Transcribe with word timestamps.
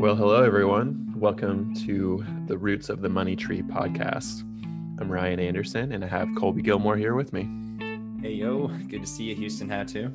Well, 0.00 0.16
hello, 0.16 0.42
everyone. 0.42 1.12
Welcome 1.14 1.74
to 1.84 2.24
the 2.46 2.56
Roots 2.56 2.88
of 2.88 3.02
the 3.02 3.10
Money 3.10 3.36
Tree 3.36 3.60
podcast. 3.60 4.40
I'm 4.98 5.12
Ryan 5.12 5.38
Anderson, 5.38 5.92
and 5.92 6.02
I 6.02 6.06
have 6.06 6.26
Colby 6.38 6.62
Gilmore 6.62 6.96
here 6.96 7.14
with 7.14 7.34
me. 7.34 7.42
Hey, 8.22 8.32
yo. 8.32 8.68
Good 8.88 9.02
to 9.02 9.06
see 9.06 9.24
you, 9.24 9.34
Houston 9.34 9.68
Hat 9.68 9.88
too. 9.88 10.10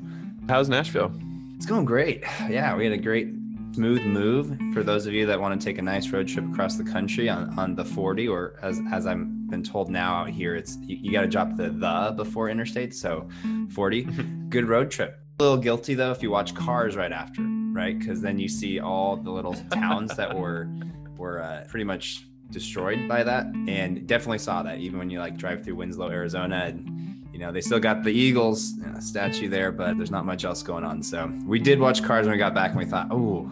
How's 0.48 0.68
Nashville? 0.68 1.12
It's 1.54 1.66
going 1.66 1.84
great. 1.84 2.24
Yeah, 2.50 2.74
we 2.74 2.82
had 2.82 2.94
a 2.94 2.98
great 2.98 3.28
smooth 3.76 4.02
move 4.02 4.58
for 4.74 4.82
those 4.82 5.06
of 5.06 5.12
you 5.12 5.24
that 5.26 5.40
want 5.40 5.60
to 5.60 5.64
take 5.64 5.78
a 5.78 5.82
nice 5.82 6.10
road 6.10 6.26
trip 6.26 6.44
across 6.50 6.74
the 6.74 6.82
country 6.82 7.28
on, 7.28 7.56
on 7.56 7.76
the 7.76 7.84
40 7.84 8.26
or 8.26 8.58
as 8.62 8.80
as 8.90 9.06
I've 9.06 9.48
been 9.48 9.62
told 9.62 9.88
now 9.88 10.16
out 10.16 10.30
here 10.30 10.56
it's 10.56 10.78
you, 10.78 10.96
you 10.96 11.12
got 11.12 11.20
to 11.20 11.28
drop 11.28 11.56
the 11.56 11.68
the 11.68 12.12
before 12.16 12.48
interstate 12.48 12.92
so 12.92 13.28
40 13.70 14.02
good 14.48 14.64
road 14.64 14.90
trip 14.90 15.20
a 15.38 15.42
little 15.42 15.58
guilty 15.58 15.94
though 15.94 16.10
if 16.10 16.22
you 16.22 16.30
watch 16.30 16.54
cars 16.54 16.96
right 16.96 17.12
after 17.12 17.42
right? 17.76 17.98
Because 17.98 18.20
then 18.20 18.38
you 18.38 18.48
see 18.48 18.80
all 18.80 19.16
the 19.16 19.30
little 19.30 19.54
towns 19.70 20.16
that 20.16 20.36
were 20.36 20.68
were 21.16 21.42
uh, 21.42 21.64
pretty 21.68 21.84
much 21.84 22.26
destroyed 22.50 23.08
by 23.08 23.22
that, 23.22 23.46
and 23.68 24.06
definitely 24.06 24.38
saw 24.38 24.62
that 24.62 24.78
even 24.78 24.98
when 24.98 25.10
you 25.10 25.18
like 25.18 25.36
drive 25.36 25.64
through 25.64 25.76
Winslow, 25.76 26.10
Arizona, 26.10 26.64
and 26.66 27.28
you 27.32 27.38
know 27.38 27.52
they 27.52 27.60
still 27.60 27.78
got 27.78 28.02
the 28.02 28.10
Eagles 28.10 28.74
know, 28.76 28.98
statue 28.98 29.48
there, 29.48 29.70
but 29.70 29.96
there's 29.96 30.10
not 30.10 30.24
much 30.24 30.44
else 30.44 30.62
going 30.62 30.84
on. 30.84 31.02
So 31.02 31.32
we 31.44 31.58
did 31.58 31.78
watch 31.78 32.02
cars 32.02 32.26
when 32.26 32.32
we 32.32 32.38
got 32.38 32.54
back, 32.54 32.70
and 32.70 32.78
we 32.78 32.86
thought, 32.86 33.08
oh, 33.10 33.50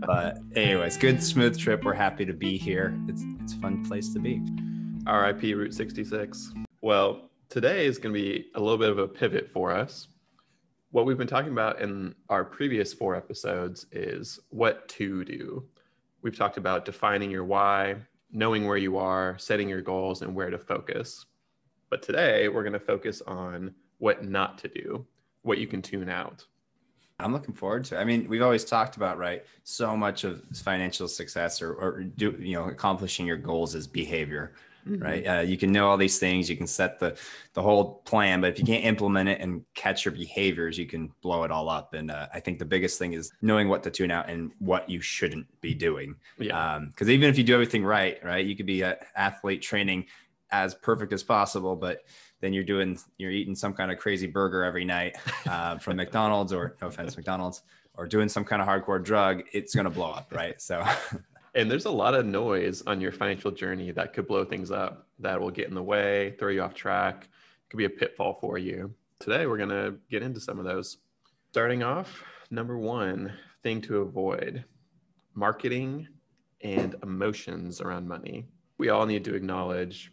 but 0.06 0.38
anyways, 0.54 0.96
good 0.96 1.22
smooth 1.22 1.58
trip. 1.58 1.84
We're 1.84 1.94
happy 1.94 2.24
to 2.26 2.34
be 2.34 2.56
here. 2.56 2.96
It's 3.08 3.24
it's 3.42 3.54
a 3.54 3.56
fun 3.56 3.84
place 3.84 4.12
to 4.12 4.18
be. 4.18 4.42
RIP 5.06 5.42
Route 5.42 5.74
66. 5.74 6.54
Well, 6.80 7.30
today 7.50 7.86
is 7.86 7.98
going 7.98 8.14
to 8.14 8.20
be 8.20 8.46
a 8.54 8.60
little 8.60 8.78
bit 8.78 8.90
of 8.90 8.98
a 8.98 9.06
pivot 9.06 9.50
for 9.50 9.70
us 9.70 10.08
what 10.94 11.06
we've 11.06 11.18
been 11.18 11.26
talking 11.26 11.50
about 11.50 11.80
in 11.80 12.14
our 12.28 12.44
previous 12.44 12.92
four 12.92 13.16
episodes 13.16 13.86
is 13.90 14.38
what 14.50 14.86
to 14.86 15.24
do. 15.24 15.64
We've 16.22 16.38
talked 16.38 16.56
about 16.56 16.84
defining 16.84 17.32
your 17.32 17.42
why, 17.42 17.96
knowing 18.30 18.64
where 18.64 18.76
you 18.76 18.96
are, 18.96 19.36
setting 19.36 19.68
your 19.68 19.82
goals, 19.82 20.22
and 20.22 20.32
where 20.36 20.50
to 20.50 20.56
focus. 20.56 21.26
But 21.90 22.00
today 22.00 22.46
we're 22.46 22.62
going 22.62 22.74
to 22.74 22.78
focus 22.78 23.22
on 23.26 23.74
what 23.98 24.24
not 24.24 24.56
to 24.58 24.68
do, 24.68 25.04
what 25.42 25.58
you 25.58 25.66
can 25.66 25.82
tune 25.82 26.08
out. 26.08 26.46
I'm 27.18 27.32
looking 27.32 27.54
forward 27.54 27.82
to. 27.86 27.96
It. 27.96 27.98
I 27.98 28.04
mean, 28.04 28.28
we've 28.28 28.42
always 28.42 28.64
talked 28.64 28.94
about 28.94 29.18
right. 29.18 29.44
So 29.64 29.96
much 29.96 30.22
of 30.22 30.44
financial 30.54 31.08
success 31.08 31.60
or, 31.60 31.72
or 31.72 32.04
do 32.04 32.36
you 32.38 32.54
know 32.54 32.66
accomplishing 32.66 33.26
your 33.26 33.36
goals 33.36 33.74
is 33.74 33.88
behavior 33.88 34.52
mm-hmm. 34.86 35.02
right? 35.02 35.26
Uh, 35.26 35.40
you 35.40 35.56
can 35.56 35.72
know 35.72 35.88
all 35.88 35.96
these 35.96 36.18
things, 36.18 36.48
you 36.48 36.56
can 36.56 36.66
set 36.66 36.98
the 36.98 37.16
the 37.54 37.62
whole 37.62 38.02
plan, 38.04 38.40
but 38.40 38.50
if 38.50 38.58
you 38.58 38.64
can't 38.64 38.84
implement 38.84 39.28
it 39.28 39.40
and 39.40 39.64
catch 39.74 40.04
your 40.04 40.12
behaviors, 40.12 40.78
you 40.78 40.86
can 40.86 41.12
blow 41.22 41.44
it 41.44 41.50
all 41.50 41.68
up. 41.68 41.94
And 41.94 42.10
uh, 42.10 42.26
I 42.32 42.40
think 42.40 42.58
the 42.58 42.64
biggest 42.64 42.98
thing 42.98 43.12
is 43.12 43.32
knowing 43.42 43.68
what 43.68 43.82
to 43.84 43.90
tune 43.90 44.10
out 44.10 44.28
and 44.28 44.50
what 44.58 44.88
you 44.88 45.00
shouldn't 45.00 45.46
be 45.60 45.74
doing. 45.74 46.16
Yeah. 46.38 46.80
Because 46.86 47.08
um, 47.08 47.12
even 47.12 47.28
if 47.28 47.38
you 47.38 47.44
do 47.44 47.54
everything 47.54 47.84
right, 47.84 48.22
right, 48.24 48.44
you 48.44 48.56
could 48.56 48.66
be 48.66 48.82
an 48.82 48.96
athlete 49.16 49.62
training 49.62 50.06
as 50.50 50.74
perfect 50.74 51.12
as 51.12 51.22
possible, 51.22 51.76
but 51.76 52.04
then 52.40 52.52
you're 52.52 52.64
doing 52.64 52.98
you're 53.18 53.30
eating 53.30 53.54
some 53.54 53.72
kind 53.72 53.90
of 53.90 53.98
crazy 53.98 54.26
burger 54.26 54.64
every 54.64 54.84
night 54.84 55.16
uh, 55.46 55.78
from 55.78 55.96
McDonald's 55.96 56.52
or 56.52 56.76
no 56.80 56.88
offense 56.88 57.16
McDonald's 57.16 57.62
or 57.96 58.06
doing 58.06 58.28
some 58.28 58.44
kind 58.44 58.60
of 58.60 58.68
hardcore 58.68 59.02
drug, 59.02 59.42
it's 59.52 59.74
going 59.74 59.84
to 59.84 59.90
blow 59.90 60.10
up, 60.10 60.32
right? 60.32 60.60
So 60.60 60.84
And 61.56 61.70
there's 61.70 61.84
a 61.84 61.90
lot 61.90 62.14
of 62.14 62.26
noise 62.26 62.82
on 62.84 63.00
your 63.00 63.12
financial 63.12 63.52
journey 63.52 63.92
that 63.92 64.12
could 64.12 64.26
blow 64.26 64.44
things 64.44 64.72
up, 64.72 65.06
that 65.20 65.40
will 65.40 65.52
get 65.52 65.68
in 65.68 65.74
the 65.74 65.82
way, 65.82 66.34
throw 66.36 66.48
you 66.50 66.60
off 66.60 66.74
track, 66.74 67.24
it 67.24 67.70
could 67.70 67.76
be 67.76 67.84
a 67.84 67.90
pitfall 67.90 68.38
for 68.40 68.58
you. 68.58 68.92
Today, 69.20 69.46
we're 69.46 69.56
going 69.56 69.68
to 69.68 69.94
get 70.10 70.24
into 70.24 70.40
some 70.40 70.58
of 70.58 70.64
those. 70.64 70.98
Starting 71.52 71.84
off, 71.84 72.24
number 72.50 72.76
one 72.76 73.32
thing 73.62 73.80
to 73.82 73.98
avoid 73.98 74.64
marketing 75.34 76.08
and 76.62 76.96
emotions 77.04 77.80
around 77.80 78.08
money. 78.08 78.48
We 78.78 78.88
all 78.88 79.06
need 79.06 79.24
to 79.26 79.34
acknowledge 79.36 80.10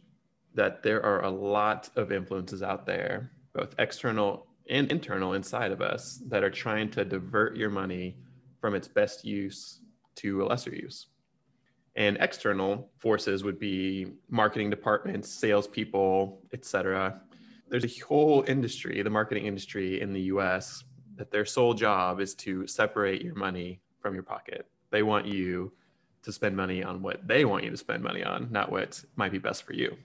that 0.54 0.84
there 0.84 1.04
are 1.04 1.24
a 1.24 1.30
lot 1.30 1.90
of 1.96 2.12
influences 2.12 2.62
out 2.62 2.86
there, 2.86 3.32
both 3.54 3.74
external 3.80 4.46
and 4.70 4.92
internal 4.92 5.34
inside 5.34 5.72
of 5.72 5.82
us, 5.82 6.22
that 6.28 6.44
are 6.44 6.52
trying 6.52 6.92
to 6.92 7.04
divert 7.04 7.58
your 7.58 7.72
money 7.72 8.18
from 8.60 8.76
its 8.76 8.88
best 8.88 9.26
use 9.26 9.80
to 10.18 10.44
a 10.44 10.46
lesser 10.46 10.76
use. 10.76 11.08
And 11.96 12.18
external 12.22 12.90
forces 12.98 13.44
would 13.44 13.60
be 13.60 14.08
marketing 14.30 14.70
departments, 14.70 15.30
salespeople, 15.30 16.42
etc. 16.54 17.22
There's 17.68 17.84
a 17.84 18.04
whole 18.06 18.46
industry, 18.48 19.02
the 19.02 19.10
marketing 19.10 19.46
industry 19.46 20.02
in 20.02 20.14
the 20.14 20.22
US, 20.34 20.84
that 21.18 21.32
their 21.32 21.46
sole 21.46 21.74
job 21.74 22.20
is 22.20 22.34
to 22.36 22.66
separate 22.66 23.22
your 23.22 23.36
money 23.36 23.82
from 24.00 24.14
your 24.14 24.24
pocket. 24.24 24.68
They 24.90 25.04
want 25.04 25.26
you 25.26 25.74
to 26.24 26.32
spend 26.32 26.56
money 26.56 26.84
on 26.84 27.02
what 27.02 27.28
they 27.28 27.46
want 27.46 27.64
you 27.64 27.72
to 27.72 27.78
spend 27.78 28.04
money 28.04 28.24
on, 28.24 28.48
not 28.52 28.72
what 28.72 29.04
might 29.16 29.32
be 29.32 29.38
best 29.38 29.64
for 29.64 29.74
you. 29.74 29.96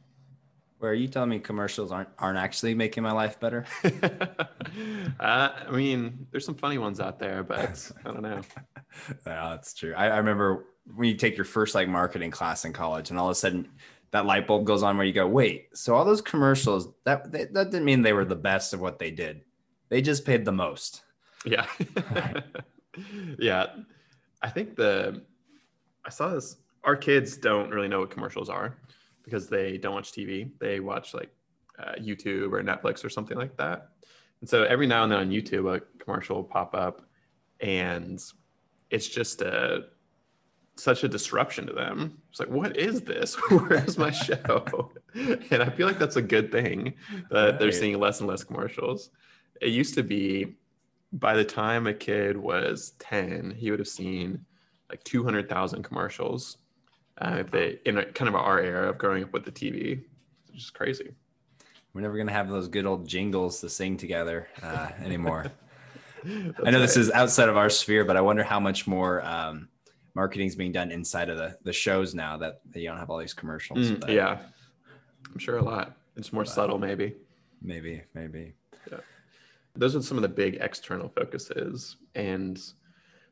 Where 0.79 0.91
are 0.91 0.95
you 0.95 1.09
telling 1.09 1.31
me 1.31 1.39
commercials 1.39 1.91
aren't 1.91 2.11
aren't 2.19 2.39
actually 2.39 2.75
making 2.75 3.03
my 3.03 3.13
life 3.13 3.41
better? 3.41 3.65
uh, 5.21 5.49
I 5.67 5.71
mean, 5.71 6.27
there's 6.31 6.45
some 6.45 6.55
funny 6.55 6.77
ones 6.77 7.01
out 7.01 7.19
there, 7.19 7.43
but 7.43 7.91
I 8.05 8.13
don't 8.13 8.23
know. 8.23 8.43
yeah, 9.27 9.51
that's 9.51 9.73
true. 9.73 9.95
I, 9.97 10.09
I 10.09 10.17
remember 10.19 10.67
when 10.95 11.09
you 11.09 11.15
take 11.15 11.37
your 11.37 11.45
first 11.45 11.75
like 11.75 11.89
marketing 11.89 12.31
class 12.31 12.65
in 12.65 12.73
college 12.73 13.11
and 13.11 13.19
all 13.19 13.27
of 13.27 13.33
a 13.33 13.35
sudden 13.35 13.69
that 14.13 14.27
light 14.27 14.47
bulb 14.47 14.65
goes 14.65 14.83
on 14.83 14.97
where 14.97 15.07
you 15.07 15.13
go 15.13 15.27
wait 15.27 15.69
so 15.77 15.95
all 15.95 16.05
those 16.05 16.21
commercials 16.21 16.89
that 17.05 17.31
that, 17.33 17.53
that 17.53 17.71
didn't 17.71 17.85
mean 17.85 18.03
they 18.03 18.13
were 18.13 18.25
the 18.25 18.37
best 18.37 18.73
of 18.73 18.81
what 18.81 18.99
they 18.99 19.11
did. 19.11 19.43
They 19.89 20.03
just 20.03 20.25
paid 20.25 20.45
the 20.45 20.53
most. 20.53 21.03
Yeah. 21.45 21.67
Yeah. 23.39 23.67
I 24.43 24.49
think 24.49 24.77
the 24.77 25.23
i 26.05 26.11
saw 26.11 26.29
this 26.29 26.57
our 26.85 26.97
kids 26.97 27.37
don't 27.37 27.71
really 27.71 27.89
know 27.89 28.01
what 28.01 28.11
commercials 28.11 28.49
are 28.49 28.79
because 29.23 29.49
they 29.49 29.77
don't 29.77 29.95
watch 29.95 30.13
tv 30.13 30.51
they 30.61 30.81
watch 30.81 31.13
like 31.13 31.31
uh, 31.79 31.93
youtube 32.01 32.53
or 32.53 32.63
netflix 32.63 33.05
or 33.05 33.11
something 33.11 33.37
like 33.37 33.57
that. 33.57 33.89
And 34.41 34.49
so 34.49 34.63
every 34.65 34.87
now 34.87 35.03
and 35.03 35.13
then 35.13 35.19
on 35.19 35.31
youtube 35.31 35.75
a 35.75 35.81
commercial 36.03 36.37
will 36.37 36.45
pop 36.45 36.75
up 36.75 37.03
and 37.61 38.23
it's 38.91 39.09
just 39.09 39.43
a 39.43 39.87
such 40.77 41.05
a 41.05 41.09
disruption 41.09 41.67
to 41.67 41.73
them. 41.73 42.19
It's 42.31 42.41
like, 42.41 42.51
what 42.51 42.77
is 42.77 43.01
this? 43.03 43.35
Where's 43.51 43.99
my 43.99 44.11
show? 44.27 44.91
and 45.15 45.63
I 45.63 45.71
feel 45.71 45.87
like 45.87 45.99
that's 45.99 46.17
a 46.17 46.23
good 46.23 46.53
thing 46.53 46.95
that 47.31 47.51
right. 47.51 47.59
they're 47.59 47.73
seeing 47.73 47.99
less 47.99 48.21
and 48.21 48.29
less 48.29 48.45
commercials. 48.45 49.11
It 49.61 49.71
used 49.71 49.95
to 49.95 50.03
be 50.03 50.57
by 51.13 51.35
the 51.35 51.45
time 51.45 51.87
a 51.87 51.95
kid 51.95 52.37
was 52.37 52.93
10, 52.99 53.55
he 53.57 53.71
would 53.71 53.81
have 53.81 53.89
seen 53.89 54.45
like 54.91 55.03
200,000 55.05 55.83
commercials 55.83 56.59
uh, 57.19 57.39
if 57.41 57.51
they, 57.51 57.79
in 57.87 57.99
a, 57.99 58.05
kind 58.05 58.29
of 58.29 58.35
our 58.35 58.61
era 58.61 58.91
of 58.91 58.99
growing 58.99 59.25
up 59.25 59.33
with 59.33 59.45
the 59.45 59.53
TV. 59.53 60.03
It's 60.49 60.65
just 60.65 60.75
crazy. 60.75 61.11
We're 61.95 62.03
never 62.03 62.17
going 62.17 62.27
to 62.27 62.33
have 62.33 62.51
those 62.51 62.69
good 62.69 62.85
old 62.85 63.09
jingles 63.09 63.61
to 63.61 63.71
sing 63.71 63.97
together 63.97 64.49
uh, 64.63 64.91
anymore. 65.03 65.47
I 66.25 66.29
know 66.29 66.53
right. 66.59 66.73
this 66.73 66.97
is 66.97 67.11
outside 67.11 67.49
of 67.49 67.57
our 67.57 67.71
sphere, 67.71 68.05
but 68.05 68.17
I 68.17 68.21
wonder 68.21 68.43
how 68.43 68.61
much 68.61 68.87
more 68.87 69.25
um, 69.25 69.69
marketing 70.17 70.47
is 70.49 70.57
being 70.57 70.73
done 70.73 70.91
inside 70.91 71.29
of 71.29 71.37
the 71.37 71.57
the 71.63 71.73
shows 71.73 72.15
now 72.15 72.37
that, 72.39 72.61
you 72.75 72.89
don't 72.89 72.99
have 72.99 73.11
all 73.11 73.19
these 73.19 73.35
commercials. 73.35 73.91
Mm, 73.91 74.09
yeah, 74.13 74.39
I'm 75.33 75.39
sure 75.39 75.59
a 75.59 75.63
lot. 75.63 75.95
It's 76.17 76.33
more 76.33 76.47
subtle, 76.47 76.79
maybe. 76.79 77.15
Maybe, 77.63 78.03
maybe. 78.15 78.55
Yeah. 78.91 78.99
Those 79.75 79.95
are 79.95 80.03
some 80.03 80.17
of 80.17 80.23
the 80.23 80.29
big 80.29 80.57
external 80.61 81.11
focuses, 81.11 81.97
and 82.15 82.59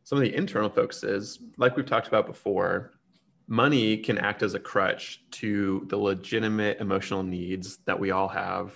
some 0.05 0.19
of 0.19 0.23
the 0.23 0.35
internal 0.35 0.69
focuses, 0.69 1.41
like 1.57 1.77
we've 1.77 1.87
talked 1.87 2.07
about 2.07 2.27
before. 2.27 2.93
Money 3.47 3.99
can 3.99 4.17
act 4.17 4.43
as 4.43 4.55
a 4.55 4.59
crutch 4.59 5.23
to 5.31 5.85
the 5.89 5.97
legitimate 5.97 6.81
emotional 6.81 7.23
needs 7.23 7.79
that 7.85 7.99
we 7.99 8.11
all 8.11 8.29
have. 8.29 8.73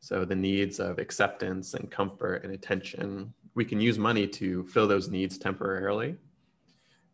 So, 0.00 0.24
the 0.24 0.34
needs 0.34 0.80
of 0.80 0.98
acceptance 0.98 1.74
and 1.74 1.90
comfort 1.90 2.42
and 2.44 2.52
attention. 2.52 3.32
We 3.54 3.64
can 3.64 3.80
use 3.80 3.98
money 3.98 4.26
to 4.26 4.64
fill 4.64 4.88
those 4.88 5.08
needs 5.08 5.38
temporarily 5.38 6.16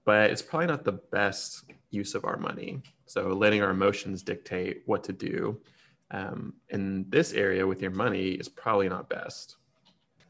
but 0.09 0.31
it's 0.31 0.41
probably 0.41 0.69
not 0.69 0.85
the 0.85 0.99
best 1.13 1.65
use 1.91 2.15
of 2.15 2.25
our 2.25 2.39
money. 2.39 2.81
So 3.05 3.29
letting 3.29 3.63
our 3.63 3.69
emotions 3.69 4.23
dictate 4.23 4.81
what 4.87 5.05
to 5.05 5.13
do 5.13 5.61
um, 6.11 6.55
in 6.71 7.05
this 7.11 7.35
area 7.35 7.67
with 7.67 7.83
your 7.83 7.91
money 7.91 8.31
is 8.31 8.49
probably 8.49 8.89
not 8.89 9.11
best. 9.11 9.57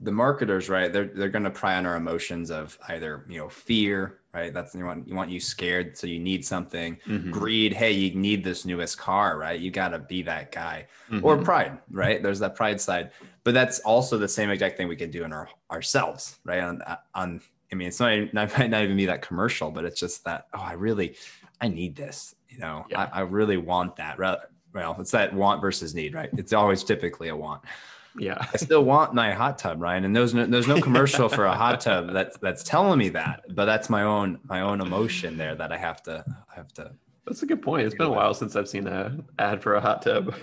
The 0.00 0.10
marketers, 0.10 0.68
right? 0.68 0.92
They're 0.92 1.12
they're 1.14 1.28
going 1.28 1.44
to 1.44 1.50
pry 1.52 1.76
on 1.76 1.86
our 1.86 1.94
emotions 1.94 2.50
of 2.50 2.76
either 2.88 3.24
you 3.28 3.38
know 3.38 3.48
fear, 3.48 4.18
right? 4.34 4.52
That's 4.52 4.74
you 4.74 4.84
want 4.84 5.06
you 5.06 5.14
want 5.14 5.30
you 5.30 5.38
scared, 5.38 5.96
so 5.96 6.08
you 6.08 6.18
need 6.18 6.44
something. 6.44 6.98
Mm-hmm. 7.06 7.30
Greed, 7.30 7.72
hey, 7.72 7.92
you 7.92 8.16
need 8.16 8.42
this 8.42 8.64
newest 8.64 8.98
car, 8.98 9.38
right? 9.38 9.60
You 9.60 9.70
got 9.70 9.90
to 9.90 10.00
be 10.00 10.22
that 10.22 10.50
guy. 10.50 10.88
Mm-hmm. 11.08 11.24
Or 11.24 11.38
pride, 11.38 11.78
right? 11.88 12.20
There's 12.20 12.40
that 12.40 12.56
pride 12.56 12.80
side, 12.80 13.12
but 13.44 13.54
that's 13.54 13.78
also 13.80 14.18
the 14.18 14.26
same 14.26 14.50
exact 14.50 14.76
thing 14.76 14.88
we 14.88 14.96
can 14.96 15.12
do 15.12 15.22
in 15.22 15.32
our 15.32 15.48
ourselves, 15.70 16.40
right? 16.44 16.62
On 16.62 16.82
on 17.14 17.40
I 17.70 17.74
mean, 17.74 17.88
it's 17.88 18.00
not, 18.00 18.12
it 18.12 18.34
might 18.34 18.70
not 18.70 18.82
even 18.82 18.96
be 18.96 19.06
that 19.06 19.22
commercial, 19.22 19.70
but 19.70 19.84
it's 19.84 20.00
just 20.00 20.24
that, 20.24 20.46
oh, 20.54 20.60
I 20.60 20.72
really, 20.72 21.16
I 21.60 21.68
need 21.68 21.96
this, 21.96 22.34
you 22.48 22.58
know, 22.58 22.86
yeah. 22.90 23.08
I, 23.12 23.18
I, 23.18 23.20
really 23.20 23.56
want 23.56 23.96
that. 23.96 24.18
Rather, 24.18 24.42
Well, 24.74 24.96
it's 25.00 25.10
that 25.10 25.32
want 25.34 25.60
versus 25.60 25.94
need, 25.94 26.14
right? 26.14 26.30
It's 26.36 26.52
always 26.52 26.84
typically 26.84 27.28
a 27.28 27.36
want. 27.36 27.62
Yeah. 28.18 28.46
I 28.52 28.56
still 28.56 28.84
want 28.84 29.14
my 29.14 29.32
hot 29.32 29.58
tub, 29.58 29.80
Ryan. 29.80 30.04
And 30.04 30.14
there's 30.14 30.34
no, 30.34 30.46
there's 30.46 30.66
no 30.66 30.80
commercial 30.88 31.28
for 31.28 31.46
a 31.46 31.54
hot 31.54 31.80
tub 31.80 32.12
that's 32.12 32.36
that's 32.38 32.62
telling 32.62 32.98
me 32.98 33.08
that. 33.10 33.44
But 33.54 33.66
that's 33.66 33.88
my 33.88 34.02
own 34.02 34.38
my 34.44 34.60
own 34.60 34.80
emotion 34.80 35.36
there 35.36 35.54
that 35.54 35.72
I 35.72 35.76
have 35.76 36.02
to 36.04 36.24
I 36.26 36.54
have 36.56 36.72
to. 36.74 36.92
That's 37.26 37.42
a 37.42 37.46
good 37.46 37.62
point. 37.62 37.86
It's 37.86 37.94
been 37.94 38.06
a 38.06 38.12
while 38.12 38.34
since 38.34 38.56
I've 38.56 38.68
seen 38.68 38.86
a 38.86 39.16
ad 39.38 39.62
for 39.62 39.74
a 39.74 39.80
hot 39.80 40.02
tub. 40.02 40.34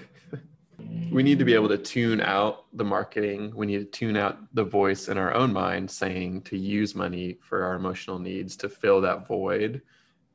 We 1.11 1.23
need 1.23 1.39
to 1.39 1.45
be 1.45 1.53
able 1.53 1.69
to 1.69 1.77
tune 1.77 2.21
out 2.21 2.65
the 2.73 2.83
marketing. 2.83 3.53
We 3.55 3.65
need 3.65 3.79
to 3.79 3.85
tune 3.85 4.17
out 4.17 4.37
the 4.53 4.63
voice 4.63 5.07
in 5.07 5.17
our 5.17 5.33
own 5.33 5.53
mind 5.53 5.89
saying 5.89 6.41
to 6.43 6.57
use 6.57 6.95
money 6.95 7.37
for 7.41 7.63
our 7.63 7.75
emotional 7.75 8.19
needs 8.19 8.55
to 8.57 8.69
fill 8.69 9.01
that 9.01 9.27
void 9.27 9.81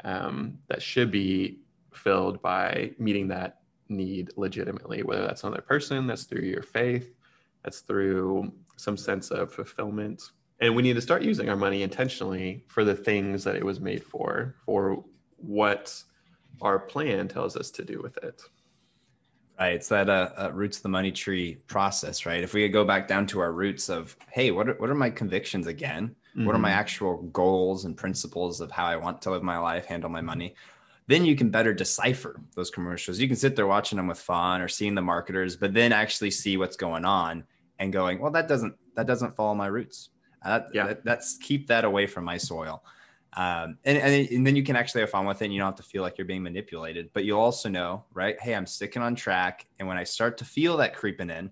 um, 0.05 0.59
that 0.69 0.83
should 0.83 1.11
be 1.11 1.61
filled 1.93 2.41
by 2.41 2.93
meeting 2.99 3.29
that 3.29 3.61
need 3.89 4.31
legitimately, 4.37 5.03
whether 5.03 5.23
that's 5.23 5.45
another 5.45 5.63
person, 5.63 6.07
that's 6.07 6.25
through 6.25 6.47
your 6.47 6.63
faith, 6.63 7.13
that's 7.63 7.81
through 7.81 8.53
some 8.77 8.97
sense 8.97 9.31
of 9.31 9.53
fulfillment. 9.53 10.23
And 10.61 10.75
we 10.75 10.83
need 10.83 10.95
to 10.95 11.03
start 11.03 11.23
using 11.23 11.49
our 11.49 11.57
money 11.57 11.83
intentionally 11.83 12.65
for 12.69 12.85
the 12.85 12.95
things 12.95 13.45
that 13.45 13.57
it 13.57 13.65
was 13.65 13.81
made 13.81 14.05
for, 14.05 14.55
for 14.65 15.05
what 15.37 16.03
our 16.63 16.79
plan 16.79 17.29
tells 17.29 17.57
us 17.57 17.71
to 17.73 17.85
do 17.85 18.01
with 18.01 18.17
it. 18.19 18.43
Right. 19.61 19.75
It's 19.75 19.89
that 19.89 20.09
uh, 20.09 20.31
uh, 20.39 20.51
roots 20.55 20.79
of 20.79 20.85
the 20.85 20.89
money 20.89 21.13
tree 21.13 21.57
process, 21.67 22.25
right? 22.25 22.43
If 22.43 22.55
we 22.55 22.63
could 22.63 22.73
go 22.73 22.83
back 22.83 23.07
down 23.07 23.27
to 23.27 23.41
our 23.41 23.53
roots 23.53 23.91
of, 23.91 24.17
hey, 24.33 24.51
what 24.53 24.71
are, 24.71 24.75
what 24.75 24.89
are 24.89 24.95
my 24.95 25.11
convictions 25.11 25.67
again? 25.67 26.17
Mm-hmm. 26.35 26.47
What 26.47 26.55
are 26.55 26.59
my 26.59 26.71
mm-hmm. 26.71 26.79
actual 26.79 27.23
goals 27.25 27.85
and 27.85 27.95
principles 27.95 28.63
of 28.63 28.71
how 28.71 28.87
I 28.87 28.97
want 28.97 29.21
to 29.23 29.31
live 29.31 29.43
my 29.43 29.59
life, 29.59 29.85
handle 29.85 30.09
my 30.09 30.23
money? 30.23 30.55
Then 31.09 31.27
you 31.27 31.37
can 31.37 31.51
better 31.51 31.75
decipher 31.75 32.41
those 32.55 32.71
commercials. 32.71 33.19
You 33.19 33.27
can 33.27 33.37
sit 33.37 33.55
there 33.55 33.67
watching 33.67 33.97
them 33.97 34.07
with 34.07 34.19
fun 34.19 34.63
or 34.63 34.69
seeing 34.69 34.95
the 34.95 35.03
marketers, 35.03 35.57
but 35.57 35.75
then 35.75 35.93
actually 35.93 36.31
see 36.31 36.57
what's 36.57 36.77
going 36.77 37.05
on 37.05 37.45
and 37.79 37.93
going, 37.93 38.19
well, 38.19 38.31
that 38.31 38.49
doesn't 38.49 38.75
that 38.97 39.07
doesn't 39.07 39.37
follow 39.37 39.55
my 39.55 39.67
roots. 39.67 40.09
Uh, 40.43 40.61
yeah, 40.73 40.87
that, 40.87 41.05
that's 41.05 41.37
keep 41.37 41.67
that 41.67 41.85
away 41.85 42.07
from 42.07 42.25
my 42.25 42.39
soil. 42.39 42.83
Um, 43.35 43.79
and, 43.85 43.97
and, 43.97 44.29
and, 44.29 44.45
then 44.45 44.57
you 44.57 44.65
can 44.65 44.75
actually 44.75 45.03
have 45.03 45.11
fun 45.11 45.25
with 45.25 45.41
it 45.41 45.45
and 45.45 45.55
you 45.55 45.61
don't 45.61 45.69
have 45.69 45.77
to 45.77 45.85
feel 45.85 46.03
like 46.03 46.19
you're 46.19 46.27
being 46.27 46.43
manipulated 46.43 47.11
but 47.13 47.25
you'll 47.25 47.39
also 47.39 47.69
know 47.69 48.05
right 48.13 48.35
hey 48.41 48.57
i'm 48.57 48.67
sticking 48.67 49.03
on 49.03 49.15
track 49.15 49.69
and 49.79 49.87
when 49.87 49.97
i 49.97 50.03
start 50.03 50.37
to 50.39 50.45
feel 50.45 50.77
that 50.77 50.97
creeping 50.97 51.31
in 51.31 51.49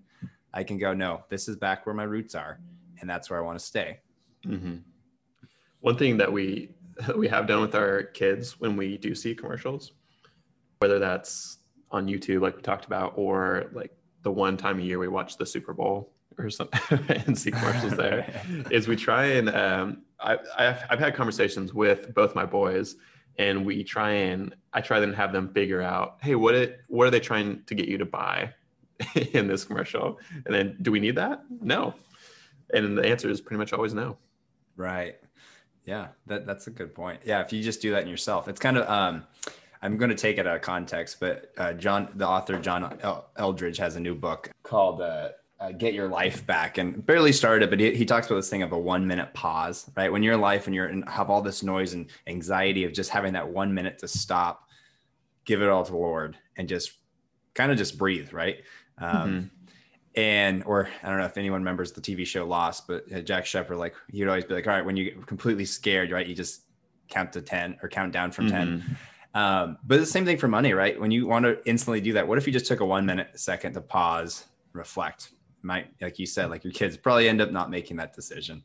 i 0.53 0.61
can 0.61 0.77
go 0.77 0.93
no 0.93 1.23
this 1.29 1.47
is 1.47 1.55
back 1.55 1.85
where 1.85 1.95
my 1.95 2.03
roots 2.03 2.35
are 2.35 2.59
and 2.99 3.09
that's 3.09 3.29
where 3.29 3.39
i 3.39 3.41
want 3.41 3.57
to 3.57 3.63
stay 3.63 3.97
mm-hmm. 4.45 4.75
one 5.79 5.97
thing 5.97 6.17
that 6.17 6.29
we 6.29 6.69
we 7.15 7.29
have 7.29 7.47
done 7.47 7.61
with 7.61 7.75
our 7.75 8.03
kids 8.03 8.59
when 8.59 8.75
we 8.75 8.97
do 8.97 9.15
see 9.15 9.33
commercials 9.33 9.93
whether 10.79 10.99
that's 10.99 11.59
on 11.91 12.07
youtube 12.07 12.41
like 12.41 12.57
we 12.57 12.61
talked 12.61 12.87
about 12.87 13.13
or 13.15 13.69
like 13.71 13.95
the 14.23 14.31
one 14.31 14.57
time 14.57 14.79
a 14.79 14.81
year 14.81 14.99
we 14.99 15.07
watch 15.07 15.37
the 15.37 15.45
super 15.45 15.73
bowl 15.73 16.11
or 16.37 16.49
something 16.49 16.99
and 17.25 17.37
see 17.37 17.51
commercials 17.51 17.95
there 17.95 18.43
is 18.71 18.87
we 18.87 18.95
try 18.95 19.25
and 19.25 19.49
um, 19.49 20.01
I, 20.19 20.37
I've, 20.57 20.83
I've 20.89 20.99
had 20.99 21.15
conversations 21.15 21.73
with 21.73 22.13
both 22.13 22.35
my 22.35 22.45
boys 22.45 22.95
and 23.37 23.65
we 23.65 23.83
try 23.83 24.11
and 24.11 24.53
I 24.73 24.81
try 24.81 24.99
and 24.99 25.15
have 25.15 25.31
them 25.31 25.51
figure 25.53 25.81
out, 25.81 26.17
hey, 26.21 26.35
what 26.35 26.55
it 26.55 26.81
what 26.87 27.07
are 27.07 27.11
they 27.11 27.19
trying 27.19 27.63
to 27.63 27.75
get 27.75 27.87
you 27.87 27.97
to 27.97 28.05
buy 28.05 28.53
in 29.33 29.47
this 29.47 29.63
commercial? 29.63 30.19
And 30.45 30.53
then 30.53 30.77
do 30.81 30.91
we 30.91 30.99
need 30.99 31.15
that? 31.15 31.43
No. 31.61 31.95
And 32.73 32.97
the 32.97 33.05
answer 33.05 33.29
is 33.29 33.41
pretty 33.41 33.57
much 33.57 33.73
always 33.73 33.93
no. 33.93 34.17
Right. 34.75 35.15
Yeah, 35.85 36.09
that, 36.27 36.45
that's 36.45 36.67
a 36.67 36.69
good 36.69 36.93
point. 36.93 37.21
Yeah, 37.25 37.41
if 37.41 37.51
you 37.51 37.63
just 37.63 37.81
do 37.81 37.91
that 37.91 38.03
in 38.03 38.09
yourself, 38.09 38.47
it's 38.47 38.59
kind 38.59 38.77
of 38.77 38.87
um, 38.87 39.23
I'm 39.81 39.97
going 39.97 40.09
to 40.09 40.15
take 40.15 40.37
it 40.37 40.45
out 40.45 40.55
of 40.55 40.61
context, 40.61 41.19
but 41.19 41.51
uh, 41.57 41.73
John, 41.73 42.09
the 42.15 42.27
author 42.27 42.59
John 42.59 42.99
Eldredge, 43.37 43.77
has 43.77 43.95
a 43.95 43.99
new 43.99 44.13
book 44.13 44.51
called 44.61 45.01
uh, 45.01 45.29
uh, 45.59 45.71
get 45.71 45.93
your 45.93 46.07
life 46.07 46.45
back 46.45 46.77
and 46.77 47.05
barely 47.05 47.31
started 47.33 47.69
but 47.69 47.79
he, 47.79 47.93
he, 47.93 48.05
talks 48.05 48.27
about 48.27 48.37
this 48.37 48.49
thing 48.49 48.63
of 48.63 48.71
a 48.71 48.77
one 48.77 49.05
minute 49.05 49.33
pause 49.33 49.89
right? 49.97 50.11
When 50.11 50.23
you're 50.23 50.35
in 50.35 50.41
life 50.41 50.67
and 50.67 50.75
you're 50.75 50.87
in 50.87 51.01
have 51.03 51.29
all 51.29 51.41
this 51.41 51.63
noise 51.63 51.93
and 51.93 52.09
anxiety 52.27 52.85
of 52.85 52.93
just 52.93 53.09
having 53.09 53.33
that 53.33 53.47
one 53.47 53.73
minute 53.73 53.99
to 53.99 54.07
stop 54.07 54.69
give 55.45 55.61
it 55.61 55.69
all 55.69 55.83
to 55.83 55.91
the 55.91 55.97
lord 55.97 56.37
and 56.55 56.69
just 56.69 56.93
kind 57.53 57.71
of 57.71 57.77
just 57.77 57.97
breathe 57.97 58.31
right? 58.31 58.63
Um, 58.97 59.11
mm-hmm. 59.11 59.47
and 60.15 60.63
or 60.65 60.89
i 61.03 61.09
don't 61.09 61.19
know 61.19 61.25
if 61.25 61.37
anyone 61.37 61.61
remembers 61.61 61.93
the 61.93 62.01
tv 62.01 62.25
show 62.27 62.45
lost 62.45 62.85
but 62.85 63.05
uh, 63.13 63.21
jack 63.21 63.45
shephard 63.45 63.77
like 63.77 63.95
he'd 64.11 64.27
always 64.27 64.43
be 64.43 64.53
like 64.53 64.67
all 64.67 64.73
right 64.73 64.83
when 64.83 64.97
you 64.97 65.05
get 65.05 65.25
completely 65.25 65.63
scared 65.63 66.11
right 66.11 66.27
you 66.27 66.35
just 66.35 66.63
count 67.07 67.31
to 67.31 67.41
10 67.41 67.77
or 67.81 67.87
count 67.87 68.11
down 68.11 68.31
from 68.31 68.49
mm-hmm. 68.49 68.79
10 68.79 68.97
um, 69.35 69.77
but 69.85 69.99
the 69.99 70.05
same 70.05 70.25
thing 70.25 70.37
for 70.37 70.47
money 70.47 70.73
right? 70.73 70.99
When 70.99 71.11
you 71.11 71.27
want 71.27 71.45
to 71.45 71.59
instantly 71.67 72.01
do 72.01 72.13
that 72.13 72.27
what 72.27 72.37
if 72.37 72.47
you 72.47 72.53
just 72.53 72.65
took 72.65 72.79
a 72.79 72.85
one 72.85 73.05
minute 73.05 73.29
second 73.35 73.73
to 73.73 73.81
pause 73.81 74.45
reflect 74.73 75.31
might, 75.61 75.93
like 76.01 76.19
you 76.19 76.25
said, 76.25 76.49
like 76.49 76.63
your 76.63 76.73
kids 76.73 76.97
probably 76.97 77.29
end 77.29 77.41
up 77.41 77.51
not 77.51 77.69
making 77.69 77.97
that 77.97 78.13
decision. 78.13 78.63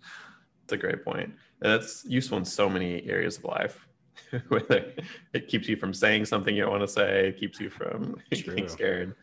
That's 0.63 0.73
a 0.73 0.77
great. 0.77 0.99
And 1.07 1.35
that's 1.61 2.05
useful 2.05 2.39
in 2.39 2.45
so 2.45 2.69
many 2.69 3.05
areas 3.09 3.39
of 3.39 3.45
life. 3.45 3.87
Whether 4.49 4.93
it 5.33 5.49
keeps 5.49 5.69
you 5.69 5.77
from 5.77 5.93
saying 5.93 6.25
something 6.25 6.55
you 6.55 6.63
don't 6.63 6.71
want 6.71 6.83
to 6.83 6.89
say, 6.89 7.29
it 7.29 7.39
keeps 7.39 7.61
you 7.61 7.71
from 7.71 8.17
being 8.31 8.69
scared. 8.69 9.15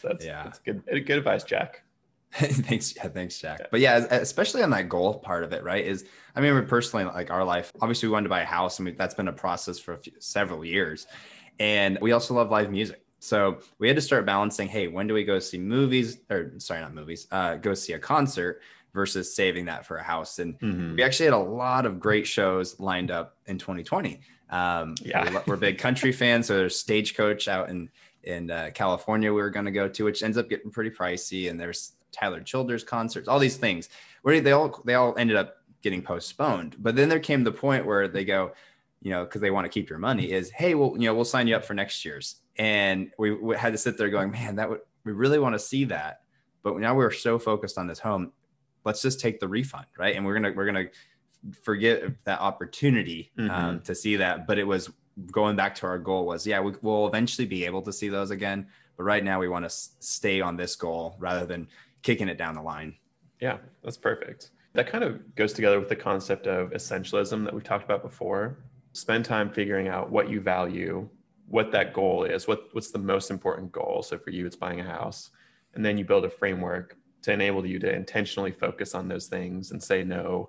So 0.00 0.08
that's, 0.08 0.24
yeah. 0.24 0.44
that's 0.44 0.58
good, 0.60 0.84
good 0.86 1.18
advice, 1.18 1.42
Jack. 1.42 1.82
thanks, 2.32 2.94
yeah, 2.94 3.08
thanks, 3.08 3.38
Jack. 3.38 3.68
But 3.70 3.80
yeah, 3.80 3.96
especially 4.10 4.62
on 4.62 4.70
that 4.70 4.88
goal 4.88 5.20
part 5.20 5.42
of 5.42 5.52
it, 5.52 5.64
right? 5.64 5.84
Is 5.84 6.04
I 6.34 6.40
mean, 6.40 6.66
personally, 6.66 7.06
like 7.06 7.30
our 7.30 7.44
life, 7.44 7.72
obviously, 7.80 8.08
we 8.08 8.12
wanted 8.12 8.24
to 8.24 8.30
buy 8.30 8.42
a 8.42 8.46
house, 8.46 8.78
I 8.78 8.84
mean, 8.84 8.96
that's 8.96 9.14
been 9.14 9.28
a 9.28 9.32
process 9.32 9.78
for 9.78 9.94
a 9.94 9.98
few, 9.98 10.12
several 10.18 10.64
years, 10.64 11.06
and 11.58 11.98
we 12.02 12.12
also 12.12 12.34
love 12.34 12.50
live 12.50 12.70
music. 12.70 13.05
So 13.26 13.58
we 13.78 13.88
had 13.88 13.96
to 13.96 14.02
start 14.02 14.24
balancing, 14.24 14.68
hey, 14.68 14.88
when 14.88 15.06
do 15.06 15.14
we 15.14 15.24
go 15.24 15.38
see 15.38 15.58
movies 15.58 16.18
or 16.30 16.52
sorry, 16.58 16.80
not 16.80 16.94
movies, 16.94 17.26
uh, 17.30 17.56
go 17.56 17.74
see 17.74 17.94
a 17.94 17.98
concert 17.98 18.60
versus 18.94 19.34
saving 19.34 19.66
that 19.66 19.84
for 19.84 19.98
a 19.98 20.02
house. 20.02 20.38
And 20.38 20.58
mm-hmm. 20.58 20.96
we 20.96 21.02
actually 21.02 21.26
had 21.26 21.34
a 21.34 21.38
lot 21.38 21.86
of 21.86 22.00
great 22.00 22.26
shows 22.26 22.78
lined 22.80 23.10
up 23.10 23.36
in 23.46 23.58
2020. 23.58 24.20
Um, 24.48 24.94
yeah, 25.02 25.30
we're, 25.30 25.42
we're, 25.46 25.56
big 25.56 25.78
country 25.78 26.12
fans. 26.22 26.46
So 26.46 26.56
there's 26.56 26.78
Stagecoach 26.78 27.48
out 27.48 27.68
in 27.68 27.90
in 28.22 28.50
uh, 28.50 28.70
California 28.74 29.32
we 29.32 29.40
were 29.40 29.50
going 29.50 29.66
to 29.66 29.72
go 29.72 29.88
to, 29.88 30.04
which 30.04 30.22
ends 30.22 30.36
up 30.38 30.48
getting 30.48 30.70
pretty 30.70 30.90
pricey. 30.90 31.50
And 31.50 31.60
there's 31.60 31.92
Tyler 32.12 32.40
Childers 32.40 32.84
concerts, 32.84 33.28
all 33.28 33.38
these 33.38 33.56
things 33.56 33.88
where 34.22 34.40
they 34.40 34.52
all 34.52 34.82
they 34.84 34.94
all 34.94 35.14
ended 35.18 35.36
up 35.36 35.56
getting 35.82 36.00
postponed. 36.00 36.76
But 36.78 36.96
then 36.96 37.08
there 37.08 37.20
came 37.20 37.44
the 37.44 37.52
point 37.52 37.84
where 37.86 38.08
they 38.08 38.24
go, 38.24 38.52
you 39.02 39.10
know, 39.10 39.24
because 39.24 39.40
they 39.40 39.50
want 39.50 39.64
to 39.64 39.68
keep 39.68 39.90
your 39.90 39.98
money, 39.98 40.30
is 40.30 40.50
hey, 40.50 40.74
well, 40.74 40.92
you 40.94 41.06
know, 41.06 41.14
we'll 41.14 41.24
sign 41.24 41.48
you 41.48 41.56
up 41.56 41.64
for 41.64 41.74
next 41.74 42.04
year's 42.04 42.36
and 42.58 43.10
we, 43.18 43.32
we 43.32 43.56
had 43.56 43.72
to 43.72 43.78
sit 43.78 43.98
there 43.98 44.08
going, 44.08 44.30
man, 44.30 44.56
that 44.56 44.68
would 44.68 44.80
we 45.06 45.12
really 45.12 45.38
want 45.38 45.54
to 45.54 45.58
see 45.58 45.84
that, 45.84 46.22
but 46.62 46.78
now 46.78 46.94
we're 46.94 47.12
so 47.12 47.38
focused 47.38 47.78
on 47.78 47.86
this 47.86 48.00
home. 48.00 48.32
Let's 48.84 49.00
just 49.00 49.20
take 49.20 49.40
the 49.40 49.48
refund, 49.48 49.86
right? 49.96 50.14
And 50.16 50.26
we're 50.26 50.34
gonna 50.34 50.52
we're 50.54 50.66
gonna 50.66 50.88
forget 51.62 52.02
that 52.24 52.40
opportunity 52.40 53.30
um, 53.38 53.48
mm-hmm. 53.48 53.78
to 53.84 53.94
see 53.94 54.16
that. 54.16 54.46
But 54.46 54.58
it 54.58 54.64
was 54.64 54.90
going 55.30 55.56
back 55.56 55.74
to 55.76 55.86
our 55.86 55.98
goal 55.98 56.26
was, 56.26 56.46
yeah, 56.46 56.60
we, 56.60 56.72
will 56.82 57.06
eventually 57.06 57.46
be 57.46 57.64
able 57.64 57.82
to 57.82 57.92
see 57.92 58.08
those 58.08 58.30
again. 58.30 58.66
But 58.96 59.04
right 59.04 59.24
now, 59.24 59.40
we 59.40 59.48
want 59.48 59.62
to 59.62 59.66
s- 59.66 59.96
stay 60.00 60.40
on 60.40 60.56
this 60.56 60.74
goal 60.76 61.16
rather 61.18 61.46
than 61.46 61.68
kicking 62.02 62.28
it 62.28 62.36
down 62.36 62.54
the 62.54 62.62
line. 62.62 62.96
Yeah, 63.40 63.58
that's 63.82 63.96
perfect. 63.96 64.50
That 64.72 64.88
kind 64.88 65.04
of 65.04 65.34
goes 65.36 65.52
together 65.52 65.78
with 65.78 65.88
the 65.88 65.96
concept 65.96 66.46
of 66.46 66.70
essentialism 66.70 67.44
that 67.44 67.54
we've 67.54 67.64
talked 67.64 67.84
about 67.84 68.02
before. 68.02 68.58
Spend 68.92 69.24
time 69.24 69.50
figuring 69.50 69.88
out 69.88 70.10
what 70.10 70.28
you 70.28 70.40
value 70.40 71.08
what 71.48 71.70
that 71.72 71.92
goal 71.92 72.24
is 72.24 72.48
what 72.48 72.68
what's 72.72 72.90
the 72.90 72.98
most 72.98 73.30
important 73.30 73.72
goal? 73.72 74.02
So 74.02 74.18
for 74.18 74.30
you 74.30 74.46
it's 74.46 74.56
buying 74.56 74.80
a 74.80 74.84
house 74.84 75.30
and 75.74 75.84
then 75.84 75.98
you 75.98 76.04
build 76.04 76.24
a 76.24 76.30
framework 76.30 76.96
to 77.22 77.32
enable 77.32 77.66
you 77.66 77.78
to 77.78 77.92
intentionally 77.92 78.52
focus 78.52 78.94
on 78.94 79.08
those 79.08 79.26
things 79.26 79.70
and 79.70 79.82
say 79.82 80.02
no 80.02 80.48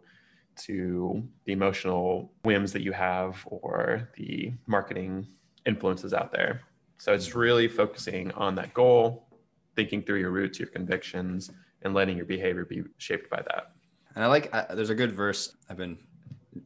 to 0.57 1.23
the 1.45 1.51
emotional 1.51 2.31
whims 2.43 2.73
that 2.73 2.81
you 2.81 2.91
have 2.91 3.43
or 3.45 4.09
the 4.15 4.51
marketing 4.65 5.27
influences 5.65 6.13
out 6.13 6.31
there. 6.31 6.61
So 6.97 7.13
it's 7.13 7.35
really 7.35 7.67
focusing 7.67 8.31
on 8.31 8.55
that 8.55 8.73
goal 8.73 9.27
thinking 9.75 10.01
through 10.01 10.19
your 10.19 10.31
roots 10.31 10.59
your 10.59 10.69
convictions 10.69 11.51
and 11.83 11.93
letting 11.93 12.17
your 12.17 12.25
behavior 12.25 12.65
be 12.65 12.83
shaped 12.97 13.29
by 13.29 13.37
that. 13.37 13.71
And 14.15 14.23
i 14.23 14.27
like 14.27 14.49
uh, 14.51 14.73
there's 14.73 14.89
a 14.89 14.95
good 14.95 15.11
verse 15.11 15.55
i've 15.69 15.77
been 15.77 15.95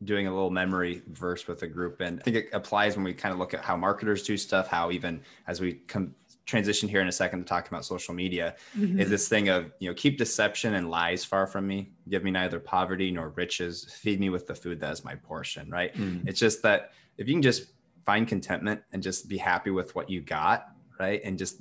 doing 0.03 0.27
a 0.27 0.33
little 0.33 0.50
memory 0.50 1.01
verse 1.07 1.48
with 1.48 1.63
a 1.63 1.67
group. 1.67 2.01
And 2.01 2.19
I 2.19 2.24
think 2.24 2.36
it 2.38 2.50
applies 2.53 2.95
when 2.95 3.03
we 3.03 3.13
kind 3.13 3.33
of 3.33 3.39
look 3.39 3.53
at 3.53 3.63
how 3.63 3.75
marketers 3.77 4.24
do 4.24 4.38
stuff, 4.38 4.67
how 4.67 4.91
even 4.91 5.21
as 5.48 5.62
we 5.62 5.74
come 5.74 6.15
transition 6.45 6.89
here 6.89 7.01
in 7.01 7.07
a 7.07 7.12
second 7.12 7.39
to 7.39 7.45
talk 7.45 7.67
about 7.67 7.86
social 7.86 8.13
media 8.13 8.55
mm-hmm. 8.77 9.00
is 9.00 9.10
this 9.10 9.29
thing 9.29 9.48
of 9.50 9.71
you 9.79 9.89
know 9.89 9.93
keep 9.93 10.17
deception 10.17 10.74
and 10.74 10.89
lies 10.89 11.24
far 11.24 11.48
from 11.48 11.67
me. 11.67 11.91
Give 12.10 12.24
me 12.24 12.31
neither 12.31 12.60
poverty 12.60 13.12
nor 13.12 13.29
riches. 13.29 13.86
Feed 13.86 14.19
me 14.19 14.29
with 14.29 14.48
the 14.48 14.55
food 14.55 14.79
that 14.81 14.91
is 14.91 15.05
my 15.05 15.15
portion 15.15 15.69
right? 15.69 15.93
Mm. 15.95 16.27
it's 16.27 16.39
just 16.39 16.62
that 16.63 16.91
if 17.17 17.27
you 17.27 17.36
can 17.36 17.41
just 17.41 17.71
find 18.05 18.27
contentment 18.27 18.81
and 18.91 19.01
just 19.01 19.29
be 19.29 19.38
happy 19.38 19.69
with 19.69 19.95
what 19.95 20.10
you 20.10 20.21
got 20.21 20.67
right? 21.00 21.21
And 21.24 21.38
just 21.38 21.57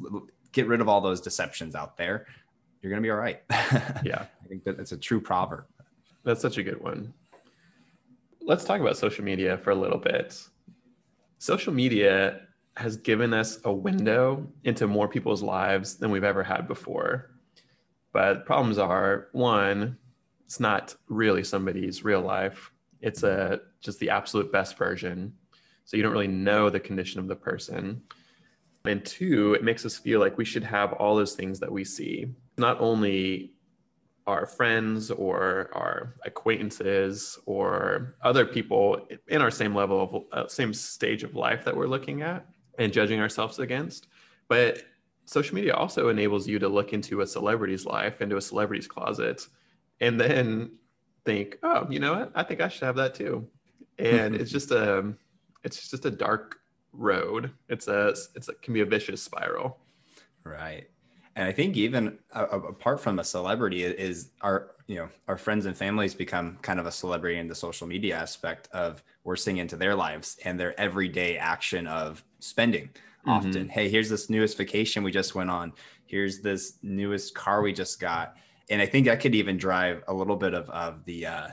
get 0.52 0.66
rid 0.66 0.80
of 0.80 0.88
all 0.88 1.00
those 1.00 1.20
deceptions 1.20 1.75
out 1.75 1.96
there 1.96 2.26
you're 2.82 2.90
gonna 2.90 3.02
be 3.02 3.10
all 3.10 3.18
right. 3.18 3.42
Yeah. 4.02 4.25
I 4.44 4.49
think 4.49 4.64
that 4.64 4.80
it's 4.80 4.92
a 4.92 4.96
true 4.96 5.20
proverb. 5.20 5.66
That's 6.25 6.40
such 6.40 6.58
a 6.58 6.62
good 6.62 6.80
one 6.82 7.12
let's 8.42 8.64
talk 8.64 8.80
about 8.80 8.97
social 8.97 9.25
media 9.25 9.59
for 9.59 9.70
a 9.70 9.75
little 9.75 9.99
bit. 9.99 10.40
Social 11.38 11.73
media 11.73 12.40
has 12.76 12.97
given 12.97 13.35
us 13.35 13.59
a 13.64 13.73
window 13.73 14.47
into 14.64 14.87
more 14.87 15.09
people's 15.09 15.42
lives 15.42 15.97
than 15.97 16.11
we've 16.11 16.25
ever 16.25 16.42
had 16.42 16.66
before. 16.66 17.30
But 18.12 18.47
problems 18.47 18.78
are 18.78 19.28
one, 19.32 19.99
it's 20.44 20.61
not 20.61 20.94
really 21.09 21.44
somebody's 21.44 22.04
real 22.04 22.20
life. 22.20 22.73
It's 23.00 23.23
a 23.23 23.61
just 23.80 23.99
the 24.00 24.11
absolute 24.11 24.50
best 24.50 24.76
version. 24.76 25.32
So 25.85 25.97
you 25.97 26.02
don't 26.02 26.12
really 26.12 26.26
know 26.26 26.70
the 26.70 26.80
condition 26.80 27.20
of 27.20 27.28
the 27.28 27.37
person. 27.37 28.02
And 28.85 29.04
two, 29.04 29.54
it 29.54 29.62
makes 29.62 29.85
us 29.85 29.99
feel 29.99 30.20
like 30.20 30.38
we 30.38 30.44
should 30.44 30.64
have 30.64 30.92
all 30.94 31.14
those 31.14 31.35
things 31.35 31.61
that 31.61 31.70
we 31.70 31.85
see. 31.85 32.35
Not 32.56 32.80
only 32.80 33.52
our 34.30 34.46
friends 34.46 35.10
or 35.10 35.70
our 35.72 36.14
acquaintances 36.25 37.38
or 37.46 38.16
other 38.22 38.46
people 38.46 39.06
in 39.28 39.42
our 39.42 39.50
same 39.50 39.75
level 39.75 40.26
of 40.32 40.44
uh, 40.46 40.49
same 40.49 40.72
stage 40.72 41.22
of 41.22 41.34
life 41.34 41.64
that 41.64 41.76
we're 41.76 41.87
looking 41.87 42.22
at 42.22 42.46
and 42.78 42.92
judging 42.92 43.20
ourselves 43.20 43.58
against. 43.58 44.08
But 44.49 44.82
social 45.25 45.54
media 45.54 45.75
also 45.75 46.08
enables 46.08 46.46
you 46.46 46.58
to 46.58 46.68
look 46.68 46.92
into 46.92 47.20
a 47.20 47.26
celebrity's 47.26 47.84
life 47.84 48.20
into 48.20 48.37
a 48.37 48.40
celebrity's 48.40 48.87
closet 48.87 49.46
and 50.00 50.20
then 50.20 50.72
think 51.25 51.58
oh 51.62 51.87
you 51.90 52.00
know 52.00 52.14
what? 52.14 52.32
I 52.34 52.42
think 52.42 52.60
i 52.60 52.68
should 52.68 52.84
have 52.84 52.96
that 52.96 53.14
too. 53.14 53.46
And 53.99 54.34
it's 54.34 54.50
just 54.50 54.70
a 54.70 55.12
it's 55.62 55.90
just 55.90 56.04
a 56.04 56.10
dark 56.10 56.58
road. 56.92 57.52
It's 57.68 57.88
a 57.88 58.08
it's 58.34 58.49
a, 58.49 58.54
can 58.54 58.75
be 58.75 58.80
a 58.80 58.87
vicious 58.87 59.22
spiral. 59.22 59.78
Right 60.42 60.89
and 61.37 61.46
i 61.46 61.52
think 61.52 61.76
even 61.76 62.18
uh, 62.32 62.46
apart 62.50 63.00
from 63.00 63.18
a 63.18 63.25
celebrity 63.25 63.84
is 63.84 64.30
our 64.40 64.72
you 64.87 64.96
know 64.96 65.08
our 65.28 65.37
friends 65.37 65.66
and 65.66 65.76
families 65.76 66.14
become 66.14 66.58
kind 66.62 66.80
of 66.80 66.87
a 66.87 66.92
celebrity 66.92 67.38
in 67.38 67.46
the 67.46 67.54
social 67.54 67.87
media 67.87 68.16
aspect 68.16 68.68
of 68.72 69.02
we're 69.25 69.37
seeing 69.37 69.58
into 69.58 69.76
their 69.76 69.94
lives 69.94 70.38
and 70.44 70.58
their 70.58 70.78
everyday 70.80 71.37
action 71.37 71.87
of 71.87 72.25
spending 72.40 72.88
often 73.26 73.52
mm-hmm. 73.52 73.68
hey 73.68 73.88
here's 73.88 74.08
this 74.08 74.30
newest 74.30 74.56
vacation 74.56 75.02
we 75.02 75.10
just 75.10 75.34
went 75.34 75.50
on 75.50 75.72
here's 76.06 76.40
this 76.40 76.78
newest 76.82 77.34
car 77.34 77.62
we 77.62 77.72
just 77.72 78.00
got 78.00 78.37
and 78.70 78.80
i 78.80 78.87
think 78.87 79.06
that 79.06 79.20
could 79.20 79.34
even 79.34 79.56
drive 79.56 80.02
a 80.08 80.14
little 80.14 80.37
bit 80.37 80.54
of, 80.54 80.68
of 80.70 81.04
the 81.04 81.26
uh, 81.26 81.49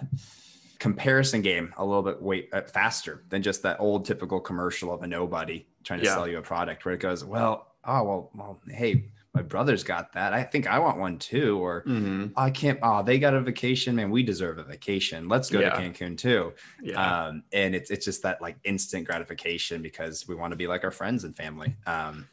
comparison 0.79 1.41
game 1.41 1.73
a 1.77 1.85
little 1.85 2.03
bit 2.03 2.21
wait 2.21 2.49
uh, 2.53 2.61
faster 2.61 3.23
than 3.29 3.41
just 3.41 3.61
that 3.61 3.79
old 3.79 4.05
typical 4.05 4.39
commercial 4.39 4.93
of 4.93 5.03
a 5.03 5.07
nobody 5.07 5.65
trying 5.83 5.99
to 5.99 6.05
yeah. 6.05 6.13
sell 6.13 6.27
you 6.27 6.37
a 6.37 6.41
product 6.41 6.85
where 6.85 6.93
it 6.93 6.99
goes 6.99 7.23
well 7.23 7.75
oh 7.85 8.03
well 8.03 8.31
well 8.33 8.59
hey 8.69 9.09
my 9.37 9.43
brother's 9.43 9.83
got 9.83 10.13
that. 10.13 10.33
I 10.33 10.41
think 10.41 10.65
I 10.65 10.79
want 10.79 10.97
one 10.97 11.19
too. 11.19 11.59
Or 11.59 11.83
mm-hmm. 11.83 12.27
I 12.35 12.49
can't. 12.49 12.79
Oh, 12.81 13.03
they 13.03 13.19
got 13.19 13.35
a 13.35 13.41
vacation, 13.41 13.95
man. 13.95 14.09
We 14.09 14.23
deserve 14.23 14.57
a 14.57 14.63
vacation. 14.63 15.29
Let's 15.29 15.47
go 15.51 15.59
yeah. 15.59 15.69
to 15.69 15.77
Cancun 15.79 16.17
too. 16.17 16.53
Yeah. 16.81 17.25
Um, 17.27 17.43
and 17.53 17.75
it's 17.75 17.91
it's 17.91 18.03
just 18.03 18.23
that 18.23 18.41
like 18.41 18.57
instant 18.63 19.05
gratification 19.05 19.83
because 19.83 20.27
we 20.27 20.33
want 20.33 20.53
to 20.53 20.57
be 20.57 20.65
like 20.65 20.83
our 20.83 20.89
friends 20.89 21.23
and 21.23 21.37
family. 21.37 21.75
Um, 21.85 22.27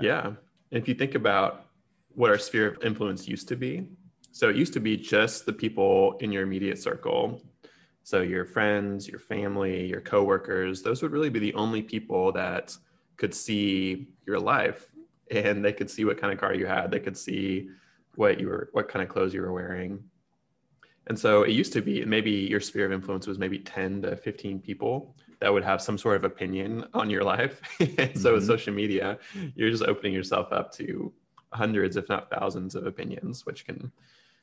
yeah. 0.00 0.32
If 0.72 0.88
you 0.88 0.94
think 0.94 1.14
about 1.14 1.66
what 2.08 2.32
our 2.32 2.38
sphere 2.38 2.66
of 2.66 2.82
influence 2.82 3.28
used 3.28 3.46
to 3.48 3.56
be, 3.56 3.86
so 4.32 4.48
it 4.48 4.56
used 4.56 4.72
to 4.72 4.80
be 4.80 4.96
just 4.96 5.46
the 5.46 5.52
people 5.52 6.16
in 6.18 6.32
your 6.32 6.42
immediate 6.42 6.82
circle. 6.82 7.40
So 8.02 8.22
your 8.22 8.44
friends, 8.44 9.06
your 9.06 9.20
family, 9.20 9.86
your 9.86 10.00
coworkers, 10.00 10.82
those 10.82 11.02
would 11.02 11.12
really 11.12 11.30
be 11.30 11.38
the 11.38 11.54
only 11.54 11.82
people 11.82 12.32
that 12.32 12.76
could 13.16 13.32
see 13.32 14.08
your 14.26 14.40
life 14.40 14.88
and 15.30 15.64
they 15.64 15.72
could 15.72 15.90
see 15.90 16.04
what 16.04 16.20
kind 16.20 16.32
of 16.32 16.38
car 16.38 16.54
you 16.54 16.66
had. 16.66 16.90
They 16.90 17.00
could 17.00 17.16
see 17.16 17.68
what 18.14 18.40
you 18.40 18.48
were, 18.48 18.70
what 18.72 18.88
kind 18.88 19.02
of 19.02 19.08
clothes 19.08 19.34
you 19.34 19.42
were 19.42 19.52
wearing. 19.52 20.02
And 21.08 21.18
so 21.18 21.42
it 21.42 21.52
used 21.52 21.72
to 21.74 21.82
be 21.82 22.04
maybe 22.04 22.30
your 22.30 22.60
sphere 22.60 22.86
of 22.86 22.92
influence 22.92 23.26
was 23.26 23.38
maybe 23.38 23.58
10 23.58 24.02
to 24.02 24.16
15 24.16 24.60
people 24.60 25.14
that 25.40 25.52
would 25.52 25.62
have 25.64 25.82
some 25.82 25.98
sort 25.98 26.16
of 26.16 26.24
opinion 26.24 26.84
on 26.94 27.10
your 27.10 27.22
life. 27.22 27.60
and 27.80 27.88
mm-hmm. 27.90 28.18
so 28.18 28.32
with 28.32 28.42
mm-hmm. 28.42 28.50
social 28.50 28.74
media, 28.74 29.18
you're 29.54 29.70
just 29.70 29.84
opening 29.84 30.12
yourself 30.12 30.52
up 30.52 30.72
to 30.72 31.12
hundreds, 31.52 31.96
if 31.96 32.08
not 32.08 32.30
thousands 32.30 32.74
of 32.74 32.86
opinions, 32.86 33.46
which 33.46 33.66
can 33.66 33.92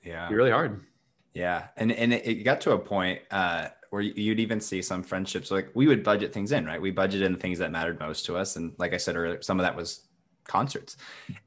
yeah. 0.04 0.30
be 0.30 0.36
really 0.36 0.52
hard. 0.52 0.86
Yeah. 1.34 1.68
And, 1.78 1.92
and 1.92 2.14
it 2.14 2.44
got 2.44 2.62
to 2.62 2.72
a 2.72 2.80
point 2.80 3.22
uh, 3.32 3.70
where 3.90 4.02
you'd 4.02 4.40
even 4.40 4.62
see 4.62 4.82
some 4.82 5.04
friendships, 5.04 5.52
like 5.52 5.70
we 5.74 5.88
would 5.88 6.04
budget 6.04 6.32
things 6.32 6.52
in, 6.52 6.66
right? 6.66 6.82
We 6.82 6.92
budgeted 6.92 7.24
in 7.24 7.36
things 7.38 7.60
that 7.60 7.72
mattered 7.72 8.00
most 8.00 8.26
to 8.28 8.38
us. 8.38 8.56
And 8.56 8.74
like 8.78 8.94
I 8.94 8.98
said 8.98 9.16
earlier, 9.16 9.42
some 9.42 9.60
of 9.60 9.64
that 9.64 9.76
was 9.76 10.08
concerts 10.46 10.98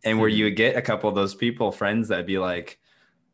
and 0.05 0.19
where 0.19 0.29
mm-hmm. 0.29 0.38
you 0.38 0.45
would 0.45 0.57
get 0.57 0.76
a 0.76 0.83
couple 0.83 1.09
of 1.09 1.15
those 1.15 1.35
people 1.35 1.73
friends 1.73 2.09
that'd 2.09 2.26
be 2.26 2.38
like 2.38 2.79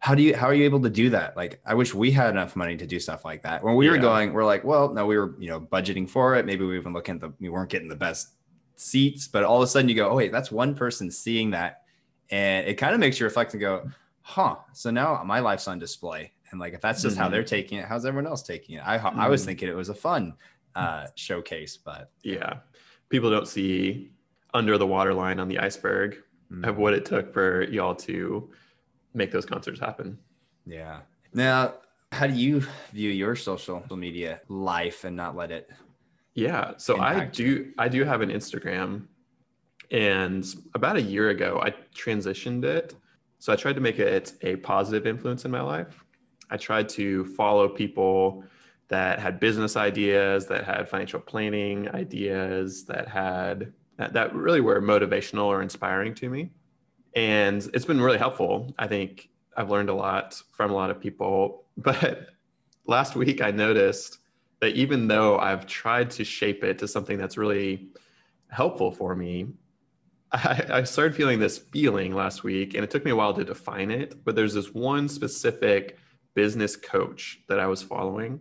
how 0.02 0.16
do 0.16 0.22
you 0.22 0.34
how 0.34 0.48
are 0.48 0.54
you 0.54 0.64
able 0.64 0.80
to 0.80 0.90
do 0.90 1.10
that 1.10 1.36
like 1.36 1.60
i 1.64 1.74
wish 1.74 1.94
we 1.94 2.10
had 2.10 2.30
enough 2.30 2.56
money 2.56 2.76
to 2.76 2.86
do 2.86 2.98
stuff 2.98 3.24
like 3.24 3.42
that 3.42 3.62
when 3.62 3.76
we 3.76 3.86
yeah. 3.86 3.92
were 3.92 3.98
going 3.98 4.32
we're 4.32 4.44
like 4.44 4.64
well 4.64 4.92
no 4.92 5.06
we 5.06 5.16
were 5.16 5.36
you 5.38 5.48
know 5.48 5.60
budgeting 5.60 6.08
for 6.08 6.34
it 6.34 6.44
maybe 6.44 6.64
we 6.64 6.76
even 6.76 6.92
looking 6.92 7.14
at 7.14 7.20
the 7.20 7.32
we 7.38 7.48
weren't 7.48 7.70
getting 7.70 7.88
the 7.88 7.94
best 7.94 8.30
seats 8.74 9.28
but 9.28 9.44
all 9.44 9.58
of 9.58 9.62
a 9.62 9.66
sudden 9.66 9.88
you 9.88 9.94
go 9.94 10.10
oh 10.10 10.16
wait 10.16 10.32
that's 10.32 10.50
one 10.50 10.74
person 10.74 11.08
seeing 11.08 11.50
that 11.50 11.82
and 12.30 12.66
it 12.66 12.74
kind 12.74 12.94
of 12.94 13.00
makes 13.00 13.20
you 13.20 13.24
reflect 13.24 13.52
and 13.52 13.60
go 13.60 13.88
huh 14.22 14.56
so 14.72 14.90
now 14.90 15.22
my 15.24 15.38
life's 15.38 15.68
on 15.68 15.78
display 15.78 16.32
and 16.50 16.58
like 16.58 16.74
if 16.74 16.80
that's 16.80 17.00
just 17.00 17.14
mm-hmm. 17.14 17.22
how 17.22 17.28
they're 17.28 17.44
taking 17.44 17.78
it 17.78 17.84
how's 17.84 18.04
everyone 18.04 18.26
else 18.26 18.42
taking 18.42 18.76
it 18.76 18.82
i 18.84 18.98
mm-hmm. 18.98 19.20
i 19.20 19.28
was 19.28 19.42
mm-hmm. 19.42 19.50
thinking 19.50 19.68
it 19.68 19.76
was 19.76 19.88
a 19.88 19.94
fun 19.94 20.34
uh 20.74 21.06
showcase 21.14 21.76
but 21.76 22.10
yeah 22.24 22.54
people 23.08 23.30
don't 23.30 23.46
see 23.46 24.10
under 24.54 24.78
the 24.78 24.86
waterline 24.86 25.40
on 25.40 25.48
the 25.48 25.58
iceberg 25.58 26.18
mm-hmm. 26.50 26.64
of 26.64 26.78
what 26.78 26.94
it 26.94 27.04
took 27.04 27.32
for 27.32 27.64
y'all 27.64 27.94
to 27.94 28.50
make 29.14 29.30
those 29.30 29.46
concerts 29.46 29.80
happen. 29.80 30.18
Yeah. 30.66 31.00
Now, 31.34 31.74
how 32.12 32.26
do 32.26 32.34
you 32.34 32.62
view 32.92 33.10
your 33.10 33.36
social 33.36 33.84
media 33.90 34.40
life 34.48 35.04
and 35.04 35.16
not 35.16 35.36
let 35.36 35.50
it? 35.50 35.70
Yeah. 36.34 36.72
So 36.76 37.00
I 37.00 37.26
do, 37.26 37.44
you? 37.44 37.72
I 37.78 37.88
do 37.88 38.04
have 38.04 38.20
an 38.20 38.30
Instagram 38.30 39.06
and 39.92 40.46
about 40.74 40.96
a 40.96 41.02
year 41.02 41.28
ago, 41.28 41.60
I 41.62 41.74
transitioned 41.94 42.64
it. 42.64 42.94
So 43.38 43.52
I 43.52 43.56
tried 43.56 43.74
to 43.74 43.80
make 43.80 43.98
it 43.98 44.32
a 44.40 44.56
positive 44.56 45.06
influence 45.06 45.44
in 45.44 45.50
my 45.50 45.60
life. 45.60 46.02
I 46.50 46.56
tried 46.56 46.88
to 46.90 47.26
follow 47.26 47.68
people 47.68 48.44
that 48.88 49.18
had 49.18 49.38
business 49.38 49.76
ideas, 49.76 50.46
that 50.46 50.64
had 50.64 50.88
financial 50.88 51.20
planning 51.20 51.88
ideas, 51.90 52.84
that 52.84 53.08
had 53.08 53.72
that, 53.96 54.12
that 54.14 54.34
really 54.34 54.60
were 54.60 54.80
motivational 54.80 55.44
or 55.44 55.62
inspiring 55.62 56.14
to 56.14 56.28
me. 56.28 56.50
And 57.14 57.68
it's 57.74 57.84
been 57.84 58.00
really 58.00 58.18
helpful. 58.18 58.74
I 58.78 58.86
think 58.86 59.28
I've 59.56 59.70
learned 59.70 59.90
a 59.90 59.94
lot 59.94 60.40
from 60.52 60.70
a 60.70 60.74
lot 60.74 60.90
of 60.90 61.00
people. 61.00 61.60
But 61.74 62.26
last 62.86 63.16
week 63.16 63.40
I 63.40 63.50
noticed 63.50 64.18
that 64.60 64.74
even 64.74 65.08
though 65.08 65.38
I've 65.38 65.66
tried 65.66 66.10
to 66.12 66.24
shape 66.24 66.62
it 66.62 66.78
to 66.80 66.86
something 66.86 67.16
that's 67.16 67.38
really 67.38 67.88
helpful 68.50 68.92
for 68.92 69.16
me, 69.16 69.48
I, 70.32 70.64
I, 70.68 70.82
started 70.84 71.16
feeling 71.16 71.38
this 71.38 71.58
feeling 71.58 72.14
last 72.14 72.44
week, 72.44 72.74
and 72.74 72.84
it 72.84 72.90
took 72.90 73.06
me 73.06 73.10
a 73.10 73.16
while 73.16 73.32
to 73.34 73.44
define 73.44 73.90
it. 73.90 74.22
But 74.24 74.36
there's 74.36 74.52
this 74.52 74.74
one 74.74 75.08
specific 75.08 75.98
business 76.34 76.76
coach 76.76 77.40
that 77.48 77.58
I 77.58 77.66
was 77.66 77.82
following 77.82 78.40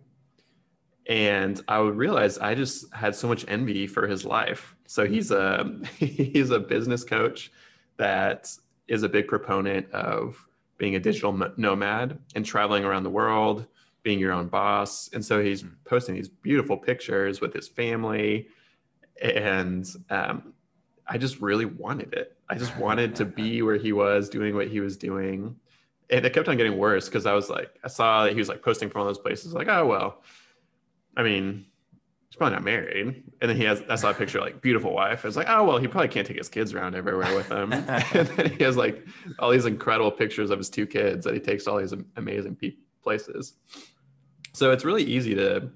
and 1.06 1.60
I 1.68 1.80
would 1.80 1.96
realize 1.96 2.38
I 2.38 2.54
just 2.54 2.92
had 2.94 3.14
so 3.14 3.28
much 3.28 3.44
envy 3.48 3.86
for 3.86 4.06
his 4.06 4.24
life. 4.24 4.76
So 4.86 5.06
he's 5.06 5.30
a 5.30 5.70
he's 5.98 6.50
a 6.50 6.60
business 6.60 7.04
coach 7.04 7.50
that 7.96 8.50
is 8.88 9.02
a 9.02 9.08
big 9.08 9.28
proponent 9.28 9.90
of 9.92 10.44
being 10.78 10.96
a 10.96 11.00
digital 11.00 11.32
nomad 11.56 12.18
and 12.34 12.44
traveling 12.44 12.84
around 12.84 13.04
the 13.04 13.10
world, 13.10 13.66
being 14.02 14.18
your 14.18 14.32
own 14.32 14.48
boss. 14.48 15.08
And 15.12 15.24
so 15.24 15.42
he's 15.42 15.62
hmm. 15.62 15.68
posting 15.84 16.14
these 16.14 16.28
beautiful 16.28 16.76
pictures 16.76 17.40
with 17.40 17.52
his 17.52 17.68
family, 17.68 18.48
and 19.20 19.88
um, 20.10 20.52
I 21.06 21.18
just 21.18 21.40
really 21.40 21.66
wanted 21.66 22.14
it. 22.14 22.36
I 22.48 22.56
just 22.56 22.76
wanted 22.76 23.14
to 23.16 23.24
be 23.24 23.62
where 23.66 23.76
he 23.76 23.92
was, 23.92 24.28
doing 24.28 24.54
what 24.54 24.68
he 24.68 24.80
was 24.80 24.96
doing. 24.96 25.56
And 26.10 26.26
it 26.26 26.34
kept 26.34 26.48
on 26.48 26.58
getting 26.58 26.76
worse 26.76 27.06
because 27.06 27.24
I 27.24 27.32
was 27.32 27.48
like, 27.48 27.70
I 27.82 27.88
saw 27.88 28.24
that 28.24 28.32
he 28.32 28.38
was 28.38 28.48
like 28.48 28.60
posting 28.60 28.90
from 28.90 29.00
all 29.00 29.06
those 29.06 29.18
places, 29.18 29.54
like, 29.54 29.68
oh 29.68 29.86
well 29.86 30.22
I 31.16 31.22
mean, 31.22 31.66
he's 32.32 32.36
probably 32.36 32.54
not 32.54 32.64
married. 32.64 33.24
And 33.40 33.50
then 33.50 33.56
he 33.56 33.64
has, 33.64 33.82
I 33.90 33.96
saw 33.96 34.10
a 34.10 34.14
picture 34.14 34.40
like 34.40 34.62
beautiful 34.62 34.92
wife. 34.92 35.24
I 35.24 35.28
was 35.28 35.36
like, 35.36 35.48
oh, 35.50 35.64
well, 35.64 35.78
he 35.78 35.86
probably 35.86 36.08
can't 36.08 36.26
take 36.26 36.38
his 36.38 36.48
kids 36.48 36.72
around 36.72 36.94
everywhere 36.94 37.34
with 37.34 37.48
him. 37.50 37.72
and 37.74 38.28
then 38.28 38.52
he 38.52 38.64
has 38.64 38.76
like 38.76 39.06
all 39.38 39.50
these 39.50 39.66
incredible 39.66 40.10
pictures 40.10 40.50
of 40.50 40.58
his 40.58 40.70
two 40.70 40.86
kids 40.86 41.24
that 41.24 41.34
he 41.34 41.40
takes 41.40 41.64
to 41.64 41.72
all 41.72 41.78
these 41.78 41.94
amazing 42.16 42.56
pe- 42.56 42.76
places. 43.02 43.54
So 44.54 44.70
it's 44.70 44.84
really 44.84 45.02
easy 45.02 45.34
to, 45.34 45.70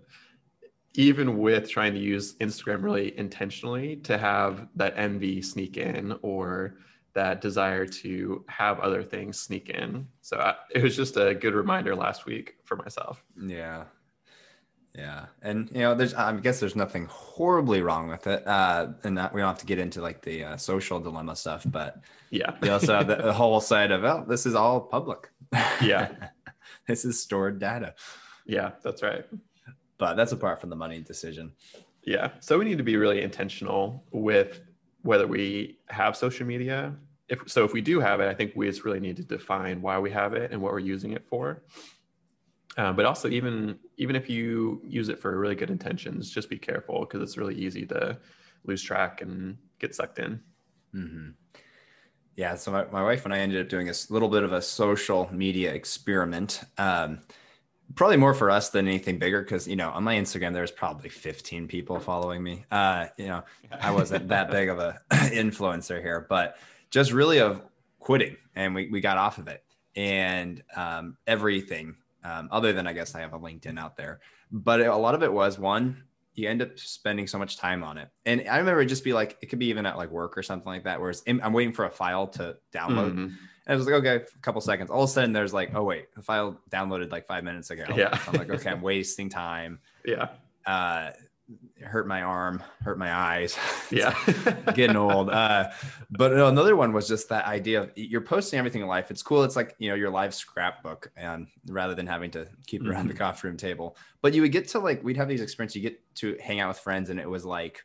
even 0.94 1.36
with 1.36 1.68
trying 1.68 1.92
to 1.92 2.00
use 2.00 2.36
Instagram 2.36 2.82
really 2.82 3.18
intentionally, 3.18 3.96
to 3.96 4.16
have 4.16 4.66
that 4.76 4.94
envy 4.96 5.42
sneak 5.42 5.76
in 5.76 6.18
or 6.22 6.78
that 7.12 7.40
desire 7.40 7.86
to 7.86 8.44
have 8.48 8.78
other 8.80 9.02
things 9.02 9.40
sneak 9.40 9.70
in. 9.70 10.06
So 10.20 10.38
I, 10.38 10.54
it 10.74 10.82
was 10.82 10.96
just 10.96 11.16
a 11.16 11.34
good 11.34 11.54
reminder 11.54 11.94
last 11.94 12.24
week 12.26 12.56
for 12.64 12.76
myself. 12.76 13.24
Yeah, 13.38 13.84
yeah, 14.96 15.26
and 15.42 15.70
you 15.72 15.80
know, 15.80 15.94
there's 15.94 16.14
I 16.14 16.32
guess 16.36 16.60
there's 16.60 16.76
nothing 16.76 17.06
horribly 17.06 17.82
wrong 17.82 18.08
with 18.08 18.26
it, 18.26 18.46
uh, 18.46 18.88
and 19.04 19.14
not, 19.16 19.34
we 19.34 19.40
don't 19.40 19.48
have 19.48 19.58
to 19.58 19.66
get 19.66 19.78
into 19.78 20.00
like 20.00 20.22
the 20.22 20.44
uh, 20.44 20.56
social 20.56 21.00
dilemma 21.00 21.36
stuff, 21.36 21.64
but 21.66 22.00
yeah, 22.30 22.56
we 22.60 22.70
also 22.70 22.96
have 22.96 23.06
the, 23.06 23.16
the 23.16 23.32
whole 23.40 23.60
side 23.60 23.90
of 23.90 24.04
oh, 24.04 24.24
this 24.26 24.46
is 24.46 24.54
all 24.54 24.80
public. 24.80 25.30
Yeah, 25.82 26.12
this 26.88 27.04
is 27.04 27.20
stored 27.20 27.58
data. 27.58 27.94
Yeah, 28.46 28.72
that's 28.82 29.02
right. 29.02 29.24
But 29.98 30.14
that's 30.14 30.32
apart 30.32 30.60
from 30.60 30.70
the 30.70 30.76
money 30.76 31.00
decision. 31.00 31.52
Yeah, 32.04 32.30
so 32.40 32.58
we 32.58 32.64
need 32.64 32.78
to 32.78 32.84
be 32.84 32.96
really 32.96 33.22
intentional 33.22 34.04
with 34.12 34.60
whether 35.02 35.26
we 35.26 35.78
have 35.88 36.16
social 36.16 36.46
media 36.46 36.96
if 37.28 37.40
so, 37.46 37.64
if 37.64 37.72
we 37.72 37.80
do 37.80 38.00
have 38.00 38.20
it, 38.20 38.28
I 38.28 38.34
think 38.34 38.52
we 38.54 38.66
just 38.66 38.84
really 38.84 39.00
need 39.00 39.16
to 39.16 39.24
define 39.24 39.82
why 39.82 39.98
we 39.98 40.10
have 40.10 40.34
it 40.34 40.52
and 40.52 40.62
what 40.62 40.72
we're 40.72 40.78
using 40.78 41.12
it 41.12 41.26
for. 41.28 41.62
Uh, 42.76 42.92
but 42.92 43.06
also, 43.06 43.28
even 43.28 43.78
even 43.96 44.14
if 44.14 44.28
you 44.28 44.82
use 44.84 45.08
it 45.08 45.18
for 45.18 45.38
really 45.38 45.54
good 45.54 45.70
intentions, 45.70 46.30
just 46.30 46.50
be 46.50 46.58
careful 46.58 47.00
because 47.00 47.22
it's 47.22 47.38
really 47.38 47.54
easy 47.54 47.86
to 47.86 48.18
lose 48.64 48.82
track 48.82 49.22
and 49.22 49.56
get 49.78 49.94
sucked 49.94 50.18
in. 50.18 50.40
Mm-hmm. 50.94 51.30
Yeah. 52.36 52.54
So 52.56 52.70
my, 52.70 52.84
my 52.92 53.02
wife 53.02 53.24
and 53.24 53.32
I 53.32 53.38
ended 53.38 53.62
up 53.62 53.70
doing 53.70 53.88
a 53.88 53.94
little 54.10 54.28
bit 54.28 54.42
of 54.42 54.52
a 54.52 54.60
social 54.60 55.28
media 55.32 55.72
experiment. 55.72 56.62
Um, 56.76 57.20
probably 57.94 58.16
more 58.16 58.34
for 58.34 58.50
us 58.50 58.70
than 58.70 58.88
anything 58.88 59.18
bigger 59.18 59.42
because 59.42 59.68
you 59.68 59.76
know 59.76 59.90
on 59.90 60.02
my 60.02 60.16
instagram 60.16 60.52
there's 60.52 60.72
probably 60.72 61.08
15 61.08 61.68
people 61.68 62.00
following 62.00 62.42
me 62.42 62.64
uh 62.72 63.06
you 63.16 63.28
know 63.28 63.44
i 63.80 63.92
wasn't 63.92 64.26
that 64.30 64.50
big 64.50 64.68
of 64.68 64.80
a 64.80 65.00
influencer 65.12 66.00
here 66.00 66.26
but 66.28 66.56
just 66.90 67.12
really 67.12 67.38
of 67.38 67.62
quitting 68.00 68.36
and 68.56 68.74
we, 68.74 68.88
we 68.88 69.00
got 69.00 69.18
off 69.18 69.38
of 69.38 69.46
it 69.46 69.62
and 69.94 70.62
um, 70.76 71.16
everything 71.26 71.94
um, 72.26 72.48
other 72.50 72.72
than 72.72 72.86
i 72.86 72.92
guess 72.92 73.14
i 73.14 73.20
have 73.20 73.34
a 73.34 73.38
linkedin 73.38 73.78
out 73.78 73.96
there 73.96 74.20
but 74.50 74.80
a 74.80 74.96
lot 74.96 75.14
of 75.14 75.22
it 75.22 75.32
was 75.32 75.58
one 75.58 76.02
you 76.34 76.48
end 76.48 76.60
up 76.60 76.78
spending 76.78 77.26
so 77.26 77.38
much 77.38 77.56
time 77.56 77.82
on 77.82 77.96
it 77.98 78.08
and 78.24 78.46
i 78.48 78.58
remember 78.58 78.80
it 78.80 78.86
just 78.86 79.04
be 79.04 79.12
like 79.12 79.38
it 79.40 79.46
could 79.46 79.58
be 79.58 79.66
even 79.66 79.86
at 79.86 79.96
like 79.96 80.10
work 80.10 80.36
or 80.36 80.42
something 80.42 80.70
like 80.70 80.84
that 80.84 81.00
where 81.00 81.14
i'm 81.42 81.52
waiting 81.52 81.72
for 81.72 81.84
a 81.84 81.90
file 81.90 82.26
to 82.26 82.56
download 82.72 83.12
mm-hmm 83.12 83.34
and 83.66 83.74
I 83.74 83.76
was 83.76 83.86
like, 83.86 83.96
okay, 83.96 84.16
a 84.16 84.38
couple 84.42 84.60
seconds. 84.60 84.90
All 84.90 85.02
of 85.02 85.10
a 85.10 85.12
sudden, 85.12 85.32
there's 85.32 85.52
like, 85.52 85.74
oh 85.74 85.82
wait, 85.82 86.14
the 86.14 86.22
file 86.22 86.60
downloaded 86.70 87.10
like 87.10 87.26
five 87.26 87.42
minutes 87.42 87.70
ago. 87.70 87.84
Yeah. 87.96 88.16
So 88.18 88.30
I'm 88.30 88.38
like, 88.38 88.50
okay, 88.50 88.70
I'm 88.70 88.80
wasting 88.82 89.28
time. 89.28 89.80
Yeah. 90.04 90.28
Uh, 90.64 91.10
hurt 91.82 92.06
my 92.06 92.22
arm, 92.22 92.62
hurt 92.82 92.98
my 92.98 93.12
eyes. 93.12 93.56
Yeah. 93.88 94.16
getting 94.74 94.96
old. 94.96 95.30
Uh, 95.30 95.70
but 96.10 96.32
another 96.32 96.74
one 96.74 96.92
was 96.92 97.06
just 97.06 97.28
that 97.28 97.46
idea 97.46 97.82
of 97.82 97.92
you're 97.94 98.20
posting 98.20 98.58
everything 98.58 98.82
in 98.82 98.88
life. 98.88 99.12
It's 99.12 99.22
cool. 99.22 99.44
It's 99.44 99.54
like, 99.54 99.76
you 99.78 99.88
know, 99.88 99.94
your 99.94 100.10
live 100.10 100.34
scrapbook 100.34 101.12
and 101.16 101.46
rather 101.68 101.94
than 101.94 102.04
having 102.04 102.32
to 102.32 102.48
keep 102.66 102.82
it 102.82 102.88
around 102.88 103.02
mm-hmm. 103.02 103.08
the 103.10 103.14
coffee 103.14 103.46
room 103.46 103.56
table, 103.56 103.96
but 104.22 104.34
you 104.34 104.42
would 104.42 104.50
get 104.50 104.66
to 104.68 104.80
like, 104.80 105.04
we'd 105.04 105.16
have 105.16 105.28
these 105.28 105.40
experiences. 105.40 105.76
You 105.76 105.82
get 105.82 106.14
to 106.16 106.36
hang 106.42 106.58
out 106.58 106.66
with 106.66 106.80
friends 106.80 107.10
and 107.10 107.20
it 107.20 107.30
was 107.30 107.44
like, 107.44 107.84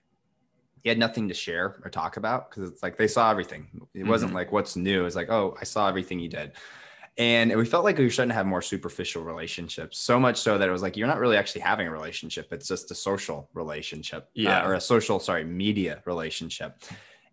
you 0.84 0.90
had 0.90 0.98
nothing 0.98 1.28
to 1.28 1.36
share 1.36 1.80
or 1.84 1.92
talk 1.92 2.18
about 2.18 2.50
because 2.50 2.68
it's 2.68 2.82
like 2.82 2.98
they 2.98 3.08
saw 3.08 3.30
everything. 3.30 3.68
It 3.94 4.00
mm-hmm. 4.00 4.10
wasn't 4.10 4.34
like 4.34 4.52
what's 4.52 4.76
new. 4.76 5.06
It's 5.06 5.16
like, 5.16 5.30
oh, 5.30 5.56
I 5.62 5.66
saw 5.66 5.88
everything 5.88 6.20
you 6.20 6.30
did. 6.30 6.54
And 7.18 7.56
we 7.56 7.66
felt 7.66 7.84
like 7.84 7.98
we 7.98 8.06
were 8.06 8.10
starting 8.10 8.30
to 8.30 8.36
have 8.36 8.46
more 8.46 8.62
superficial 8.62 9.24
relationships, 9.24 10.00
so 10.00 10.20
much 10.20 10.38
so 10.38 10.58
that 10.58 10.68
it 10.68 10.72
was 10.72 10.82
like 10.82 10.96
you're 10.96 11.08
not 11.08 11.20
really 11.20 11.38
actually 11.38 11.62
having 11.62 11.88
a 11.88 11.92
relationship. 11.92 12.52
It's 12.54 12.68
just 12.68 12.90
a 12.90 12.96
social 12.96 13.50
relationship, 13.54 14.24
uh, 14.24 14.28
yeah, 14.34 14.64
uh, 14.64 14.68
or 14.68 14.74
a 14.76 14.82
social, 14.82 15.20
sorry, 15.20 15.44
media 15.44 16.02
relationship. 16.06 16.82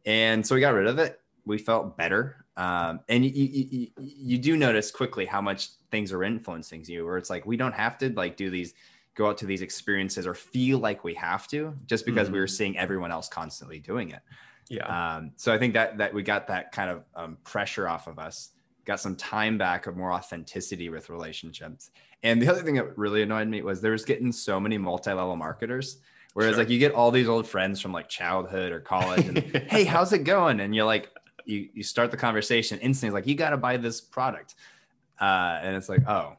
And 0.04 0.44
so 0.44 0.54
we 0.54 0.60
got 0.60 0.74
rid 0.74 0.88
of 0.88 0.98
it. 0.98 1.20
We 1.44 1.58
felt 1.58 1.96
better, 1.96 2.44
um, 2.56 3.00
and 3.08 3.24
you, 3.24 3.30
you, 3.30 3.68
you, 3.70 3.88
you 3.96 4.38
do 4.38 4.56
notice 4.56 4.90
quickly 4.90 5.24
how 5.24 5.40
much 5.40 5.70
things 5.90 6.12
are 6.12 6.24
influencing 6.24 6.84
you. 6.86 7.06
Where 7.06 7.16
it's 7.16 7.30
like 7.30 7.46
we 7.46 7.56
don't 7.56 7.74
have 7.74 7.96
to 7.98 8.10
like 8.10 8.36
do 8.36 8.50
these 8.50 8.74
go 9.14 9.28
out 9.28 9.38
to 9.38 9.46
these 9.46 9.62
experiences 9.62 10.26
or 10.26 10.34
feel 10.34 10.78
like 10.78 11.04
we 11.04 11.14
have 11.14 11.48
to 11.48 11.74
just 11.86 12.06
because 12.06 12.26
mm-hmm. 12.26 12.34
we 12.34 12.40
were 12.40 12.46
seeing 12.46 12.78
everyone 12.78 13.10
else 13.10 13.28
constantly 13.28 13.78
doing 13.78 14.10
it. 14.10 14.20
Yeah. 14.68 15.16
Um, 15.16 15.32
so 15.36 15.52
I 15.52 15.58
think 15.58 15.74
that 15.74 15.98
that 15.98 16.14
we 16.14 16.22
got 16.22 16.46
that 16.48 16.72
kind 16.72 16.90
of 16.90 17.04
um, 17.14 17.38
pressure 17.44 17.88
off 17.88 18.06
of 18.06 18.18
us, 18.18 18.50
got 18.88 18.98
some 18.98 19.14
time 19.14 19.58
back 19.58 19.86
of 19.86 19.96
more 19.96 20.12
authenticity 20.12 20.88
with 20.88 21.10
relationships. 21.10 21.90
And 22.22 22.40
the 22.42 22.48
other 22.48 22.62
thing 22.62 22.74
that 22.74 22.96
really 22.96 23.22
annoyed 23.22 23.46
me 23.46 23.62
was 23.62 23.82
there 23.82 23.92
was 23.92 24.04
getting 24.04 24.32
so 24.32 24.58
many 24.58 24.78
multi-level 24.78 25.36
marketers. 25.36 25.98
Whereas 26.32 26.54
sure. 26.54 26.64
like 26.64 26.70
you 26.70 26.78
get 26.78 26.92
all 26.92 27.10
these 27.10 27.28
old 27.28 27.46
friends 27.46 27.80
from 27.80 27.92
like 27.92 28.08
childhood 28.08 28.72
or 28.72 28.80
college 28.80 29.26
and 29.26 29.38
hey, 29.70 29.84
how's 29.84 30.12
it 30.12 30.24
going? 30.24 30.60
And 30.60 30.74
you're 30.74 30.86
like, 30.86 31.10
you 31.44 31.68
you 31.74 31.82
start 31.82 32.10
the 32.10 32.16
conversation 32.16 32.78
instantly 32.80 33.14
like 33.14 33.26
you 33.26 33.34
got 33.34 33.50
to 33.50 33.56
buy 33.56 33.76
this 33.76 34.00
product. 34.00 34.54
Uh, 35.20 35.58
and 35.62 35.76
it's 35.76 35.88
like, 35.88 36.06
oh, 36.08 36.36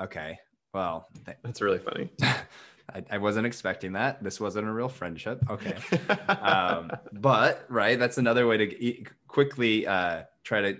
okay. 0.00 0.38
Well, 0.74 1.08
that's 1.42 1.60
really 1.60 1.78
funny. 1.78 2.10
I, 2.22 3.04
I, 3.10 3.18
wasn't 3.18 3.46
expecting 3.46 3.92
that. 3.92 4.22
This 4.22 4.40
wasn't 4.40 4.66
a 4.66 4.72
real 4.72 4.88
friendship. 4.88 5.42
Okay. 5.48 5.76
um, 6.28 6.90
but, 7.12 7.64
right, 7.68 7.98
that's 7.98 8.18
another 8.18 8.46
way 8.46 8.56
to 8.56 8.84
e- 8.84 9.06
quickly 9.28 9.86
uh, 9.86 10.22
try 10.44 10.62
to 10.62 10.78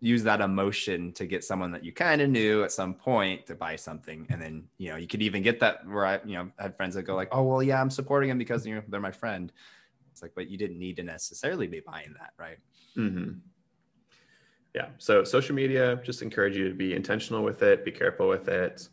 use 0.00 0.22
that 0.22 0.40
emotion 0.40 1.12
to 1.12 1.26
get 1.26 1.42
someone 1.42 1.72
that 1.72 1.84
you 1.84 1.92
kind 1.92 2.20
of 2.20 2.28
knew 2.28 2.62
at 2.62 2.72
some 2.72 2.94
point 2.94 3.46
to 3.46 3.54
buy 3.54 3.76
something. 3.76 4.26
And 4.28 4.40
then, 4.40 4.64
you 4.78 4.90
know, 4.90 4.96
you 4.96 5.06
could 5.06 5.22
even 5.22 5.42
get 5.42 5.58
that 5.60 5.86
where 5.86 6.04
I, 6.04 6.20
you 6.24 6.36
know, 6.36 6.50
had 6.58 6.76
friends 6.76 6.94
that 6.94 7.02
go 7.04 7.14
like, 7.14 7.28
oh, 7.32 7.42
well, 7.42 7.62
yeah, 7.62 7.80
I'm 7.80 7.90
supporting 7.90 8.28
them 8.28 8.38
because, 8.38 8.66
you 8.66 8.74
know, 8.74 8.82
they're 8.88 9.00
my 9.00 9.10
friend. 9.10 9.52
It's 10.12 10.22
like, 10.22 10.32
but 10.34 10.48
you 10.48 10.58
didn't 10.58 10.78
need 10.78 10.96
to 10.96 11.02
necessarily 11.02 11.66
be 11.66 11.80
buying 11.80 12.14
that. 12.18 12.32
Right. 12.38 12.58
Mm-hmm 12.96 13.38
yeah 14.76 14.88
so 14.98 15.24
social 15.24 15.54
media 15.54 15.98
just 16.04 16.22
encourage 16.22 16.56
you 16.56 16.68
to 16.68 16.74
be 16.74 16.94
intentional 16.94 17.42
with 17.42 17.62
it 17.62 17.84
be 17.84 17.90
careful 17.90 18.28
with 18.28 18.46
it 18.48 18.88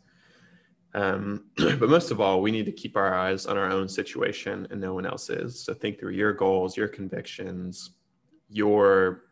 um, 0.94 1.44
but 1.56 1.88
most 1.88 2.10
of 2.10 2.20
all 2.20 2.40
we 2.40 2.50
need 2.50 2.66
to 2.66 2.72
keep 2.72 2.96
our 2.96 3.14
eyes 3.14 3.46
on 3.46 3.58
our 3.58 3.70
own 3.70 3.88
situation 3.88 4.66
and 4.70 4.80
no 4.80 4.94
one 4.94 5.06
else's 5.06 5.60
so 5.60 5.74
think 5.74 6.00
through 6.00 6.12
your 6.12 6.32
goals 6.32 6.76
your 6.76 6.88
convictions 6.88 7.90
your 8.48 9.23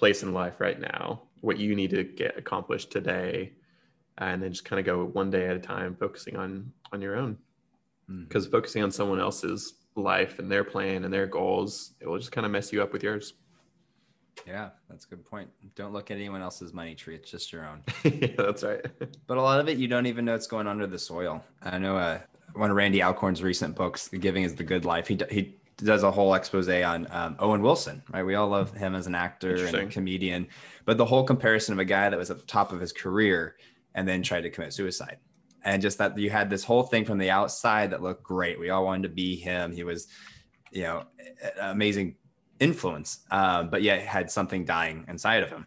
place 0.00 0.22
in 0.22 0.32
life 0.32 0.60
right 0.60 0.80
now 0.80 1.20
what 1.42 1.58
you 1.58 1.74
need 1.74 1.90
to 1.90 2.02
get 2.02 2.38
accomplished 2.38 2.90
today 2.90 3.52
and 4.16 4.42
then 4.42 4.50
just 4.50 4.64
kind 4.64 4.80
of 4.80 4.86
go 4.86 5.04
one 5.04 5.30
day 5.30 5.46
at 5.46 5.54
a 5.54 5.60
time 5.60 5.94
focusing 5.94 6.36
on 6.36 6.72
on 6.90 7.02
your 7.02 7.16
own 7.16 7.36
because 8.08 8.46
mm-hmm. 8.46 8.52
focusing 8.52 8.82
on 8.82 8.90
someone 8.90 9.20
else's 9.20 9.74
life 9.96 10.38
and 10.38 10.50
their 10.50 10.64
plan 10.64 11.04
and 11.04 11.12
their 11.12 11.26
goals 11.26 11.92
it 12.00 12.08
will 12.08 12.16
just 12.16 12.32
kind 12.32 12.46
of 12.46 12.50
mess 12.50 12.72
you 12.72 12.82
up 12.82 12.94
with 12.94 13.02
yours 13.02 13.34
yeah, 14.46 14.70
that's 14.88 15.04
a 15.04 15.08
good 15.08 15.24
point. 15.24 15.50
Don't 15.74 15.92
look 15.92 16.10
at 16.10 16.16
anyone 16.16 16.40
else's 16.40 16.72
money 16.72 16.94
tree. 16.94 17.14
It's 17.14 17.30
just 17.30 17.52
your 17.52 17.66
own. 17.66 17.82
yeah, 18.04 18.28
that's 18.38 18.62
right. 18.62 18.80
but 19.26 19.36
a 19.36 19.42
lot 19.42 19.60
of 19.60 19.68
it, 19.68 19.76
you 19.76 19.86
don't 19.86 20.06
even 20.06 20.24
know 20.24 20.34
it's 20.34 20.46
going 20.46 20.66
under 20.66 20.86
the 20.86 20.98
soil. 20.98 21.44
I 21.62 21.76
know 21.76 21.98
uh, 21.98 22.20
one 22.54 22.70
of 22.70 22.76
Randy 22.76 23.02
Alcorn's 23.02 23.42
recent 23.42 23.76
books, 23.76 24.08
Giving 24.08 24.44
is 24.44 24.54
the 24.54 24.64
Good 24.64 24.86
Life, 24.86 25.08
he, 25.08 25.20
he 25.30 25.56
does 25.84 26.02
a 26.02 26.10
whole 26.10 26.34
expose 26.34 26.68
on 26.68 27.06
um, 27.10 27.36
Owen 27.38 27.62
Wilson, 27.62 28.02
right? 28.12 28.22
We 28.22 28.34
all 28.34 28.48
love 28.48 28.72
him 28.76 28.94
as 28.94 29.06
an 29.06 29.14
actor 29.14 29.66
and 29.66 29.74
a 29.74 29.86
comedian, 29.86 30.48
but 30.84 30.96
the 30.96 31.04
whole 31.04 31.24
comparison 31.24 31.72
of 31.72 31.78
a 31.78 31.84
guy 31.84 32.08
that 32.08 32.18
was 32.18 32.30
at 32.30 32.38
the 32.38 32.46
top 32.46 32.72
of 32.72 32.80
his 32.80 32.92
career 32.92 33.56
and 33.94 34.06
then 34.06 34.22
tried 34.22 34.42
to 34.42 34.50
commit 34.50 34.72
suicide. 34.72 35.18
And 35.62 35.82
just 35.82 35.98
that 35.98 36.16
you 36.16 36.30
had 36.30 36.48
this 36.48 36.64
whole 36.64 36.82
thing 36.84 37.04
from 37.04 37.18
the 37.18 37.30
outside 37.30 37.90
that 37.90 38.02
looked 38.02 38.22
great. 38.22 38.58
We 38.58 38.70
all 38.70 38.84
wanted 38.84 39.02
to 39.08 39.14
be 39.14 39.36
him. 39.36 39.72
He 39.72 39.84
was, 39.84 40.08
you 40.70 40.82
know, 40.82 41.04
amazing 41.60 42.16
influence, 42.60 43.20
um, 43.30 43.68
but 43.68 43.82
yet 43.82 44.00
had 44.02 44.30
something 44.30 44.64
dying 44.64 45.04
inside 45.08 45.42
of 45.42 45.50
him. 45.50 45.66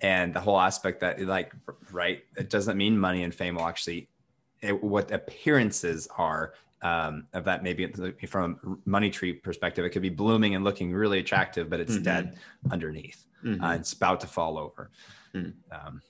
And 0.00 0.32
the 0.32 0.40
whole 0.40 0.60
aspect 0.60 1.00
that, 1.00 1.20
like, 1.20 1.52
right, 1.90 2.22
it 2.36 2.50
doesn't 2.50 2.76
mean 2.76 2.98
money 2.98 3.24
and 3.24 3.34
fame 3.34 3.56
will 3.56 3.66
actually, 3.66 4.08
it, 4.60 4.82
what 4.82 5.10
appearances 5.10 6.08
are 6.16 6.54
um, 6.82 7.26
of 7.32 7.44
that 7.44 7.62
maybe 7.62 7.86
from 8.26 8.58
a 8.64 8.88
money 8.88 9.10
tree 9.10 9.32
perspective, 9.32 9.84
it 9.84 9.90
could 9.90 10.02
be 10.02 10.08
blooming 10.08 10.54
and 10.54 10.64
looking 10.64 10.92
really 10.92 11.18
attractive, 11.18 11.70
but 11.70 11.80
it's 11.80 11.94
mm-hmm. 11.94 12.02
dead 12.02 12.38
underneath. 12.70 13.26
Mm-hmm. 13.44 13.62
Uh, 13.62 13.74
it's 13.74 13.92
about 13.92 14.20
to 14.20 14.26
fall 14.26 14.58
over. 14.58 14.90
Mm. 15.34 15.52
Um, 15.72 16.02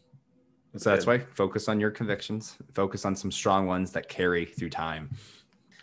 so 0.77 0.91
that's 0.91 1.07
why 1.07 1.19
focus 1.19 1.69
on 1.69 1.81
your 1.81 1.91
convictions, 1.91 2.57
focus 2.75 3.05
on 3.05 3.17
some 3.17 3.33
strong 3.33 3.67
ones 3.67 3.93
that 3.93 4.09
carry 4.09 4.45
through 4.45 4.71
time. 4.71 5.11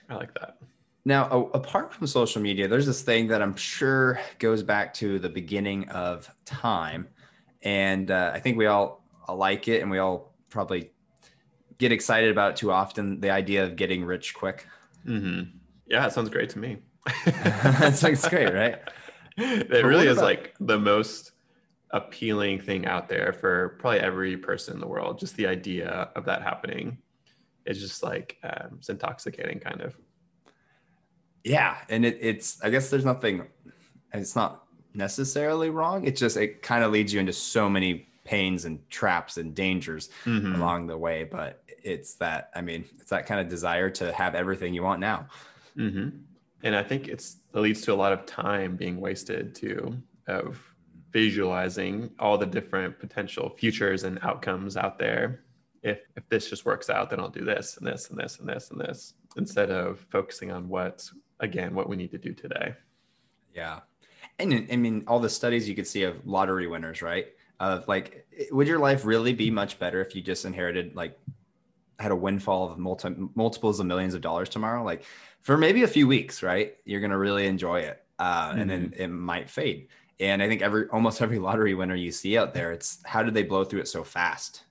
I 0.09 0.15
like 0.15 0.33
that. 0.35 0.57
Now, 1.05 1.49
apart 1.53 1.93
from 1.93 2.07
social 2.07 2.41
media, 2.41 2.67
there's 2.67 2.85
this 2.85 3.01
thing 3.01 3.27
that 3.27 3.41
I'm 3.41 3.55
sure 3.55 4.19
goes 4.39 4.63
back 4.63 4.93
to 4.95 5.19
the 5.19 5.29
beginning 5.29 5.89
of 5.89 6.33
time. 6.45 7.07
And 7.61 8.09
uh, 8.09 8.31
I 8.33 8.39
think 8.39 8.57
we 8.57 8.67
all 8.67 9.03
like 9.27 9.67
it 9.67 9.81
and 9.81 9.91
we 9.91 9.97
all 9.97 10.33
probably 10.49 10.91
get 11.83 11.91
excited 11.91 12.31
about 12.31 12.55
too 12.55 12.71
often 12.71 13.19
the 13.19 13.29
idea 13.29 13.63
of 13.63 13.75
getting 13.75 14.03
rich 14.03 14.33
quick. 14.33 14.65
Mm-hmm. 15.05 15.57
Yeah, 15.87 16.07
it 16.07 16.13
sounds 16.13 16.29
great 16.29 16.49
to 16.51 16.59
me. 16.59 16.77
that 17.25 17.95
sounds 17.95 18.27
great, 18.27 18.53
right? 18.53 18.79
It 19.37 19.67
but 19.69 19.83
really 19.83 20.07
is 20.07 20.17
about- 20.17 20.25
like 20.25 20.53
the 20.59 20.79
most 20.79 21.31
appealing 21.89 22.59
thing 22.61 22.85
out 22.85 23.09
there 23.09 23.33
for 23.33 23.77
probably 23.79 23.99
every 23.99 24.37
person 24.37 24.75
in 24.75 24.79
the 24.79 24.87
world. 24.87 25.17
Just 25.19 25.35
the 25.35 25.47
idea 25.47 26.09
of 26.15 26.25
that 26.25 26.41
happening 26.43 26.97
is 27.65 27.79
just 27.79 28.03
like 28.03 28.37
um, 28.43 28.75
it's 28.77 28.89
intoxicating, 28.89 29.59
kind 29.59 29.81
of 29.81 29.95
yeah 31.45 31.77
and 31.89 32.05
it, 32.05 32.17
it's 32.21 32.63
i 32.63 32.69
guess 32.69 32.89
there's 32.89 33.03
nothing 33.03 33.45
it's 34.13 34.33
not 34.35 34.63
necessarily 34.93 35.69
wrong 35.69 36.05
it 36.05 36.15
just 36.15 36.37
it 36.37 36.61
kind 36.61 36.85
of 36.85 36.91
leads 36.93 37.13
you 37.13 37.19
into 37.19 37.33
so 37.33 37.69
many 37.69 38.07
pains 38.23 38.65
and 38.65 38.87
traps 38.89 39.37
and 39.37 39.53
dangers 39.53 40.09
mm-hmm. 40.25 40.55
along 40.55 40.87
the 40.87 40.97
way 40.97 41.23
but 41.23 41.63
it's 41.67 42.15
that 42.15 42.49
i 42.55 42.61
mean 42.61 42.85
it's 42.99 43.09
that 43.09 43.25
kind 43.25 43.41
of 43.41 43.49
desire 43.49 43.89
to 43.89 44.11
have 44.13 44.35
everything 44.35 44.73
you 44.73 44.83
want 44.83 44.99
now 44.99 45.27
mm-hmm. 45.77 46.09
and 46.63 46.75
i 46.75 46.83
think 46.83 47.07
it's 47.07 47.37
it 47.53 47.59
leads 47.59 47.81
to 47.81 47.93
a 47.93 47.95
lot 47.95 48.13
of 48.13 48.25
time 48.25 48.75
being 48.75 48.99
wasted 48.99 49.53
too 49.53 49.95
of 50.27 50.61
visualizing 51.11 52.09
all 52.19 52.37
the 52.37 52.45
different 52.45 52.97
potential 52.97 53.49
futures 53.49 54.03
and 54.03 54.17
outcomes 54.23 54.77
out 54.77 54.97
there 54.97 55.41
if 55.83 55.99
if 56.15 56.27
this 56.29 56.49
just 56.49 56.65
works 56.65 56.89
out 56.89 57.09
then 57.09 57.19
i'll 57.19 57.29
do 57.29 57.43
this 57.43 57.77
and 57.77 57.85
this 57.85 58.09
and 58.09 58.17
this 58.17 58.39
and 58.39 58.47
this 58.47 58.71
and 58.71 58.79
this 58.79 59.13
instead 59.35 59.69
of 59.69 59.99
focusing 60.09 60.49
on 60.51 60.69
what 60.69 61.07
again 61.39 61.75
what 61.75 61.89
we 61.89 61.95
need 61.95 62.11
to 62.11 62.17
do 62.17 62.33
today 62.33 62.73
yeah 63.53 63.81
And 64.39 64.67
I 64.71 64.75
mean, 64.75 65.03
all 65.07 65.19
the 65.19 65.29
studies 65.29 65.69
you 65.69 65.75
could 65.75 65.87
see 65.87 66.03
of 66.03 66.25
lottery 66.25 66.67
winners, 66.67 67.01
right? 67.01 67.27
Of 67.71 67.87
like, 67.87 68.27
would 68.51 68.67
your 68.67 68.79
life 68.79 69.05
really 69.05 69.33
be 69.33 69.49
much 69.49 69.79
better 69.79 70.01
if 70.01 70.15
you 70.15 70.21
just 70.21 70.45
inherited 70.45 70.95
like 70.95 71.17
had 71.99 72.11
a 72.11 72.15
windfall 72.15 72.69
of 72.69 72.77
multi, 72.77 73.15
multiples 73.35 73.79
of 73.79 73.85
millions 73.85 74.13
of 74.13 74.21
dollars 74.21 74.49
tomorrow? 74.49 74.83
Like, 74.83 75.05
for 75.41 75.57
maybe 75.57 75.83
a 75.83 75.87
few 75.87 76.07
weeks, 76.07 76.43
right? 76.43 76.75
You're 76.85 77.01
gonna 77.01 77.17
really 77.17 77.47
enjoy 77.47 77.79
it, 77.81 78.03
uh, 78.19 78.49
mm-hmm. 78.49 78.59
and 78.59 78.69
then 78.69 78.81
mm-hmm. 78.89 79.01
it 79.01 79.07
might 79.07 79.49
fade. 79.49 79.87
And 80.19 80.43
I 80.43 80.47
think 80.47 80.61
every 80.61 80.87
almost 80.89 81.21
every 81.21 81.39
lottery 81.39 81.73
winner 81.73 81.95
you 81.95 82.11
see 82.11 82.37
out 82.37 82.53
there, 82.53 82.71
it's 82.71 82.99
how 83.05 83.23
did 83.23 83.33
they 83.33 83.43
blow 83.43 83.63
through 83.63 83.81
it 83.81 83.87
so 83.87 84.03
fast, 84.03 84.63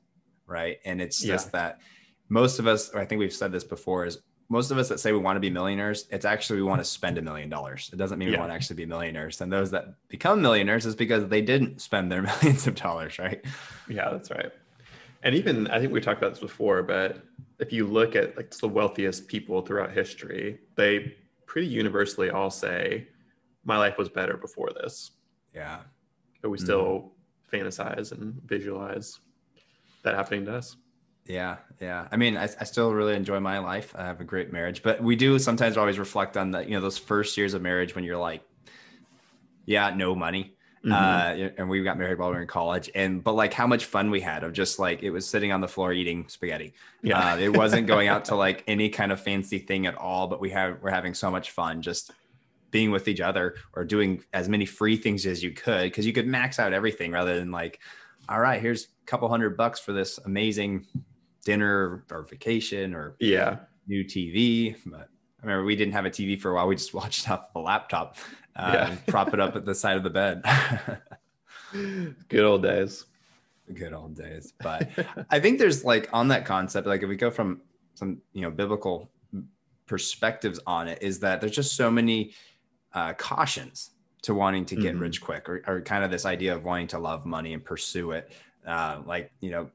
right? 0.46 0.78
And 0.84 1.00
it's 1.00 1.20
just 1.20 1.52
that 1.52 1.80
most 2.28 2.58
of 2.58 2.66
us, 2.66 2.94
I 2.94 3.04
think 3.04 3.18
we've 3.18 3.32
said 3.32 3.52
this 3.52 3.64
before, 3.64 4.06
is 4.06 4.18
most 4.52 4.70
of 4.70 4.76
us 4.76 4.90
that 4.90 5.00
say 5.00 5.12
we 5.12 5.18
want 5.18 5.36
to 5.36 5.40
be 5.40 5.48
millionaires, 5.48 6.06
it's 6.10 6.26
actually 6.26 6.56
we 6.56 6.62
want 6.62 6.78
to 6.78 6.84
spend 6.84 7.16
a 7.16 7.22
million 7.22 7.48
dollars. 7.48 7.88
It 7.90 7.96
doesn't 7.96 8.18
mean 8.18 8.28
yeah. 8.28 8.34
we 8.34 8.40
want 8.40 8.50
to 8.50 8.54
actually 8.54 8.76
be 8.76 8.84
millionaires. 8.84 9.40
And 9.40 9.50
those 9.50 9.70
that 9.70 9.94
become 10.08 10.42
millionaires 10.42 10.84
is 10.84 10.94
because 10.94 11.26
they 11.26 11.40
didn't 11.40 11.80
spend 11.80 12.12
their 12.12 12.20
millions 12.42 12.66
of 12.66 12.74
dollars, 12.74 13.18
right? 13.18 13.42
Yeah, 13.88 14.10
that's 14.10 14.30
right. 14.30 14.52
And 15.22 15.34
even 15.34 15.68
I 15.68 15.80
think 15.80 15.90
we 15.90 16.02
talked 16.02 16.18
about 16.18 16.32
this 16.32 16.40
before, 16.40 16.82
but 16.82 17.22
if 17.60 17.72
you 17.72 17.86
look 17.86 18.14
at 18.14 18.36
like 18.36 18.50
the 18.50 18.68
wealthiest 18.68 19.26
people 19.26 19.62
throughout 19.62 19.90
history, 19.90 20.58
they 20.76 21.16
pretty 21.46 21.68
universally 21.68 22.28
all 22.28 22.50
say, 22.50 23.08
"My 23.64 23.78
life 23.78 23.96
was 23.96 24.10
better 24.10 24.36
before 24.36 24.70
this." 24.74 25.12
Yeah, 25.54 25.78
but 26.42 26.50
we 26.50 26.58
still 26.58 27.12
mm-hmm. 27.52 27.56
fantasize 27.56 28.12
and 28.12 28.34
visualize 28.42 29.18
that 30.02 30.14
happening 30.14 30.44
to 30.44 30.56
us. 30.56 30.76
Yeah, 31.26 31.58
yeah. 31.80 32.08
I 32.10 32.16
mean, 32.16 32.36
I, 32.36 32.44
I 32.44 32.64
still 32.64 32.92
really 32.92 33.14
enjoy 33.14 33.38
my 33.40 33.58
life. 33.58 33.94
I 33.96 34.04
have 34.04 34.20
a 34.20 34.24
great 34.24 34.52
marriage, 34.52 34.82
but 34.82 35.02
we 35.02 35.16
do 35.16 35.38
sometimes 35.38 35.76
always 35.76 35.98
reflect 35.98 36.36
on 36.36 36.50
the, 36.50 36.64
you 36.64 36.70
know, 36.70 36.80
those 36.80 36.98
first 36.98 37.36
years 37.36 37.54
of 37.54 37.62
marriage 37.62 37.94
when 37.94 38.04
you're 38.04 38.16
like, 38.16 38.42
yeah, 39.64 39.94
no 39.94 40.14
money. 40.14 40.56
Mm-hmm. 40.84 40.92
Uh, 40.92 41.50
and 41.58 41.68
we 41.68 41.80
got 41.84 41.96
married 41.96 42.18
while 42.18 42.30
we 42.30 42.34
were 42.34 42.42
in 42.42 42.48
college 42.48 42.90
and, 42.96 43.22
but 43.22 43.34
like 43.34 43.52
how 43.52 43.68
much 43.68 43.84
fun 43.84 44.10
we 44.10 44.20
had 44.20 44.42
of 44.42 44.52
just 44.52 44.80
like, 44.80 45.04
it 45.04 45.10
was 45.10 45.28
sitting 45.28 45.52
on 45.52 45.60
the 45.60 45.68
floor 45.68 45.92
eating 45.92 46.26
spaghetti. 46.26 46.74
Yeah. 47.02 47.34
Uh, 47.34 47.36
it 47.36 47.56
wasn't 47.56 47.86
going 47.86 48.08
out 48.08 48.24
to 48.26 48.34
like 48.34 48.64
any 48.66 48.88
kind 48.88 49.12
of 49.12 49.20
fancy 49.20 49.60
thing 49.60 49.86
at 49.86 49.94
all, 49.94 50.26
but 50.26 50.40
we 50.40 50.50
have, 50.50 50.82
we're 50.82 50.90
having 50.90 51.14
so 51.14 51.30
much 51.30 51.52
fun 51.52 51.82
just 51.82 52.10
being 52.72 52.90
with 52.90 53.06
each 53.06 53.20
other 53.20 53.54
or 53.74 53.84
doing 53.84 54.24
as 54.32 54.48
many 54.48 54.66
free 54.66 54.96
things 54.96 55.24
as 55.24 55.40
you 55.40 55.52
could. 55.52 55.94
Cause 55.94 56.04
you 56.04 56.12
could 56.12 56.26
max 56.26 56.58
out 56.58 56.72
everything 56.72 57.12
rather 57.12 57.38
than 57.38 57.52
like, 57.52 57.78
all 58.28 58.40
right, 58.40 58.60
here's 58.60 58.84
a 58.84 59.06
couple 59.06 59.28
hundred 59.28 59.56
bucks 59.56 59.78
for 59.78 59.92
this 59.92 60.18
amazing 60.24 60.84
dinner 61.44 62.04
or 62.10 62.22
vacation 62.22 62.94
or 62.94 63.16
yeah 63.20 63.56
new 63.86 64.04
TV. 64.04 64.76
But 64.86 65.08
I 65.42 65.46
remember 65.46 65.64
we 65.64 65.76
didn't 65.76 65.94
have 65.94 66.06
a 66.06 66.10
TV 66.10 66.40
for 66.40 66.50
a 66.50 66.54
while. 66.54 66.68
We 66.68 66.76
just 66.76 66.94
watched 67.02 67.30
off 67.30 67.48
of 67.54 67.60
a 67.60 67.64
laptop, 67.64 68.16
uh, 68.56 68.70
yeah. 68.74 68.96
prop 69.06 69.34
it 69.34 69.40
up 69.40 69.56
at 69.56 69.64
the 69.64 69.74
side 69.74 69.96
of 69.96 70.02
the 70.02 70.10
bed. 70.10 70.42
Good 72.28 72.44
old 72.44 72.62
days. 72.62 73.06
Good 73.72 73.92
old 73.92 74.16
days. 74.16 74.52
But 74.60 74.90
I 75.30 75.40
think 75.40 75.58
there's 75.58 75.84
like 75.84 76.08
on 76.12 76.28
that 76.28 76.44
concept, 76.44 76.86
like 76.86 77.02
if 77.02 77.08
we 77.08 77.16
go 77.16 77.30
from 77.30 77.62
some 77.94 78.20
you 78.32 78.42
know 78.42 78.50
biblical 78.50 79.10
perspectives 79.86 80.60
on 80.66 80.88
it, 80.88 81.02
is 81.02 81.20
that 81.20 81.40
there's 81.40 81.54
just 81.54 81.74
so 81.76 81.90
many 81.90 82.32
uh, 82.92 83.14
cautions 83.14 83.90
to 84.22 84.34
wanting 84.34 84.64
to 84.66 84.76
get 84.76 84.92
mm-hmm. 84.92 85.02
rich 85.02 85.20
quick, 85.20 85.48
or, 85.48 85.62
or, 85.66 85.80
kind 85.80 86.04
of 86.04 86.10
this 86.10 86.24
idea 86.24 86.54
of 86.54 86.62
wanting 86.62 86.86
to 86.86 86.98
love 86.98 87.26
money 87.26 87.54
and 87.54 87.64
pursue 87.64 88.12
it. 88.12 88.30
Uh, 88.66 89.00
like 89.04 89.32
you 89.40 89.50
know, 89.50 89.68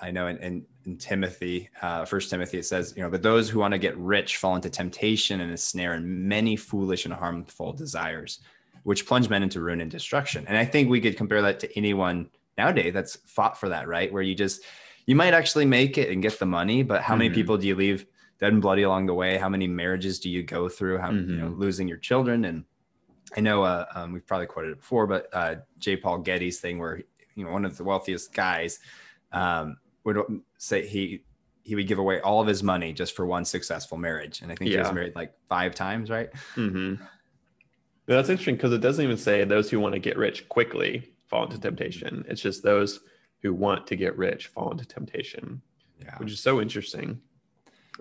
I 0.00 0.10
know 0.10 0.26
in, 0.26 0.38
in 0.38 0.66
in 0.86 0.96
Timothy, 0.98 1.70
uh, 1.80 2.04
First 2.04 2.30
Timothy, 2.30 2.58
it 2.58 2.66
says, 2.66 2.92
you 2.96 3.02
know, 3.02 3.08
but 3.08 3.22
those 3.22 3.48
who 3.48 3.58
want 3.58 3.72
to 3.72 3.78
get 3.78 3.96
rich 3.96 4.36
fall 4.36 4.54
into 4.54 4.68
temptation 4.68 5.40
and 5.40 5.52
a 5.52 5.56
snare 5.56 5.94
and 5.94 6.28
many 6.28 6.56
foolish 6.56 7.06
and 7.06 7.14
harmful 7.14 7.72
desires, 7.72 8.40
which 8.82 9.06
plunge 9.06 9.30
men 9.30 9.42
into 9.42 9.60
ruin 9.60 9.80
and 9.80 9.90
destruction. 9.90 10.44
And 10.46 10.58
I 10.58 10.64
think 10.64 10.90
we 10.90 11.00
could 11.00 11.16
compare 11.16 11.40
that 11.42 11.60
to 11.60 11.76
anyone 11.76 12.28
nowadays 12.58 12.92
that's 12.92 13.16
fought 13.26 13.58
for 13.58 13.70
that, 13.70 13.88
right? 13.88 14.12
Where 14.12 14.22
you 14.22 14.34
just 14.34 14.62
you 15.06 15.16
might 15.16 15.34
actually 15.34 15.66
make 15.66 15.98
it 15.98 16.10
and 16.10 16.22
get 16.22 16.38
the 16.38 16.46
money, 16.46 16.82
but 16.82 17.02
how 17.02 17.14
mm-hmm. 17.14 17.18
many 17.20 17.34
people 17.34 17.56
do 17.56 17.66
you 17.66 17.74
leave 17.74 18.06
dead 18.40 18.52
and 18.52 18.62
bloody 18.62 18.82
along 18.82 19.06
the 19.06 19.14
way? 19.14 19.36
How 19.36 19.48
many 19.48 19.66
marriages 19.66 20.18
do 20.18 20.30
you 20.30 20.42
go 20.42 20.68
through? 20.68 20.98
How 20.98 21.10
mm-hmm. 21.10 21.30
you 21.30 21.36
know 21.36 21.46
mm-hmm. 21.48 21.60
losing 21.60 21.88
your 21.88 21.98
children? 21.98 22.44
And 22.44 22.64
I 23.36 23.40
know 23.40 23.62
uh, 23.62 23.86
um, 23.94 24.12
we've 24.12 24.26
probably 24.26 24.46
quoted 24.46 24.72
it 24.72 24.78
before, 24.78 25.06
but 25.06 25.28
uh, 25.32 25.56
J. 25.78 25.96
Paul 25.96 26.18
Getty's 26.18 26.60
thing, 26.60 26.78
where 26.78 27.02
you 27.34 27.44
know 27.44 27.50
one 27.50 27.64
of 27.64 27.76
the 27.76 27.84
wealthiest 27.84 28.32
guys. 28.32 28.80
Um, 29.34 29.76
would 30.04 30.18
say 30.58 30.86
he 30.86 31.24
he 31.62 31.74
would 31.74 31.88
give 31.88 31.98
away 31.98 32.20
all 32.20 32.40
of 32.42 32.46
his 32.46 32.62
money 32.62 32.92
just 32.92 33.16
for 33.16 33.24
one 33.24 33.44
successful 33.44 33.96
marriage, 33.96 34.42
and 34.42 34.52
I 34.52 34.54
think 34.54 34.70
yeah. 34.70 34.78
he 34.78 34.82
was 34.82 34.92
married 34.92 35.16
like 35.16 35.32
five 35.48 35.74
times, 35.74 36.10
right? 36.10 36.30
Mm-hmm. 36.56 37.02
That's 38.06 38.28
interesting 38.28 38.56
because 38.56 38.72
it 38.72 38.82
doesn't 38.82 39.02
even 39.02 39.16
say 39.16 39.44
those 39.44 39.70
who 39.70 39.80
want 39.80 39.94
to 39.94 39.98
get 39.98 40.18
rich 40.18 40.46
quickly 40.48 41.14
fall 41.26 41.44
into 41.44 41.58
temptation. 41.58 42.24
It's 42.28 42.42
just 42.42 42.62
those 42.62 43.00
who 43.40 43.54
want 43.54 43.86
to 43.86 43.96
get 43.96 44.16
rich 44.18 44.48
fall 44.48 44.70
into 44.70 44.84
temptation, 44.84 45.62
yeah. 45.98 46.16
which 46.18 46.32
is 46.32 46.40
so 46.40 46.60
interesting. 46.60 47.20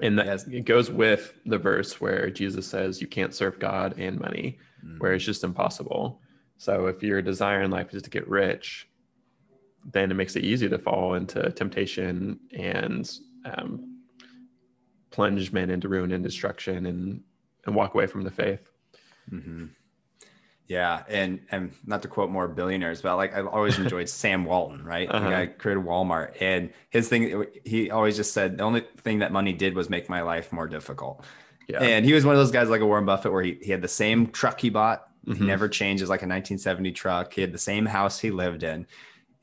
And 0.02 0.18
that 0.20 0.26
yes. 0.26 0.48
it 0.48 0.66
goes 0.66 0.92
with 0.92 1.34
the 1.46 1.58
verse 1.58 2.02
where 2.02 2.30
Jesus 2.30 2.68
says 2.68 3.00
you 3.00 3.08
can't 3.08 3.34
serve 3.34 3.60
God 3.60 3.98
and 3.98 4.20
money, 4.20 4.58
mm-hmm. 4.84 4.98
where 4.98 5.14
it's 5.14 5.24
just 5.24 5.44
impossible. 5.44 6.20
So 6.58 6.88
if 6.88 7.02
your 7.02 7.22
desire 7.22 7.62
in 7.62 7.72
life 7.72 7.94
is 7.94 8.02
to 8.02 8.10
get 8.10 8.28
rich, 8.28 8.90
then 9.92 10.12
it 10.12 10.16
makes 10.16 10.36
it 10.36 10.44
easy 10.44 10.70
to 10.70 10.78
fall 10.78 11.16
into 11.16 11.52
temptation 11.52 12.40
and 12.58 13.10
um, 13.46 14.00
plunge 15.12 15.52
men 15.52 15.70
into 15.70 15.88
ruin 15.88 16.12
and 16.12 16.24
destruction 16.24 16.86
and 16.86 17.22
and 17.66 17.76
walk 17.76 17.94
away 17.94 18.08
from 18.08 18.24
the 18.24 18.32
faith. 18.32 18.70
Mm-hmm. 19.32 19.68
Yeah, 20.68 21.04
and 21.08 21.42
and 21.52 21.74
not 21.86 22.02
to 22.04 22.08
quote 22.08 22.30
more 22.30 22.48
billionaires, 22.48 23.02
but 23.02 23.16
like 23.16 23.34
I've 23.34 23.48
always 23.48 23.78
enjoyed 23.78 24.10
Sam 24.22 24.46
Walton, 24.46 24.84
right? 24.84 25.10
Uh-huh. 25.10 25.24
The 25.24 25.30
guy 25.30 25.46
created 25.48 25.84
Walmart, 25.84 26.42
and 26.42 26.72
his 26.90 27.10
thing 27.10 27.46
he 27.66 27.92
always 27.92 28.16
just 28.16 28.34
said 28.34 28.58
the 28.58 28.64
only 28.64 28.86
thing 28.98 29.20
that 29.20 29.32
money 29.32 29.54
did 29.54 29.76
was 29.76 29.90
make 29.90 30.10
my 30.10 30.22
life 30.22 30.52
more 30.52 30.68
difficult. 30.68 31.26
Yeah. 31.68 31.82
And 31.82 32.06
he 32.06 32.14
was 32.14 32.26
one 32.26 32.36
of 32.36 32.40
those 32.40 32.52
guys 32.52 32.70
like 32.70 32.82
a 32.82 32.86
Warren 32.86 33.06
Buffett 33.06 33.32
where 33.32 33.44
he, 33.44 33.58
he 33.62 33.72
had 33.72 33.82
the 33.82 33.88
same 33.88 34.28
truck 34.28 34.60
he 34.60 34.70
bought. 34.70 35.08
Mm-hmm. 35.26 35.40
He 35.40 35.46
never 35.48 35.70
changed. 35.70 36.02
It 36.02 36.04
was 36.04 36.10
like 36.10 36.22
a 36.22 36.28
1970 36.28 36.92
truck. 36.92 37.34
He 37.34 37.40
had 37.40 37.54
the 37.54 37.58
same 37.58 37.86
house 37.86 38.20
he 38.20 38.32
lived 38.32 38.64
in 38.64 38.86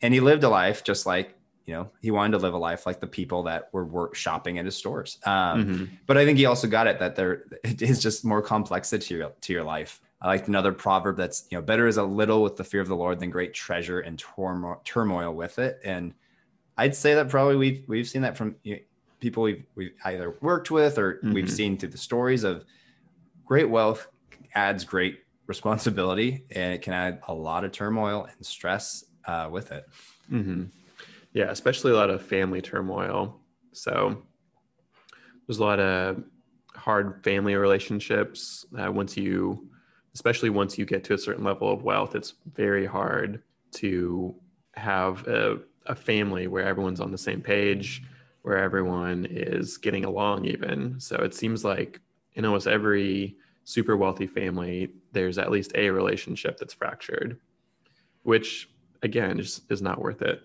and 0.02 0.14
he 0.14 0.20
lived 0.20 0.44
a 0.44 0.48
life 0.48 0.84
just 0.84 1.06
like 1.06 1.34
you 1.66 1.74
know 1.74 1.90
he 2.00 2.10
wanted 2.10 2.32
to 2.32 2.38
live 2.38 2.54
a 2.54 2.58
life 2.58 2.86
like 2.86 3.00
the 3.00 3.06
people 3.06 3.44
that 3.44 3.68
were 3.72 3.84
work 3.84 4.14
shopping 4.14 4.58
at 4.58 4.64
his 4.64 4.76
stores 4.76 5.18
um, 5.24 5.64
mm-hmm. 5.64 5.84
but 6.06 6.16
i 6.16 6.24
think 6.24 6.38
he 6.38 6.46
also 6.46 6.66
got 6.66 6.86
it 6.86 6.98
that 6.98 7.16
there 7.16 7.44
it 7.64 7.82
is 7.82 8.02
just 8.02 8.24
more 8.24 8.42
complexity 8.42 9.06
to 9.06 9.16
your, 9.16 9.32
to 9.40 9.52
your 9.52 9.64
life 9.64 10.00
i 10.20 10.26
like 10.26 10.48
another 10.48 10.72
proverb 10.72 11.16
that's 11.16 11.46
you 11.50 11.56
know 11.56 11.62
better 11.62 11.86
is 11.86 11.96
a 11.96 12.02
little 12.02 12.42
with 12.42 12.56
the 12.56 12.64
fear 12.64 12.80
of 12.80 12.88
the 12.88 12.96
lord 12.96 13.20
than 13.20 13.30
great 13.30 13.54
treasure 13.54 14.00
and 14.00 14.18
turmoil, 14.18 14.80
turmoil 14.84 15.32
with 15.32 15.58
it 15.58 15.78
and 15.84 16.14
i'd 16.78 16.94
say 16.94 17.14
that 17.14 17.28
probably 17.28 17.56
we've 17.56 17.84
we've 17.86 18.08
seen 18.08 18.22
that 18.22 18.36
from 18.36 18.56
you 18.62 18.74
know, 18.74 18.80
people 19.20 19.42
we've 19.42 19.64
we've 19.74 19.92
either 20.04 20.36
worked 20.40 20.70
with 20.70 20.98
or 20.98 21.14
mm-hmm. 21.14 21.34
we've 21.34 21.50
seen 21.50 21.76
through 21.76 21.90
the 21.90 21.98
stories 21.98 22.42
of 22.42 22.64
great 23.44 23.68
wealth 23.68 24.08
adds 24.54 24.84
great 24.84 25.20
responsibility 25.46 26.44
and 26.52 26.72
it 26.74 26.82
can 26.82 26.92
add 26.92 27.20
a 27.28 27.34
lot 27.34 27.64
of 27.64 27.72
turmoil 27.72 28.26
and 28.36 28.46
stress 28.46 29.04
uh, 29.30 29.48
with 29.48 29.70
it. 29.72 29.88
Mm-hmm. 30.30 30.64
Yeah, 31.32 31.50
especially 31.50 31.92
a 31.92 31.96
lot 31.96 32.10
of 32.10 32.20
family 32.22 32.60
turmoil. 32.60 33.40
So 33.72 34.22
there's 35.46 35.58
a 35.58 35.64
lot 35.64 35.78
of 35.78 36.24
hard 36.74 37.22
family 37.22 37.54
relationships. 37.54 38.66
Uh, 38.76 38.90
once 38.90 39.16
you, 39.16 39.68
especially 40.14 40.50
once 40.50 40.76
you 40.78 40.84
get 40.84 41.04
to 41.04 41.14
a 41.14 41.18
certain 41.18 41.44
level 41.44 41.72
of 41.72 41.84
wealth, 41.84 42.14
it's 42.16 42.34
very 42.54 42.86
hard 42.86 43.42
to 43.72 44.34
have 44.74 45.26
a, 45.28 45.60
a 45.86 45.94
family 45.94 46.48
where 46.48 46.64
everyone's 46.64 47.00
on 47.00 47.12
the 47.12 47.18
same 47.18 47.40
page, 47.40 48.02
where 48.42 48.58
everyone 48.58 49.26
is 49.30 49.76
getting 49.76 50.04
along, 50.04 50.46
even. 50.46 50.98
So 50.98 51.16
it 51.16 51.34
seems 51.34 51.64
like 51.64 52.00
in 52.34 52.44
almost 52.44 52.66
every 52.66 53.36
super 53.64 53.96
wealthy 53.96 54.26
family, 54.26 54.90
there's 55.12 55.38
at 55.38 55.52
least 55.52 55.70
a 55.76 55.90
relationship 55.90 56.58
that's 56.58 56.74
fractured, 56.74 57.38
which 58.24 58.68
again 59.02 59.36
just 59.38 59.70
is 59.70 59.82
not 59.82 60.00
worth 60.00 60.22
it. 60.22 60.42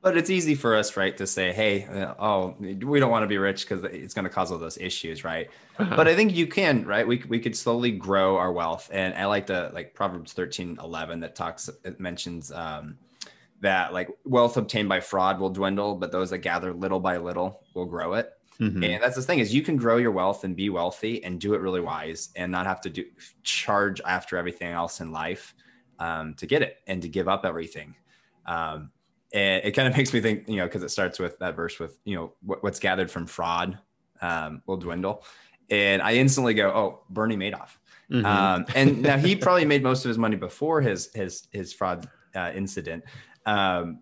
But 0.00 0.16
it's 0.16 0.30
easy 0.30 0.56
for 0.56 0.74
us 0.74 0.96
right 0.96 1.16
to 1.16 1.26
say 1.26 1.52
hey 1.52 1.84
uh, 1.84 2.14
oh 2.18 2.56
we 2.58 2.98
don't 2.98 3.10
want 3.10 3.22
to 3.22 3.28
be 3.28 3.38
rich 3.38 3.66
because 3.66 3.84
it's 3.84 4.14
going 4.14 4.24
to 4.24 4.30
cause 4.30 4.50
all 4.50 4.58
those 4.58 4.78
issues 4.78 5.22
right? 5.22 5.48
Uh-huh. 5.78 5.96
but 5.96 6.06
i 6.08 6.14
think 6.14 6.34
you 6.34 6.46
can 6.46 6.84
right? 6.84 7.06
We, 7.06 7.24
we 7.28 7.38
could 7.38 7.56
slowly 7.56 7.92
grow 7.92 8.36
our 8.36 8.52
wealth. 8.52 8.90
And 8.92 9.14
i 9.14 9.26
like 9.26 9.46
the 9.46 9.70
like 9.72 9.94
proverbs 9.94 10.32
13 10.32 10.78
11 10.82 11.20
that 11.20 11.34
talks 11.34 11.70
it 11.84 12.00
mentions 12.00 12.50
um, 12.50 12.98
that 13.60 13.92
like 13.92 14.10
wealth 14.24 14.56
obtained 14.56 14.88
by 14.88 14.98
fraud 15.00 15.38
will 15.38 15.50
dwindle 15.50 15.94
but 15.94 16.10
those 16.10 16.30
that 16.30 16.38
gather 16.38 16.72
little 16.72 17.00
by 17.00 17.16
little 17.16 17.62
will 17.74 17.86
grow 17.86 18.14
it. 18.14 18.32
Mm-hmm. 18.60 18.84
and 18.84 19.02
that's 19.02 19.16
the 19.16 19.22
thing 19.22 19.38
is 19.38 19.54
you 19.54 19.62
can 19.62 19.76
grow 19.76 19.96
your 19.96 20.10
wealth 20.10 20.44
and 20.44 20.54
be 20.54 20.68
wealthy 20.68 21.22
and 21.24 21.40
do 21.40 21.54
it 21.54 21.60
really 21.60 21.80
wise 21.80 22.30
and 22.36 22.50
not 22.50 22.66
have 22.66 22.80
to 22.82 22.90
do 22.90 23.04
charge 23.44 24.00
after 24.04 24.36
everything 24.36 24.72
else 24.72 25.00
in 25.00 25.10
life 25.10 25.54
um, 26.02 26.34
to 26.34 26.46
get 26.46 26.62
it 26.62 26.78
and 26.88 27.00
to 27.02 27.08
give 27.08 27.28
up 27.28 27.44
everything. 27.44 27.94
Um, 28.44 28.90
and 29.32 29.64
it 29.64 29.72
kind 29.72 29.86
of 29.86 29.96
makes 29.96 30.12
me 30.12 30.20
think, 30.20 30.48
you 30.48 30.56
know, 30.56 30.64
because 30.64 30.82
it 30.82 30.90
starts 30.90 31.18
with 31.18 31.38
that 31.38 31.54
verse 31.54 31.78
with, 31.78 31.98
you 32.04 32.16
know, 32.16 32.32
what, 32.42 32.62
what's 32.62 32.80
gathered 32.80 33.10
from 33.10 33.26
fraud 33.26 33.78
um, 34.20 34.62
will 34.66 34.76
dwindle. 34.76 35.24
And 35.70 36.02
I 36.02 36.14
instantly 36.14 36.54
go, 36.54 36.68
oh, 36.70 37.04
Bernie 37.08 37.36
Madoff. 37.36 37.76
Mm-hmm. 38.10 38.26
Um, 38.26 38.66
and 38.74 39.02
now 39.08 39.16
he 39.16 39.36
probably 39.36 39.64
made 39.64 39.82
most 39.82 40.04
of 40.04 40.08
his 40.08 40.18
money 40.18 40.36
before 40.36 40.80
his 40.80 41.10
his 41.14 41.46
his 41.52 41.72
fraud 41.72 42.08
uh, 42.34 42.50
incident. 42.54 43.04
Um, 43.46 44.00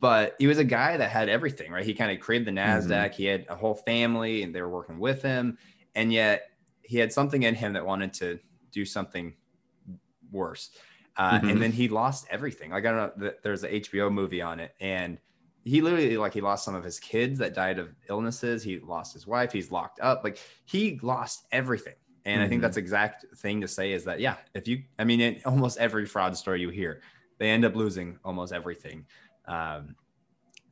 but 0.00 0.34
he 0.40 0.48
was 0.48 0.58
a 0.58 0.64
guy 0.64 0.96
that 0.96 1.10
had 1.10 1.28
everything, 1.28 1.70
right? 1.70 1.84
He 1.84 1.94
kind 1.94 2.10
of 2.10 2.18
created 2.18 2.48
the 2.48 2.60
Nasdaq. 2.60 2.88
Mm-hmm. 2.88 3.12
He 3.14 3.24
had 3.26 3.46
a 3.48 3.54
whole 3.54 3.76
family, 3.76 4.42
and 4.42 4.52
they 4.52 4.60
were 4.60 4.68
working 4.68 4.98
with 4.98 5.22
him, 5.22 5.58
and 5.94 6.12
yet 6.12 6.50
he 6.82 6.98
had 6.98 7.12
something 7.12 7.44
in 7.44 7.54
him 7.54 7.72
that 7.74 7.86
wanted 7.86 8.12
to 8.14 8.40
do 8.72 8.84
something 8.84 9.34
worse. 10.32 10.70
Uh, 11.18 11.32
mm-hmm. 11.32 11.48
And 11.48 11.62
then 11.62 11.72
he 11.72 11.88
lost 11.88 12.26
everything. 12.30 12.70
Like 12.70 12.84
I 12.84 12.92
don't 12.92 13.18
know, 13.18 13.32
there's 13.42 13.64
an 13.64 13.72
HBO 13.72 14.12
movie 14.12 14.42
on 14.42 14.60
it, 14.60 14.74
and 14.80 15.18
he 15.64 15.80
literally 15.80 16.16
like 16.16 16.32
he 16.32 16.40
lost 16.40 16.64
some 16.64 16.74
of 16.74 16.84
his 16.84 17.00
kids 17.00 17.38
that 17.40 17.52
died 17.52 17.78
of 17.78 17.88
illnesses. 18.08 18.62
He 18.62 18.78
lost 18.78 19.12
his 19.12 19.26
wife. 19.26 19.52
He's 19.52 19.72
locked 19.72 19.98
up. 20.00 20.22
Like 20.22 20.38
he 20.64 21.00
lost 21.02 21.46
everything. 21.50 21.94
And 22.24 22.36
mm-hmm. 22.36 22.44
I 22.44 22.48
think 22.48 22.58
mm-hmm. 22.58 22.62
that's 22.62 22.76
exact 22.76 23.24
thing 23.38 23.60
to 23.60 23.68
say 23.68 23.92
is 23.92 24.04
that 24.04 24.20
yeah, 24.20 24.36
if 24.54 24.68
you, 24.68 24.82
I 24.98 25.04
mean, 25.04 25.20
in 25.20 25.40
almost 25.44 25.78
every 25.78 26.06
fraud 26.06 26.36
story 26.36 26.60
you 26.60 26.68
hear, 26.68 27.00
they 27.38 27.50
end 27.50 27.64
up 27.64 27.74
losing 27.74 28.18
almost 28.24 28.52
everything. 28.52 29.06
Um, 29.46 29.96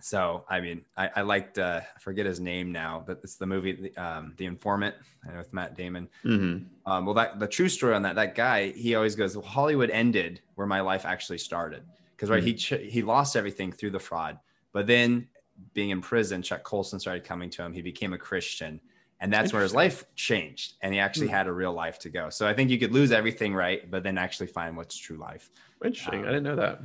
so 0.04 0.44
I 0.50 0.60
mean, 0.60 0.84
I, 0.98 1.08
I 1.16 1.22
liked 1.22 1.58
uh, 1.58 1.80
I 1.82 1.98
forget 1.98 2.26
his 2.26 2.38
name 2.38 2.70
now, 2.70 3.02
but 3.06 3.20
it's 3.24 3.36
the 3.36 3.46
movie 3.46 3.96
um, 3.96 4.34
The 4.36 4.44
Informant 4.44 4.94
with 5.34 5.50
Matt 5.54 5.78
Damon. 5.78 6.10
Mm-hmm. 6.26 6.66
Um, 6.84 7.06
well, 7.06 7.14
that 7.14 7.40
the 7.40 7.48
true 7.48 7.70
story 7.70 7.94
on 7.94 8.02
that 8.02 8.14
that 8.16 8.34
guy 8.34 8.72
he 8.72 8.96
always 8.96 9.14
goes, 9.14 9.34
well, 9.34 9.46
Hollywood 9.46 9.88
ended 9.88 10.42
where 10.56 10.66
my 10.66 10.82
life 10.82 11.06
actually 11.06 11.38
started 11.38 11.84
because 12.14 12.28
right 12.28 12.44
mm-hmm. 12.44 12.82
he 12.82 12.90
he 12.90 13.02
lost 13.02 13.34
everything 13.34 13.72
through 13.72 13.92
the 13.92 13.98
fraud, 13.98 14.38
but 14.74 14.86
then 14.86 15.26
being 15.72 15.88
in 15.88 16.02
prison, 16.02 16.42
Chuck 16.42 16.64
Colson 16.64 17.00
started 17.00 17.24
coming 17.24 17.48
to 17.48 17.62
him. 17.62 17.72
He 17.72 17.80
became 17.80 18.12
a 18.12 18.18
Christian, 18.18 18.82
and 19.20 19.32
that's 19.32 19.54
where 19.54 19.62
his 19.62 19.74
life 19.74 20.04
changed, 20.16 20.74
and 20.82 20.92
he 20.92 21.00
actually 21.00 21.28
mm-hmm. 21.28 21.36
had 21.36 21.46
a 21.46 21.52
real 21.52 21.72
life 21.72 21.98
to 22.00 22.10
go. 22.10 22.28
So 22.28 22.46
I 22.46 22.52
think 22.52 22.68
you 22.68 22.78
could 22.78 22.92
lose 22.92 23.10
everything 23.10 23.54
right, 23.54 23.90
but 23.90 24.02
then 24.02 24.18
actually 24.18 24.48
find 24.48 24.76
what's 24.76 24.98
true 24.98 25.16
life. 25.16 25.48
Interesting. 25.82 26.20
Um, 26.20 26.26
I 26.26 26.28
didn't 26.28 26.42
know 26.42 26.56
that. 26.56 26.82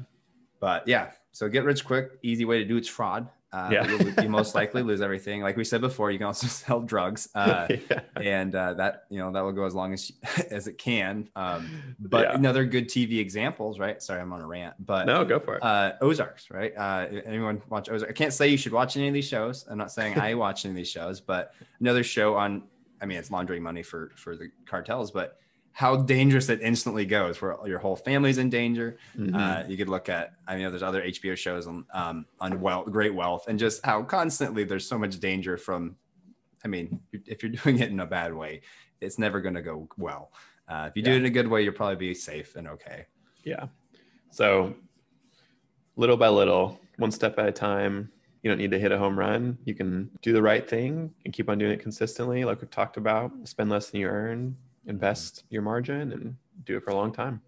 But 0.60 0.88
yeah, 0.88 1.12
so 1.32 1.48
get 1.48 1.63
rich 1.63 1.86
quick, 1.86 2.19
easy 2.24 2.45
way 2.45 2.60
to 2.60 2.65
do 2.65 2.78
it's 2.78 2.88
fraud. 2.88 3.30
Uh, 3.52 3.69
yeah. 3.72 3.88
you, 3.88 4.13
you 4.22 4.30
most 4.30 4.54
likely 4.54 4.84
lose 4.84 5.02
everything. 5.02 5.41
Like 5.41 5.58
we 5.58 5.63
said 5.63 5.82
before, 5.82 6.12
you 6.12 6.19
can 6.19 6.28
also 6.28 6.45
sell 6.48 6.82
drugs, 6.82 7.30
uh, 7.34 7.67
yeah. 7.89 8.02
and 8.15 8.54
uh, 8.54 8.76
that 8.76 9.06
you 9.10 9.17
know 9.17 9.32
that 9.32 9.41
will 9.41 9.54
go 9.54 9.65
as 9.65 9.74
long 9.74 9.91
as 9.91 10.12
as 10.52 10.67
it 10.67 10.78
can. 10.78 11.28
Um, 11.36 11.95
but 12.00 12.28
yeah. 12.28 12.36
another 12.36 12.63
good 12.65 12.88
TV 12.88 13.17
examples, 13.17 13.80
right? 13.80 14.02
Sorry, 14.04 14.22
I'm 14.22 14.32
on 14.34 14.41
a 14.41 14.45
rant, 14.45 14.76
but 14.86 15.06
no, 15.06 15.26
go 15.26 15.39
for 15.39 15.56
it. 15.56 15.63
Uh, 15.63 15.93
Ozarks, 16.02 16.52
right? 16.52 16.74
Uh, 16.78 17.08
anyone 17.26 17.62
watch 17.69 17.89
Ozark? 17.89 18.12
I 18.12 18.13
can't 18.13 18.34
say 18.34 18.48
you 18.48 18.58
should 18.58 18.74
watch 18.74 18.98
any 18.98 19.08
of 19.08 19.15
these 19.15 19.28
shows. 19.28 19.65
I'm 19.67 19.80
not 19.80 19.91
saying 19.91 20.19
I 20.19 20.36
watch 20.36 20.65
any 20.65 20.74
of 20.74 20.76
these 20.76 20.89
shows, 20.89 21.19
but 21.19 21.54
another 21.80 22.04
show 22.04 22.36
on. 22.36 22.63
I 23.02 23.06
mean, 23.06 23.17
it's 23.17 23.32
laundering 23.32 23.63
money 23.63 23.82
for 23.82 24.12
for 24.15 24.36
the 24.36 24.52
cartels, 24.67 25.10
but 25.10 25.39
how 25.71 25.95
dangerous 25.95 26.49
it 26.49 26.62
instantly 26.62 27.05
goes, 27.05 27.41
where 27.41 27.55
your 27.65 27.79
whole 27.79 27.95
family's 27.95 28.38
in 28.38 28.49
danger. 28.49 28.97
Mm-hmm. 29.17 29.36
Uh, 29.36 29.63
you 29.67 29.77
could 29.77 29.89
look 29.89 30.10
at, 30.10 30.34
I 30.47 30.55
mean, 30.55 30.69
there's 30.69 30.84
other 30.84 31.01
HBO 31.03 31.38
shows 31.38 31.67
on 31.67 31.86
um, 31.93 32.25
on 32.39 32.60
wealth, 32.60 32.91
great 32.91 33.13
wealth, 33.13 33.47
and 33.47 33.58
just 33.58 33.86
how 33.86 34.03
constantly 34.03 34.63
there's 34.63 34.88
so 34.88 34.97
much 34.97 35.19
danger 35.19 35.58
from. 35.58 35.95
I 36.63 36.67
mean, 36.67 36.99
if 37.13 37.41
you're 37.41 37.51
doing 37.63 37.79
it 37.79 37.89
in 37.89 37.99
a 37.99 38.05
bad 38.05 38.34
way, 38.34 38.62
it's 39.01 39.17
never 39.17 39.39
going 39.39 39.55
to 39.55 39.62
go 39.62 39.88
well. 39.97 40.32
Uh, 40.67 40.88
if 40.89 40.95
you 40.95 41.01
do 41.01 41.12
it 41.12 41.17
in 41.17 41.25
a 41.25 41.29
good 41.29 41.47
way, 41.47 41.63
you'll 41.63 41.73
probably 41.73 41.95
be 41.95 42.13
safe 42.13 42.55
and 42.55 42.67
okay. 42.67 43.05
Yeah. 43.43 43.67
So, 44.29 44.75
little 45.95 46.17
by 46.17 46.29
little, 46.29 46.79
one 46.97 47.12
step 47.12 47.39
at 47.39 47.47
a 47.47 47.51
time. 47.51 48.12
You 48.43 48.49
don't 48.49 48.58
need 48.58 48.71
to 48.71 48.79
hit 48.79 48.91
a 48.91 48.97
home 48.97 49.17
run. 49.17 49.58
You 49.65 49.73
can 49.73 50.10
do 50.21 50.32
the 50.32 50.41
right 50.41 50.67
thing 50.67 51.12
and 51.25 51.34
keep 51.34 51.49
on 51.49 51.58
doing 51.58 51.71
it 51.71 51.82
consistently, 51.82 52.45
like 52.45 52.62
we've 52.62 52.69
talked 52.69 52.97
about. 52.97 53.32
Spend 53.45 53.69
less 53.69 53.89
than 53.89 53.99
you 53.99 54.08
earn, 54.08 54.55
invest 54.89 55.43
your 55.49 55.62
margin 55.62 56.12
and 56.12 56.36
do 56.65 56.75
it 56.75 56.84
for 56.84 56.89
a 56.89 56.95
long 56.95 57.12
time. 57.12 57.41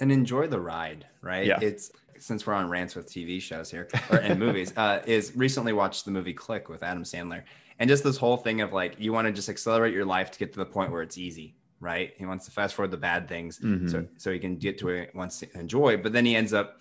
And 0.00 0.10
enjoy 0.10 0.46
the 0.48 0.60
ride 0.60 1.06
right? 1.22 1.46
Yeah. 1.46 1.58
It's 1.60 1.92
since 2.18 2.46
we're 2.46 2.54
on 2.54 2.68
rants 2.70 2.94
with 2.94 3.06
tv 3.12 3.40
shows 3.42 3.70
here 3.70 3.88
or 4.10 4.16
and 4.16 4.40
movies 4.40 4.72
uh 4.78 5.02
is 5.06 5.36
recently 5.36 5.74
watched 5.74 6.06
the 6.06 6.10
movie 6.10 6.32
click 6.32 6.68
with 6.68 6.82
adam 6.82 7.04
sandler. 7.04 7.42
And 7.78 7.88
just 7.88 8.02
this 8.02 8.16
whole 8.16 8.38
thing 8.38 8.62
of 8.62 8.72
like 8.72 8.98
you 8.98 9.12
want 9.12 9.26
to 9.26 9.32
just 9.32 9.48
accelerate 9.48 9.92
your 9.92 10.06
life 10.06 10.30
to 10.30 10.38
get 10.38 10.52
to 10.54 10.58
the 10.58 10.66
point 10.66 10.90
where 10.90 11.02
it's 11.02 11.18
easy 11.18 11.54
right? 11.78 12.14
He 12.16 12.24
wants 12.24 12.46
to 12.46 12.50
fast 12.50 12.74
forward 12.74 12.90
the 12.90 12.96
bad 12.96 13.28
things 13.28 13.58
mm-hmm. 13.58 13.88
so 13.88 14.06
so 14.16 14.32
he 14.32 14.38
can 14.38 14.56
get 14.56 14.78
to 14.78 14.88
it 14.88 15.14
wants 15.14 15.38
to 15.40 15.58
enjoy 15.58 15.98
but 15.98 16.12
then 16.12 16.24
he 16.24 16.34
ends 16.34 16.52
up 16.52 16.80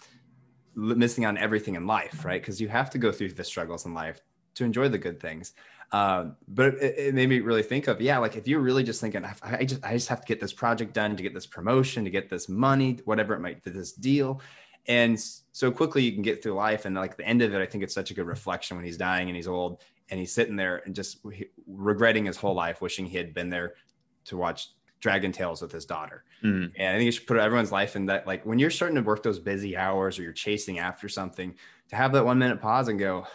missing 0.75 1.25
on 1.25 1.37
everything 1.37 1.75
in 1.75 1.85
life 1.85 2.23
right? 2.25 2.41
Because 2.41 2.59
you 2.61 2.69
have 2.69 2.89
to 2.91 2.97
go 2.97 3.11
through 3.11 3.33
the 3.33 3.43
struggles 3.43 3.85
in 3.85 3.93
life 3.93 4.21
to 4.55 4.63
enjoy 4.63 4.87
the 4.87 4.97
good 4.97 5.19
things 5.19 5.53
um, 5.95 6.35
but 6.49 6.73
it, 6.75 6.95
it, 6.97 7.13
made 7.13 7.29
me 7.29 7.39
really 7.39 7.63
think 7.63 7.87
of 7.87 8.01
yeah, 8.01 8.17
like 8.17 8.35
if 8.35 8.49
you're 8.49 8.59
really 8.59 8.83
just 8.83 8.99
thinking, 8.99 9.23
I, 9.23 9.33
I, 9.43 9.63
just 9.63 9.85
I 9.85 9.93
just 9.93 10.09
have 10.09 10.19
to 10.19 10.27
get 10.27 10.41
this 10.41 10.51
project 10.51 10.93
done 10.93 11.15
to 11.15 11.23
get 11.23 11.33
this 11.33 11.45
promotion, 11.45 12.03
to 12.03 12.09
get 12.09 12.29
this 12.29 12.49
money, 12.49 12.99
whatever 13.05 13.33
it 13.33 13.39
might 13.39 13.63
be, 13.63 13.71
this 13.71 13.93
deal, 13.93 14.41
and 14.87 15.17
so 15.53 15.71
quickly 15.71 16.03
you 16.03 16.11
can 16.11 16.21
get 16.21 16.43
through 16.43 16.55
life. 16.55 16.83
And 16.83 16.95
like 16.95 17.15
the 17.15 17.25
end 17.25 17.41
of 17.41 17.53
it, 17.53 17.61
I 17.61 17.65
think 17.65 17.81
it's 17.81 17.93
such 17.93 18.11
a 18.11 18.13
good 18.13 18.27
reflection 18.27 18.75
when 18.75 18.85
he's 18.85 18.97
dying 18.97 19.29
and 19.29 19.37
he's 19.37 19.47
old 19.47 19.83
and 20.09 20.19
he's 20.19 20.33
sitting 20.33 20.57
there 20.57 20.81
and 20.85 20.93
just 20.93 21.19
regretting 21.65 22.25
his 22.25 22.35
whole 22.35 22.53
life, 22.53 22.81
wishing 22.81 23.05
he 23.05 23.15
had 23.15 23.33
been 23.33 23.49
there 23.49 23.75
to 24.25 24.35
watch 24.35 24.71
Dragon 24.99 25.31
Tales 25.31 25.61
with 25.61 25.71
his 25.71 25.85
daughter. 25.85 26.25
Mm. 26.43 26.73
And 26.77 26.89
I 26.89 26.97
think 26.97 27.05
you 27.05 27.11
should 27.13 27.25
put 27.25 27.37
everyone's 27.37 27.71
life 27.71 27.95
in 27.95 28.05
that. 28.07 28.27
Like 28.27 28.45
when 28.45 28.59
you're 28.59 28.69
starting 28.69 28.95
to 28.95 29.01
work 29.01 29.23
those 29.23 29.39
busy 29.39 29.77
hours 29.77 30.19
or 30.19 30.23
you're 30.23 30.33
chasing 30.33 30.79
after 30.79 31.07
something, 31.07 31.55
to 31.87 31.95
have 31.95 32.11
that 32.11 32.25
one 32.25 32.37
minute 32.37 32.59
pause 32.59 32.89
and 32.89 32.99
go, 32.99 33.25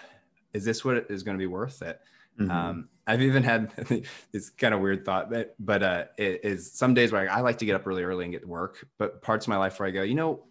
is 0.53 0.63
this 0.65 0.85
what 0.85 1.07
is 1.09 1.23
going 1.23 1.39
to 1.39 1.43
be 1.43 1.47
worth 1.47 1.81
it? 1.81 2.01
Mm-hmm. 2.39 2.51
Um, 2.51 2.89
I've 3.07 3.23
even 3.23 3.43
had 3.43 3.71
this 4.33 4.51
kind 4.51 4.73
of 4.73 4.81
weird 4.81 5.05
thought, 5.05 5.31
but 5.31 5.55
but 5.59 5.83
uh, 5.83 6.05
it 6.17 6.41
is 6.45 6.71
some 6.71 6.95
days 6.95 7.13
where 7.13 7.29
I, 7.29 7.39
I 7.39 7.41
like 7.41 7.59
to 7.59 7.67
get 7.67 7.75
up 7.75 7.87
really 7.87 8.03
early 8.03 8.25
and 8.25 8.33
get 8.33 8.43
to 8.43 8.49
work, 8.49 8.87
but 8.99 9.21
parts 9.23 9.47
of 9.47 9.49
my 9.49 9.57
life 9.57 9.79
where 9.81 9.89
I 9.89 9.91
go, 9.91 10.03
you 10.03 10.15
know, 10.15 10.45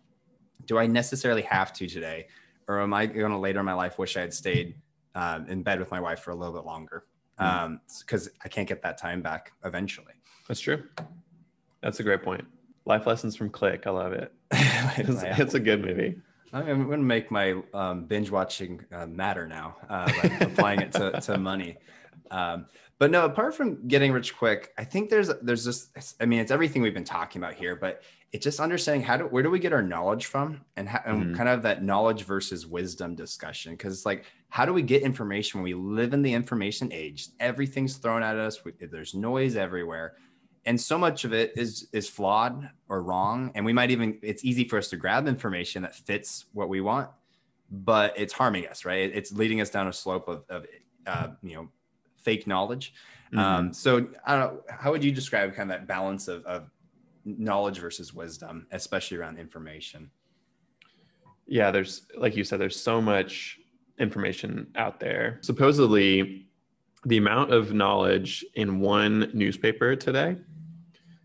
do 0.65 0.77
I 0.77 0.87
necessarily 0.87 1.41
have 1.43 1.71
to 1.73 1.87
today, 1.87 2.27
or 2.67 2.81
am 2.81 2.93
I 2.93 3.05
going 3.05 3.31
to 3.31 3.37
later 3.37 3.59
in 3.59 3.65
my 3.65 3.73
life 3.73 3.97
wish 3.97 4.17
I 4.17 4.21
had 4.21 4.33
stayed 4.33 4.75
um, 5.15 5.47
in 5.47 5.63
bed 5.63 5.79
with 5.79 5.89
my 5.91 5.99
wife 5.99 6.19
for 6.19 6.31
a 6.31 6.35
little 6.35 6.53
bit 6.53 6.65
longer? 6.65 7.05
Because 7.37 7.79
mm-hmm. 8.05 8.15
um, 8.15 8.31
I 8.43 8.49
can't 8.49 8.67
get 8.67 8.81
that 8.81 8.97
time 8.97 9.21
back 9.21 9.53
eventually. 9.63 10.13
That's 10.47 10.59
true. 10.59 10.83
That's 11.81 11.99
a 11.99 12.03
great 12.03 12.23
point. 12.23 12.45
Life 12.85 13.07
lessons 13.07 13.35
from 13.35 13.49
Click. 13.49 13.87
I 13.87 13.91
love 13.91 14.11
it. 14.13 14.33
it's, 14.51 15.23
it's 15.23 15.53
a 15.53 15.59
good 15.59 15.83
movie. 15.85 16.17
I'm 16.53 16.87
going 16.87 16.99
to 16.99 17.05
make 17.05 17.31
my 17.31 17.61
um, 17.73 18.05
binge 18.05 18.29
watching 18.29 18.83
uh, 18.91 19.05
matter 19.05 19.47
now, 19.47 19.77
uh, 19.89 20.11
applying 20.41 20.81
it 20.81 20.91
to, 20.93 21.11
to 21.21 21.37
money. 21.37 21.77
Um, 22.31 22.65
but 22.97 23.11
no, 23.11 23.25
apart 23.25 23.55
from 23.55 23.87
getting 23.87 24.11
rich 24.11 24.35
quick, 24.35 24.73
I 24.77 24.83
think 24.83 25.09
there's 25.09 25.31
there's 25.41 25.63
just 25.63 26.15
I 26.19 26.25
mean 26.25 26.39
it's 26.39 26.51
everything 26.51 26.81
we've 26.81 26.93
been 26.93 27.05
talking 27.05 27.41
about 27.41 27.53
here, 27.53 27.75
but 27.75 28.03
it's 28.33 28.43
just 28.43 28.59
understanding 28.59 29.01
how 29.01 29.15
do 29.17 29.23
where 29.23 29.41
do 29.41 29.49
we 29.49 29.57
get 29.57 29.71
our 29.71 29.81
knowledge 29.81 30.25
from 30.25 30.61
and, 30.75 30.87
how, 30.87 31.01
and 31.05 31.23
mm-hmm. 31.23 31.35
kind 31.35 31.47
of 31.47 31.63
that 31.63 31.81
knowledge 31.81 32.23
versus 32.23 32.67
wisdom 32.67 33.15
discussion 33.15 33.71
because 33.71 33.93
it's 33.93 34.05
like 34.05 34.25
how 34.49 34.65
do 34.65 34.73
we 34.73 34.81
get 34.81 35.01
information 35.01 35.59
when 35.59 35.63
we 35.63 35.73
live 35.73 36.13
in 36.13 36.21
the 36.21 36.33
information 36.33 36.91
age? 36.91 37.29
Everything's 37.39 37.95
thrown 37.95 38.21
at 38.21 38.35
us. 38.35 38.65
We, 38.65 38.73
there's 38.73 39.13
noise 39.13 39.55
everywhere 39.55 40.15
and 40.65 40.79
so 40.79 40.97
much 40.97 41.25
of 41.25 41.33
it 41.33 41.53
is 41.55 41.87
is 41.93 42.09
flawed 42.09 42.69
or 42.89 43.01
wrong. 43.01 43.51
And 43.55 43.65
we 43.65 43.73
might 43.73 43.91
even 43.91 44.19
it's 44.21 44.43
easy 44.43 44.67
for 44.67 44.77
us 44.77 44.89
to 44.89 44.97
grab 44.97 45.27
information 45.27 45.83
that 45.83 45.95
fits 45.95 46.45
what 46.53 46.69
we 46.69 46.81
want 46.81 47.09
but 47.71 48.13
it's 48.17 48.33
harming 48.33 48.67
us 48.67 48.85
right? 48.85 49.11
It's 49.13 49.31
leading 49.31 49.61
us 49.61 49.69
down 49.69 49.87
a 49.87 49.93
slope 49.93 50.27
of, 50.27 50.43
of 50.49 50.65
uh, 51.05 51.29
you 51.41 51.55
know 51.55 51.69
fake 52.17 52.47
knowledge. 52.47 52.93
Mm-hmm. 53.31 53.39
um, 53.39 53.73
so 53.73 54.07
i 54.25 54.35
don't 54.35 54.55
know 54.55 54.61
how 54.71 54.91
would 54.91 55.03
you 55.03 55.11
describe 55.11 55.53
kind 55.53 55.71
of 55.71 55.77
that 55.77 55.87
balance 55.87 56.27
of, 56.27 56.43
of 56.45 56.71
knowledge 57.25 57.77
versus 57.77 58.11
wisdom 58.11 58.65
especially 58.71 59.17
around 59.17 59.37
information? 59.37 60.09
Yeah 61.47 61.71
there's 61.71 62.03
like 62.17 62.35
you 62.35 62.43
said 62.43 62.59
there's 62.59 62.79
so 62.79 63.01
much 63.01 63.59
information 63.99 64.67
out 64.75 64.99
there. 64.99 65.39
Supposedly 65.41 66.47
the 67.05 67.17
amount 67.17 67.53
of 67.53 67.73
knowledge 67.73 68.43
in 68.55 68.79
one 68.79 69.29
newspaper 69.33 69.95
today 69.95 70.35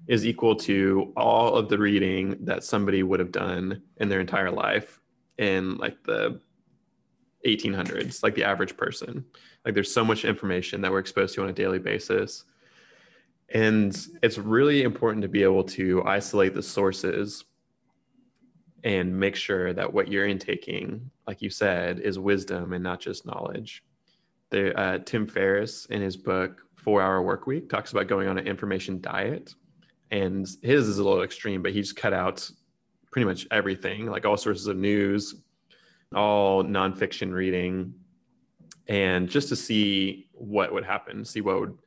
is 0.06 0.26
equal 0.26 0.54
to 0.54 1.12
all 1.16 1.54
of 1.54 1.68
the 1.68 1.78
reading 1.78 2.36
that 2.44 2.64
somebody 2.64 3.02
would 3.02 3.20
have 3.20 3.32
done 3.32 3.82
in 3.98 4.08
their 4.08 4.20
entire 4.20 4.50
life 4.50 5.00
in 5.38 5.76
like 5.76 6.02
the 6.04 6.40
1800s 7.46 8.22
like 8.22 8.34
the 8.34 8.44
average 8.44 8.76
person. 8.76 9.24
Like 9.64 9.74
there's 9.74 9.92
so 9.92 10.04
much 10.04 10.24
information 10.24 10.80
that 10.80 10.92
we're 10.92 10.98
exposed 10.98 11.34
to 11.34 11.42
on 11.42 11.48
a 11.48 11.52
daily 11.52 11.78
basis. 11.78 12.44
And 13.50 13.96
it's 14.22 14.38
really 14.38 14.82
important 14.82 15.22
to 15.22 15.28
be 15.28 15.42
able 15.42 15.64
to 15.64 16.02
isolate 16.04 16.54
the 16.54 16.62
sources 16.62 17.44
and 18.82 19.18
make 19.18 19.36
sure 19.36 19.72
that 19.72 19.92
what 19.92 20.08
you're 20.08 20.26
intaking 20.26 21.10
like 21.26 21.40
you 21.40 21.50
said 21.50 22.00
is 22.00 22.18
wisdom 22.18 22.72
and 22.72 22.82
not 22.82 23.00
just 23.00 23.26
knowledge. 23.26 23.82
The, 24.50 24.78
uh, 24.78 24.98
Tim 24.98 25.26
Ferriss 25.26 25.86
in 25.86 26.02
his 26.02 26.16
book 26.16 26.62
Four 26.76 27.00
Hour 27.00 27.22
Work 27.22 27.46
Week 27.46 27.68
talks 27.68 27.92
about 27.92 28.08
going 28.08 28.28
on 28.28 28.36
an 28.38 28.46
information 28.46 29.00
diet, 29.00 29.54
and 30.14 30.46
his 30.62 30.88
is 30.88 30.98
a 30.98 31.04
little 31.04 31.24
extreme, 31.24 31.60
but 31.60 31.72
he's 31.72 31.92
cut 31.92 32.12
out 32.12 32.48
pretty 33.10 33.26
much 33.26 33.48
everything, 33.50 34.06
like 34.06 34.24
all 34.24 34.36
sources 34.36 34.68
of 34.68 34.76
news, 34.76 35.34
all 36.14 36.62
nonfiction 36.62 37.32
reading, 37.32 37.94
and 38.86 39.28
just 39.28 39.48
to 39.48 39.56
see 39.56 40.28
what 40.32 40.72
would 40.72 40.84
happen, 40.84 41.24
see 41.24 41.40
what 41.40 41.60
would 41.60 41.78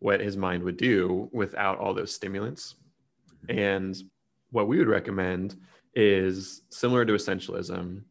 what 0.00 0.20
his 0.20 0.36
mind 0.36 0.64
would 0.64 0.78
do 0.78 1.28
without 1.30 1.78
all 1.78 1.94
those 1.94 2.12
stimulants. 2.12 2.74
And 3.48 3.94
what 4.50 4.66
we 4.66 4.78
would 4.78 4.88
recommend 4.88 5.56
is 5.94 6.62
similar 6.70 7.04
to 7.04 7.12
essentialism, 7.12 8.02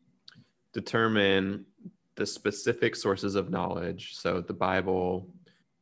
determine 0.72 1.66
the 2.16 2.26
specific 2.26 2.96
sources 2.96 3.36
of 3.36 3.50
knowledge. 3.50 4.16
So 4.16 4.40
the 4.40 4.54
Bible 4.54 5.28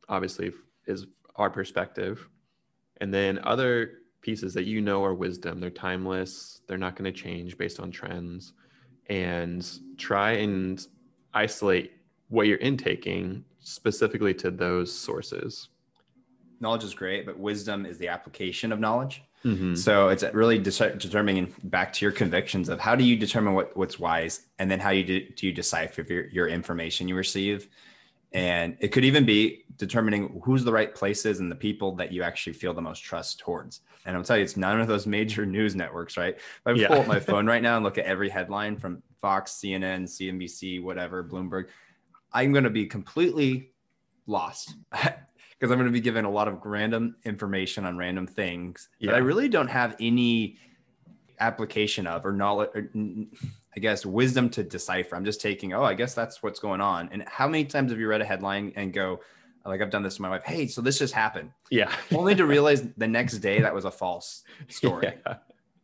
obviously 0.08 0.50
is 0.86 1.06
our 1.36 1.50
perspective. 1.50 2.26
And 3.00 3.12
then 3.12 3.38
other 3.44 4.00
pieces 4.20 4.54
that 4.54 4.64
you 4.64 4.80
know 4.80 5.04
are 5.04 5.14
wisdom, 5.14 5.60
they're 5.60 5.70
timeless, 5.70 6.60
they're 6.66 6.76
not 6.76 6.96
going 6.96 7.12
to 7.12 7.18
change 7.18 7.56
based 7.56 7.80
on 7.80 7.90
trends. 7.90 8.52
And 9.10 9.66
try 9.96 10.32
and 10.32 10.86
isolate 11.32 11.92
what 12.28 12.46
you're 12.46 12.58
intaking 12.58 13.42
specifically 13.60 14.34
to 14.34 14.50
those 14.50 14.92
sources. 14.92 15.68
Knowledge 16.60 16.84
is 16.84 16.92
great, 16.92 17.24
but 17.24 17.38
wisdom 17.38 17.86
is 17.86 17.96
the 17.96 18.08
application 18.08 18.70
of 18.70 18.80
knowledge. 18.80 19.22
Mm-hmm. 19.44 19.76
So 19.76 20.08
it's 20.08 20.24
really 20.34 20.58
de- 20.58 20.96
determining 20.96 21.54
back 21.64 21.92
to 21.94 22.04
your 22.04 22.12
convictions 22.12 22.68
of 22.68 22.80
how 22.80 22.94
do 22.96 23.04
you 23.04 23.16
determine 23.16 23.54
what, 23.54 23.76
what's 23.76 23.98
wise, 23.98 24.46
and 24.58 24.70
then 24.70 24.80
how 24.80 24.90
you 24.90 25.04
do, 25.04 25.26
do 25.36 25.46
you 25.46 25.52
decipher 25.52 26.02
your, 26.02 26.26
your 26.28 26.48
information 26.48 27.08
you 27.08 27.14
receive, 27.14 27.68
and 28.32 28.76
it 28.80 28.88
could 28.88 29.04
even 29.04 29.24
be 29.24 29.64
determining 29.76 30.40
who's 30.44 30.64
the 30.64 30.72
right 30.72 30.94
places 30.94 31.40
and 31.40 31.50
the 31.50 31.56
people 31.56 31.94
that 31.96 32.12
you 32.12 32.22
actually 32.22 32.52
feel 32.52 32.74
the 32.74 32.82
most 32.82 33.00
trust 33.00 33.38
towards. 33.38 33.80
And 34.04 34.16
I'll 34.16 34.24
tell 34.24 34.36
you, 34.36 34.42
it's 34.42 34.56
none 34.56 34.80
of 34.80 34.88
those 34.88 35.06
major 35.06 35.46
news 35.56 35.74
networks, 35.74 36.16
right? 36.16 36.34
If 36.34 36.42
I 36.66 36.72
yeah. 36.72 36.88
pull 36.88 37.00
up 37.00 37.06
my 37.06 37.20
phone 37.30 37.46
right 37.46 37.62
now 37.62 37.76
and 37.76 37.84
look 37.84 37.98
at 37.98 38.04
every 38.04 38.28
headline 38.28 38.76
from 38.76 39.02
Fox, 39.20 39.52
CNN, 39.62 40.04
CNBC, 40.04 40.82
whatever, 40.82 41.24
Bloomberg, 41.24 41.66
I'm 42.32 42.52
going 42.52 42.64
to 42.64 42.70
be 42.70 42.86
completely 42.86 43.72
lost 44.26 44.76
because 44.90 45.70
I'm 45.70 45.78
going 45.78 45.86
to 45.86 45.90
be 45.90 46.00
given 46.00 46.24
a 46.24 46.30
lot 46.30 46.48
of 46.48 46.64
random 46.64 47.16
information 47.24 47.84
on 47.84 47.96
random 47.96 48.26
things 48.26 48.88
yeah. 48.98 49.10
that 49.10 49.16
I 49.16 49.20
really 49.20 49.48
don't 49.48 49.68
have 49.68 49.96
any 50.00 50.58
application 51.40 52.06
of 52.06 52.26
or 52.26 52.32
knowledge, 52.32 52.70
or, 52.74 52.90
I 53.78 53.80
guess, 53.80 54.04
wisdom 54.04 54.50
to 54.50 54.64
decipher. 54.64 55.14
I'm 55.14 55.24
just 55.24 55.40
taking, 55.40 55.72
oh, 55.72 55.84
I 55.84 55.94
guess 55.94 56.12
that's 56.12 56.42
what's 56.42 56.58
going 56.58 56.80
on. 56.80 57.08
And 57.12 57.22
how 57.28 57.46
many 57.46 57.64
times 57.64 57.92
have 57.92 58.00
you 58.00 58.08
read 58.08 58.20
a 58.20 58.24
headline 58.24 58.72
and 58.74 58.92
go, 58.92 59.20
like 59.64 59.80
I've 59.80 59.90
done 59.90 60.02
this 60.02 60.16
to 60.16 60.22
my 60.22 60.28
wife, 60.28 60.42
hey, 60.44 60.66
so 60.66 60.80
this 60.80 60.98
just 60.98 61.14
happened. 61.14 61.52
Yeah. 61.70 61.94
Only 62.12 62.34
to 62.34 62.44
realize 62.44 62.82
the 62.96 63.06
next 63.06 63.38
day 63.38 63.60
that 63.60 63.72
was 63.72 63.84
a 63.84 63.90
false 63.92 64.42
story. 64.68 65.12
Yeah. 65.24 65.36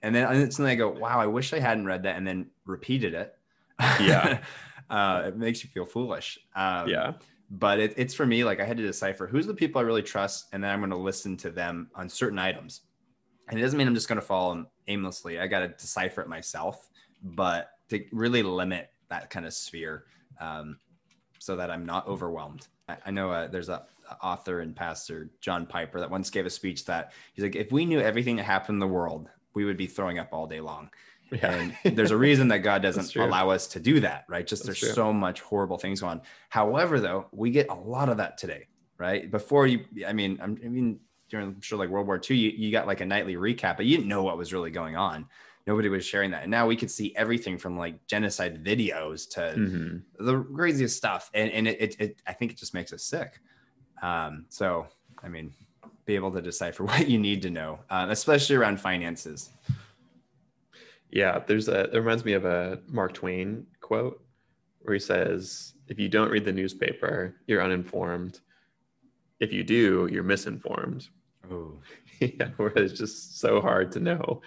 And 0.02 0.12
then 0.12 0.28
instantly 0.34 0.72
I 0.72 0.74
go, 0.74 0.90
wow, 0.90 1.20
I 1.20 1.28
wish 1.28 1.52
I 1.52 1.60
hadn't 1.60 1.86
read 1.86 2.02
that 2.02 2.16
and 2.16 2.26
then 2.26 2.50
repeated 2.66 3.14
it. 3.14 3.38
Yeah. 3.78 4.40
uh, 4.90 5.26
it 5.26 5.36
makes 5.36 5.62
you 5.62 5.70
feel 5.70 5.84
foolish. 5.84 6.36
Um, 6.56 6.88
yeah. 6.88 7.12
But 7.48 7.78
it, 7.78 7.94
it's 7.96 8.12
for 8.12 8.26
me, 8.26 8.42
like 8.42 8.58
I 8.58 8.64
had 8.64 8.76
to 8.78 8.82
decipher 8.82 9.28
who's 9.28 9.46
the 9.46 9.54
people 9.54 9.80
I 9.80 9.84
really 9.84 10.02
trust, 10.02 10.46
and 10.52 10.64
then 10.64 10.72
I'm 10.72 10.80
going 10.80 10.90
to 10.90 10.96
listen 10.96 11.36
to 11.36 11.50
them 11.50 11.90
on 11.94 12.08
certain 12.08 12.40
items. 12.40 12.80
And 13.48 13.56
it 13.56 13.62
doesn't 13.62 13.78
mean 13.78 13.86
I'm 13.86 13.94
just 13.94 14.08
going 14.08 14.20
to 14.20 14.26
follow 14.26 14.52
them 14.52 14.66
aimlessly. 14.88 15.38
I 15.38 15.46
got 15.46 15.60
to 15.60 15.68
decipher 15.68 16.22
it 16.22 16.28
myself, 16.28 16.88
but 17.22 17.70
to 17.90 18.04
really 18.12 18.42
limit 18.42 18.90
that 19.10 19.30
kind 19.30 19.46
of 19.46 19.52
sphere 19.52 20.04
um, 20.40 20.78
so 21.38 21.56
that 21.56 21.70
I'm 21.70 21.86
not 21.86 22.06
overwhelmed. 22.06 22.66
I, 22.88 22.96
I 23.06 23.10
know 23.10 23.30
uh, 23.30 23.48
there's 23.48 23.68
a, 23.68 23.84
author 24.22 24.60
and 24.60 24.74
pastor, 24.74 25.30
John 25.40 25.66
Piper, 25.66 26.00
that 26.00 26.10
once 26.10 26.30
gave 26.30 26.46
a 26.46 26.50
speech 26.50 26.84
that 26.86 27.12
he's 27.32 27.42
like, 27.42 27.56
if 27.56 27.72
we 27.72 27.84
knew 27.84 28.00
everything 28.00 28.36
that 28.36 28.44
happened 28.44 28.76
in 28.76 28.80
the 28.80 28.86
world, 28.86 29.28
we 29.54 29.64
would 29.64 29.76
be 29.76 29.86
throwing 29.86 30.18
up 30.18 30.28
all 30.32 30.46
day 30.46 30.60
long. 30.60 30.90
Yeah. 31.30 31.68
And 31.84 31.96
there's 31.96 32.10
a 32.10 32.16
reason 32.16 32.48
that 32.48 32.58
God 32.58 32.82
doesn't 32.82 33.14
allow 33.16 33.50
us 33.50 33.66
to 33.68 33.80
do 33.80 34.00
that, 34.00 34.24
right? 34.28 34.46
Just 34.46 34.64
That's 34.66 34.80
there's 34.80 34.94
true. 34.94 35.04
so 35.04 35.12
much 35.12 35.40
horrible 35.40 35.78
things 35.78 36.00
going 36.00 36.18
on. 36.18 36.22
However, 36.48 37.00
though, 37.00 37.26
we 37.32 37.50
get 37.50 37.68
a 37.68 37.74
lot 37.74 38.08
of 38.08 38.18
that 38.18 38.38
today, 38.38 38.68
right? 38.98 39.30
Before 39.30 39.66
you, 39.66 39.84
I 40.06 40.12
mean, 40.12 40.38
I'm, 40.42 40.58
I 40.64 40.68
mean, 40.68 41.00
during 41.30 41.46
I'm 41.46 41.60
sure 41.60 41.78
like 41.78 41.88
World 41.88 42.06
War 42.06 42.20
II, 42.30 42.36
you, 42.36 42.50
you 42.50 42.70
got 42.70 42.86
like 42.86 43.00
a 43.00 43.06
nightly 43.06 43.36
recap, 43.36 43.76
but 43.76 43.86
you 43.86 43.96
didn't 43.96 44.08
know 44.08 44.22
what 44.22 44.36
was 44.38 44.52
really 44.52 44.70
going 44.70 44.96
on. 44.96 45.26
Nobody 45.66 45.88
was 45.88 46.04
sharing 46.04 46.30
that. 46.32 46.42
And 46.42 46.50
now 46.50 46.66
we 46.66 46.76
could 46.76 46.90
see 46.90 47.14
everything 47.16 47.56
from 47.56 47.78
like 47.78 48.06
genocide 48.06 48.62
videos 48.62 49.28
to 49.30 49.40
mm-hmm. 49.40 50.24
the 50.24 50.42
craziest 50.54 50.96
stuff. 50.96 51.30
And, 51.32 51.50
and 51.50 51.68
it, 51.68 51.80
it, 51.80 52.00
it, 52.00 52.22
I 52.26 52.34
think 52.34 52.52
it 52.52 52.58
just 52.58 52.74
makes 52.74 52.92
us 52.92 53.02
sick. 53.02 53.40
Um, 54.02 54.44
so, 54.50 54.86
I 55.22 55.28
mean, 55.28 55.54
be 56.04 56.14
able 56.14 56.32
to 56.32 56.42
decipher 56.42 56.84
what 56.84 57.08
you 57.08 57.18
need 57.18 57.42
to 57.42 57.50
know, 57.50 57.78
uh, 57.90 58.06
especially 58.10 58.56
around 58.56 58.80
finances. 58.80 59.50
Yeah, 61.10 61.38
there's 61.46 61.68
a. 61.68 61.84
It 61.92 61.98
reminds 61.98 62.24
me 62.24 62.32
of 62.32 62.44
a 62.44 62.80
Mark 62.88 63.14
Twain 63.14 63.66
quote 63.80 64.20
where 64.80 64.94
he 64.94 65.00
says, 65.00 65.74
"If 65.86 65.98
you 65.98 66.08
don't 66.08 66.30
read 66.30 66.44
the 66.44 66.52
newspaper, 66.52 67.36
you're 67.46 67.62
uninformed. 67.62 68.40
If 69.38 69.52
you 69.52 69.62
do, 69.62 70.08
you're 70.10 70.24
misinformed." 70.24 71.06
Oh, 71.52 71.78
yeah, 72.20 72.48
where 72.56 72.72
it's 72.74 72.98
just 72.98 73.38
so 73.38 73.60
hard 73.60 73.92
to 73.92 74.00
know 74.00 74.42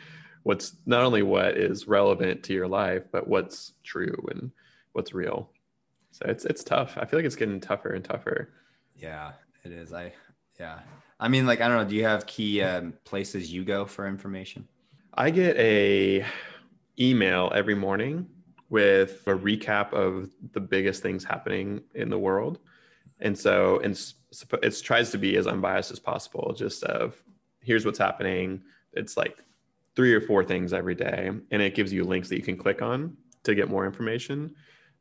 what's 0.48 0.78
not 0.86 1.04
only 1.04 1.24
what 1.24 1.58
is 1.58 1.90
relevant 1.90 2.42
to 2.42 2.54
your 2.54 2.70
life, 2.70 3.04
but 3.12 3.28
what's 3.28 3.74
true 3.84 4.16
and 4.32 4.50
what's 4.94 5.14
real. 5.14 5.50
So 6.12 6.26
it's 6.30 6.46
it's 6.46 6.64
tough. 6.64 6.98
I 6.98 7.04
feel 7.04 7.20
like 7.20 7.26
it's 7.26 7.36
getting 7.36 7.60
tougher 7.60 7.90
and 7.90 8.04
tougher. 8.04 8.54
Yeah, 8.96 9.34
it 9.66 9.74
is. 9.74 9.92
I 9.92 10.14
yeah. 10.58 10.80
I 11.20 11.28
mean, 11.28 11.46
like 11.46 11.60
I 11.60 11.68
don't 11.68 11.76
know. 11.76 11.90
Do 11.90 11.98
you 11.98 12.06
have 12.06 12.26
key 12.28 12.62
um, 12.62 12.94
places 13.04 13.52
you 13.52 13.66
go 13.66 13.86
for 13.86 14.08
information? 14.08 14.66
I 15.16 15.32
get 15.32 15.58
a 15.58 16.26
email 16.98 17.52
every 17.54 17.76
morning 17.76 18.30
with 18.70 19.28
a 19.28 19.36
recap 19.36 19.92
of 19.92 20.30
the 20.54 20.62
biggest 20.62 21.04
things 21.04 21.26
happening 21.26 21.82
in 21.94 22.10
the 22.10 22.20
world. 22.20 22.60
And 23.20 23.38
so 23.38 23.80
it's, 23.80 24.14
it 24.62 24.82
tries 24.84 25.12
to 25.12 25.18
be 25.18 25.36
as 25.36 25.48
unbiased 25.48 25.92
as 25.92 26.00
possible, 26.00 26.54
just 26.56 26.84
of 26.84 27.22
here's 27.62 27.86
what's 27.86 28.00
happening. 28.00 28.62
It's 28.94 29.18
like 29.18 29.38
three 29.98 30.14
or 30.14 30.22
four 30.22 30.46
things 30.46 30.74
every 30.74 30.94
day, 30.94 31.32
and 31.50 31.62
it 31.62 31.74
gives 31.74 31.92
you 31.92 32.04
links 32.04 32.30
that 32.30 32.38
you 32.38 32.44
can 32.44 32.56
click 32.56 32.84
on 32.84 33.18
to 33.44 33.56
get 33.56 33.68
more 33.68 33.84
information. 33.84 34.54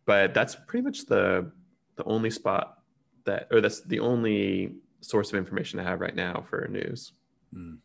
But 0.07 0.33
that's 0.33 0.57
pretty 0.67 0.83
much 0.83 1.05
the 1.05 1.53
the 1.97 2.05
only 2.05 2.31
spot 2.31 2.79
that, 3.25 3.49
or 3.51 3.61
that's 3.61 3.83
the 3.83 4.01
only 4.01 4.77
source 5.03 5.31
of 5.31 5.39
information 5.39 5.79
I 5.79 5.83
have 5.83 6.01
right 6.01 6.17
now 6.17 6.45
for 6.51 6.67
news. 6.69 7.13
Mm-hmm. 7.55 7.77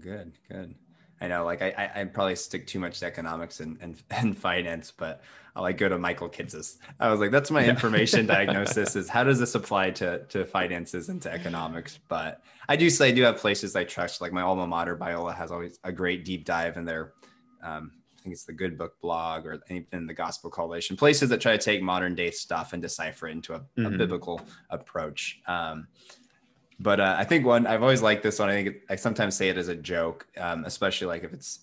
Good, 0.00 0.32
good. 0.50 0.74
I 1.22 1.28
know, 1.28 1.44
like 1.44 1.62
I, 1.62 1.88
I 1.94 2.04
probably 2.04 2.34
stick 2.34 2.66
too 2.66 2.80
much 2.80 2.98
to 2.98 3.06
economics 3.06 3.60
and, 3.60 3.78
and, 3.80 4.02
and 4.10 4.36
finance, 4.36 4.92
but 4.94 5.22
I 5.54 5.60
like 5.60 5.78
go 5.78 5.88
to 5.88 5.96
Michael 5.96 6.28
Kitces. 6.28 6.78
I 6.98 7.10
was 7.10 7.20
like, 7.20 7.30
that's 7.30 7.50
my 7.50 7.64
information 7.64 8.26
diagnosis 8.38 8.96
is 8.96 9.08
how 9.08 9.22
does 9.22 9.38
this 9.38 9.54
apply 9.54 9.92
to, 9.92 10.24
to 10.26 10.44
finances 10.44 11.10
and 11.10 11.22
to 11.22 11.30
economics? 11.30 12.00
But 12.08 12.42
I 12.68 12.74
do 12.74 12.90
say 12.90 13.08
I 13.08 13.12
do 13.12 13.22
have 13.22 13.36
places 13.36 13.76
I 13.76 13.84
trust, 13.84 14.20
like 14.20 14.32
my 14.32 14.42
alma 14.42 14.66
mater, 14.66 14.96
Biola 14.96 15.32
has 15.36 15.52
always 15.52 15.78
a 15.84 15.92
great 15.92 16.24
deep 16.24 16.44
dive 16.44 16.76
in 16.76 16.84
their, 16.84 17.12
um, 17.62 17.92
I 18.18 18.22
think 18.24 18.32
it's 18.32 18.44
the 18.44 18.52
Good 18.52 18.76
Book 18.76 19.00
blog 19.00 19.46
or 19.46 19.62
even 19.70 20.08
the 20.08 20.14
Gospel 20.14 20.50
Coalition, 20.50 20.96
places 20.96 21.28
that 21.28 21.40
try 21.40 21.52
to 21.52 21.64
take 21.64 21.82
modern 21.82 22.16
day 22.16 22.32
stuff 22.32 22.72
and 22.72 22.82
decipher 22.82 23.28
it 23.28 23.32
into 23.32 23.54
a, 23.54 23.60
mm-hmm. 23.60 23.86
a 23.86 23.90
biblical 23.90 24.40
approach. 24.70 25.40
Um, 25.46 25.86
but 26.82 27.00
uh, 27.00 27.16
I 27.18 27.24
think 27.24 27.46
one 27.46 27.66
I've 27.66 27.82
always 27.82 28.02
liked 28.02 28.22
this 28.22 28.38
one. 28.38 28.48
I 28.48 28.62
think 28.62 28.76
I 28.90 28.96
sometimes 28.96 29.36
say 29.36 29.48
it 29.48 29.56
as 29.56 29.68
a 29.68 29.74
joke, 29.74 30.26
um, 30.36 30.64
especially 30.64 31.06
like 31.06 31.22
if 31.22 31.32
it's 31.32 31.60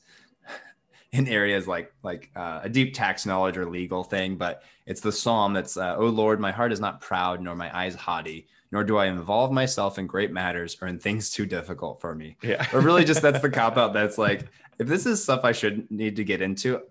in 1.11 1.27
areas 1.27 1.67
like 1.67 1.93
like 2.03 2.31
uh, 2.35 2.61
a 2.63 2.69
deep 2.69 2.93
tax 2.93 3.25
knowledge 3.25 3.57
or 3.57 3.69
legal 3.69 4.03
thing. 4.03 4.37
But 4.37 4.63
it's 4.85 5.01
the 5.01 5.11
psalm 5.11 5.53
that's, 5.53 5.77
uh, 5.77 5.95
"Oh 5.97 6.07
Lord, 6.07 6.39
my 6.39 6.51
heart 6.51 6.71
is 6.71 6.79
not 6.79 7.01
proud, 7.01 7.41
nor 7.41 7.55
my 7.55 7.75
eyes 7.77 7.95
haughty, 7.95 8.47
nor 8.71 8.83
do 8.83 8.97
I 8.97 9.07
involve 9.07 9.51
myself 9.51 9.99
in 9.99 10.07
great 10.07 10.31
matters 10.31 10.77
or 10.81 10.87
in 10.87 10.99
things 10.99 11.29
too 11.29 11.45
difficult 11.45 11.99
for 11.99 12.15
me." 12.15 12.37
Yeah, 12.41 12.65
or 12.73 12.79
really, 12.79 13.03
just 13.03 13.21
that's 13.21 13.41
the 13.41 13.49
cop 13.49 13.77
out. 13.77 13.93
That's 13.93 14.17
like 14.17 14.47
if 14.79 14.87
this 14.87 15.05
is 15.05 15.21
stuff 15.21 15.41
I 15.43 15.51
should 15.51 15.91
need 15.91 16.15
to 16.15 16.23
get 16.23 16.41
into, 16.41 16.81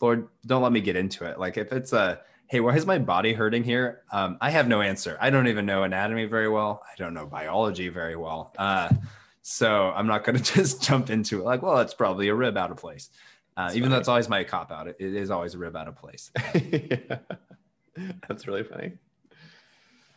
Lord, 0.00 0.28
don't 0.46 0.62
let 0.62 0.72
me 0.72 0.80
get 0.80 0.96
into 0.96 1.24
it. 1.24 1.38
Like 1.38 1.56
if 1.56 1.72
it's 1.72 1.92
a 1.92 2.20
hey, 2.52 2.60
why 2.60 2.76
is 2.76 2.84
my 2.84 2.98
body 2.98 3.32
hurting 3.32 3.64
here? 3.64 4.02
Um, 4.12 4.36
I 4.38 4.50
have 4.50 4.68
no 4.68 4.82
answer. 4.82 5.16
I 5.18 5.30
don't 5.30 5.48
even 5.48 5.64
know 5.64 5.84
anatomy 5.84 6.26
very 6.26 6.50
well. 6.50 6.82
I 6.84 6.94
don't 6.98 7.14
know 7.14 7.24
biology 7.24 7.88
very 7.88 8.14
well. 8.14 8.52
Uh, 8.58 8.90
so 9.40 9.90
I'm 9.96 10.06
not 10.06 10.22
going 10.22 10.36
to 10.42 10.44
just 10.44 10.82
jump 10.82 11.08
into 11.08 11.40
it 11.40 11.44
like, 11.44 11.62
well, 11.62 11.78
it's 11.78 11.94
probably 11.94 12.28
a 12.28 12.34
rib 12.34 12.58
out 12.58 12.70
of 12.70 12.76
place. 12.76 13.08
Uh, 13.56 13.70
even 13.70 13.84
funny. 13.84 13.88
though 13.88 13.98
it's 14.00 14.08
always 14.08 14.28
my 14.28 14.44
cop 14.44 14.70
out, 14.70 14.86
it, 14.86 14.96
is 14.98 15.30
always 15.30 15.54
a 15.54 15.58
rib 15.58 15.74
out 15.74 15.88
of 15.88 15.96
place. 15.96 16.30
yeah. 16.54 17.20
That's 18.28 18.46
really 18.46 18.64
funny. 18.64 18.98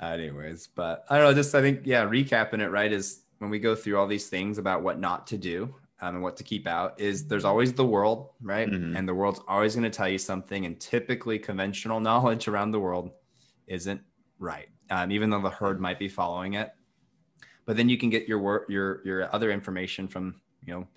Anyways, 0.01 0.67
but 0.75 1.05
I 1.09 1.17
don't 1.17 1.27
know. 1.27 1.33
Just 1.33 1.55
I 1.55 1.61
think 1.61 1.83
yeah, 1.85 2.03
recapping 2.03 2.59
it 2.59 2.67
right 2.69 2.91
is 2.91 3.21
when 3.39 3.49
we 3.49 3.59
go 3.59 3.75
through 3.75 3.97
all 3.97 4.07
these 4.07 4.27
things 4.27 4.57
about 4.57 4.83
what 4.83 4.99
not 4.99 5.27
to 5.27 5.37
do 5.37 5.73
um, 6.01 6.15
and 6.15 6.23
what 6.23 6.37
to 6.37 6.43
keep 6.43 6.67
out 6.67 6.99
is 6.99 7.27
there's 7.27 7.45
always 7.45 7.73
the 7.73 7.85
world, 7.85 8.29
right? 8.41 8.69
Mm-hmm. 8.69 8.97
And 8.97 9.07
the 9.07 9.13
world's 9.13 9.39
always 9.47 9.75
going 9.75 9.89
to 9.89 9.95
tell 9.95 10.09
you 10.09 10.17
something. 10.17 10.65
And 10.65 10.79
typically, 10.79 11.39
conventional 11.39 11.99
knowledge 12.01 12.47
around 12.47 12.71
the 12.71 12.79
world 12.79 13.11
isn't 13.67 14.01
right, 14.37 14.67
um, 14.89 15.11
even 15.11 15.29
though 15.29 15.41
the 15.41 15.49
herd 15.49 15.79
might 15.79 15.99
be 15.99 16.09
following 16.09 16.53
it. 16.53 16.71
But 17.65 17.77
then 17.77 17.89
you 17.89 17.97
can 17.97 18.09
get 18.09 18.27
your 18.27 18.39
word, 18.39 18.65
your 18.69 19.01
your 19.05 19.33
other 19.33 19.51
information 19.51 20.07
from 20.07 20.35
you 20.65 20.73
know 20.73 20.87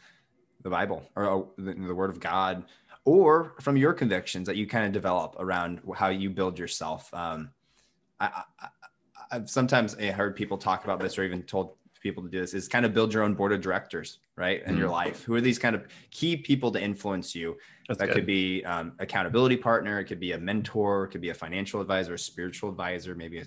the 0.62 0.70
Bible 0.70 1.08
or, 1.14 1.26
or 1.26 1.48
the, 1.56 1.72
the 1.74 1.94
Word 1.94 2.10
of 2.10 2.20
God, 2.20 2.64
or 3.04 3.54
from 3.60 3.76
your 3.76 3.94
convictions 3.94 4.46
that 4.48 4.56
you 4.56 4.66
kind 4.66 4.84
of 4.84 4.92
develop 4.92 5.36
around 5.38 5.80
how 5.94 6.08
you 6.08 6.28
build 6.28 6.58
yourself. 6.58 7.12
Um, 7.14 7.50
I, 8.20 8.42
I, 8.60 8.68
I've 9.30 9.48
sometimes 9.48 9.94
heard 9.94 10.36
people 10.36 10.58
talk 10.58 10.84
about 10.84 11.00
this 11.00 11.16
or 11.16 11.24
even 11.24 11.42
told 11.42 11.76
people 12.00 12.22
to 12.22 12.28
do 12.28 12.40
this 12.40 12.54
is 12.54 12.68
kind 12.68 12.84
of 12.84 12.94
build 12.94 13.12
your 13.12 13.22
own 13.22 13.34
board 13.34 13.52
of 13.52 13.60
directors, 13.60 14.18
right? 14.36 14.62
In 14.64 14.76
mm. 14.76 14.78
your 14.78 14.88
life. 14.88 15.22
Who 15.24 15.34
are 15.34 15.40
these 15.40 15.58
kind 15.58 15.74
of 15.74 15.86
key 16.10 16.36
people 16.36 16.70
to 16.72 16.82
influence 16.82 17.34
you? 17.34 17.56
That's 17.88 17.98
that 17.98 18.06
good. 18.06 18.14
could 18.16 18.26
be 18.26 18.64
um, 18.64 18.92
accountability 18.98 19.56
partner. 19.56 19.98
It 20.00 20.04
could 20.04 20.20
be 20.20 20.32
a 20.32 20.38
mentor. 20.38 21.04
It 21.04 21.08
could 21.08 21.20
be 21.20 21.30
a 21.30 21.34
financial 21.34 21.80
advisor, 21.80 22.14
a 22.14 22.18
spiritual 22.18 22.70
advisor, 22.70 23.14
maybe 23.14 23.38
a, 23.38 23.44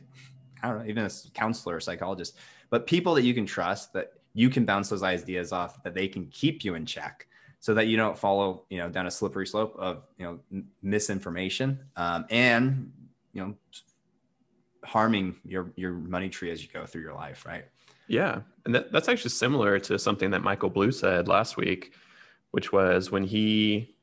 I 0.64 0.70
don't 0.70 0.80
know, 0.80 0.86
even 0.86 1.06
a 1.06 1.10
counselor, 1.34 1.78
a 1.78 1.82
psychologist. 1.82 2.38
But 2.70 2.88
people 2.88 3.14
that 3.16 3.24
you 3.24 3.34
can 3.34 3.46
trust 3.46 3.94
that 3.94 4.14
you 4.34 4.50
can 4.50 4.66
bounce 4.66 4.90
those 4.90 5.04
ideas 5.04 5.52
off, 5.52 5.84
that 5.84 5.94
they 5.94 6.08
can 6.08 6.26
keep 6.28 6.64
you 6.64 6.76
in 6.76 6.86
check, 6.86 7.28
so 7.60 7.74
that 7.74 7.88
you 7.88 7.98
don't 7.98 8.18
follow, 8.18 8.64
you 8.70 8.78
know, 8.78 8.90
down 8.90 9.08
a 9.08 9.12
slippery 9.12 9.46
slope 9.46 9.76
of 9.78 10.04
you 10.18 10.26
know 10.26 10.64
misinformation 10.82 11.80
um, 11.96 12.26
and 12.30 12.92
you 13.34 13.42
know 13.42 13.56
harming 14.84 15.36
your 15.46 15.72
your 15.76 15.94
money 15.94 16.30
tree 16.30 16.52
as 16.52 16.62
you 16.64 16.70
go 16.74 16.86
through 16.86 17.02
your 17.02 17.14
life, 17.14 17.46
right? 17.46 17.66
Yeah, 18.08 18.42
and 18.66 18.76
that, 18.76 18.92
that's 18.92 19.08
actually 19.08 19.32
similar 19.32 19.80
to 19.80 19.98
something 19.98 20.32
that 20.32 20.42
Michael 20.42 20.70
Blue 20.70 20.92
said 20.92 21.28
last 21.28 21.58
week, 21.58 21.94
which 22.52 22.72
was 22.72 23.12
when 23.12 23.24
he 23.24 23.96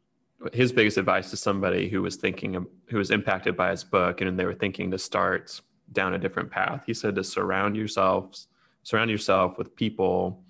his 0.52 0.70
biggest 0.72 0.96
advice 0.96 1.30
to 1.30 1.36
somebody 1.36 1.88
who 1.88 2.00
was 2.00 2.14
thinking 2.14 2.54
of, 2.54 2.66
who 2.88 2.98
was 2.98 3.10
impacted 3.10 3.56
by 3.56 3.70
his 3.70 3.82
book 3.82 4.20
and 4.20 4.38
they 4.38 4.44
were 4.44 4.54
thinking 4.54 4.88
to 4.92 4.98
start 4.98 5.60
down 5.92 6.14
a 6.14 6.18
different 6.18 6.48
path. 6.48 6.84
He 6.86 6.94
said 6.94 7.16
to 7.16 7.24
surround 7.24 7.76
yourselves 7.76 8.46
surround 8.88 9.10
yourself 9.10 9.58
with 9.58 9.76
people 9.76 10.42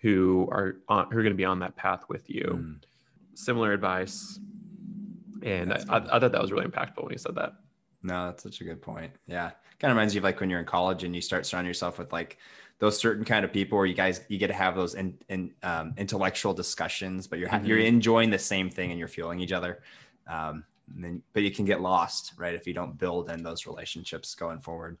who 0.00 0.48
are 0.52 0.76
on, 0.88 1.10
who 1.10 1.18
are 1.18 1.22
going 1.22 1.32
to 1.32 1.36
be 1.36 1.44
on 1.44 1.58
that 1.58 1.74
path 1.74 2.04
with 2.08 2.30
you. 2.30 2.44
Mm. 2.44 2.76
Similar 3.34 3.72
advice, 3.72 4.38
and 5.42 5.72
I, 5.72 5.80
I, 5.88 5.96
I 5.96 6.20
thought 6.20 6.32
that 6.32 6.40
was 6.40 6.52
really 6.52 6.66
impactful 6.66 7.02
when 7.02 7.10
he 7.10 7.18
said 7.18 7.34
that. 7.34 7.54
No, 8.02 8.26
that's 8.26 8.42
such 8.42 8.60
a 8.60 8.64
good 8.64 8.80
point. 8.80 9.12
Yeah, 9.26 9.50
kind 9.78 9.90
of 9.90 9.96
reminds 9.96 10.14
you 10.14 10.20
of 10.20 10.24
like 10.24 10.40
when 10.40 10.50
you're 10.50 10.60
in 10.60 10.66
college 10.66 11.04
and 11.04 11.14
you 11.14 11.20
start 11.20 11.46
surrounding 11.46 11.68
yourself 11.68 11.98
with 11.98 12.12
like 12.12 12.38
those 12.78 12.98
certain 12.98 13.24
kind 13.24 13.44
of 13.44 13.52
people 13.52 13.76
where 13.76 13.86
you 13.86 13.94
guys 13.94 14.22
you 14.28 14.38
get 14.38 14.48
to 14.48 14.54
have 14.54 14.74
those 14.74 14.94
in, 14.94 15.18
in 15.28 15.52
um, 15.62 15.94
intellectual 15.96 16.54
discussions, 16.54 17.26
but 17.26 17.38
you're 17.38 17.48
mm-hmm. 17.48 17.66
you're 17.66 17.78
enjoying 17.78 18.30
the 18.30 18.38
same 18.38 18.70
thing 18.70 18.90
and 18.90 18.98
you're 18.98 19.08
feeling 19.08 19.40
each 19.40 19.52
other. 19.52 19.82
Um, 20.26 20.64
then, 20.88 21.22
but 21.32 21.42
you 21.42 21.50
can 21.50 21.64
get 21.64 21.80
lost, 21.80 22.32
right, 22.36 22.54
if 22.54 22.66
you 22.66 22.74
don't 22.74 22.98
build 22.98 23.30
in 23.30 23.42
those 23.42 23.66
relationships 23.66 24.34
going 24.34 24.60
forward. 24.60 24.98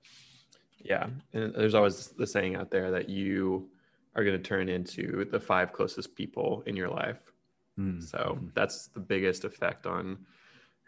Yeah, 0.82 1.08
and 1.32 1.54
there's 1.54 1.74
always 1.74 2.08
the 2.08 2.26
saying 2.26 2.54
out 2.56 2.70
there 2.70 2.90
that 2.92 3.08
you 3.08 3.68
are 4.14 4.24
going 4.24 4.36
to 4.36 4.42
turn 4.42 4.68
into 4.68 5.24
the 5.30 5.40
five 5.40 5.72
closest 5.72 6.14
people 6.14 6.62
in 6.66 6.76
your 6.76 6.88
life. 6.88 7.32
Mm. 7.78 8.02
So 8.02 8.38
mm. 8.40 8.50
that's 8.54 8.88
the 8.88 9.00
biggest 9.00 9.44
effect 9.44 9.86
on 9.86 10.18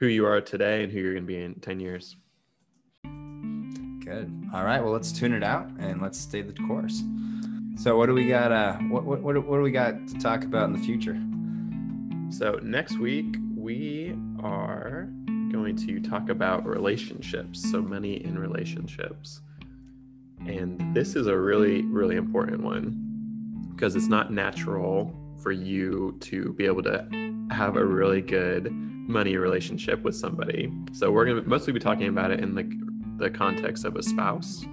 who 0.02 0.08
you 0.08 0.26
are 0.26 0.40
today 0.40 0.82
and 0.82 0.90
who 0.90 0.98
you're 0.98 1.12
going 1.12 1.22
to 1.22 1.28
be 1.28 1.40
in 1.40 1.54
10 1.60 1.78
years. 1.78 2.16
Good. 3.04 4.48
All 4.52 4.64
right. 4.64 4.82
Well, 4.82 4.92
let's 4.92 5.12
tune 5.12 5.32
it 5.32 5.44
out 5.44 5.70
and 5.78 6.02
let's 6.02 6.18
stay 6.18 6.42
the 6.42 6.52
course. 6.66 7.04
So, 7.76 7.96
what 7.96 8.06
do 8.06 8.12
we 8.12 8.26
got? 8.26 8.50
Uh, 8.50 8.78
what, 8.88 9.04
what, 9.04 9.22
what, 9.22 9.46
what 9.46 9.58
do 9.58 9.62
we 9.62 9.70
got 9.70 10.08
to 10.08 10.18
talk 10.18 10.42
about 10.42 10.64
in 10.64 10.72
the 10.72 10.80
future? 10.80 11.16
So, 12.36 12.58
next 12.64 12.98
week, 12.98 13.36
we 13.56 14.16
are 14.42 15.08
going 15.52 15.76
to 15.86 16.00
talk 16.00 16.30
about 16.30 16.66
relationships. 16.66 17.70
So, 17.70 17.80
money 17.80 18.14
in 18.24 18.36
relationships. 18.36 19.40
And 20.40 20.96
this 20.96 21.14
is 21.14 21.28
a 21.28 21.38
really, 21.38 21.82
really 21.82 22.16
important 22.16 22.64
one 22.64 23.70
because 23.72 23.94
it's 23.94 24.08
not 24.08 24.32
natural 24.32 25.16
for 25.40 25.52
you 25.52 26.18
to 26.22 26.54
be 26.54 26.66
able 26.66 26.82
to 26.82 27.06
have 27.52 27.76
a 27.76 27.84
really 27.84 28.20
good 28.20 28.91
money 29.08 29.36
relationship 29.36 30.02
with 30.02 30.16
somebody. 30.16 30.72
So 30.92 31.10
we're 31.10 31.24
going 31.24 31.42
to 31.42 31.48
mostly 31.48 31.72
be 31.72 31.80
talking 31.80 32.08
about 32.08 32.30
it 32.30 32.40
in 32.40 32.54
the, 32.54 33.24
the 33.24 33.30
context 33.30 33.84
of 33.84 33.96
a 33.96 34.02
spouse, 34.02 34.64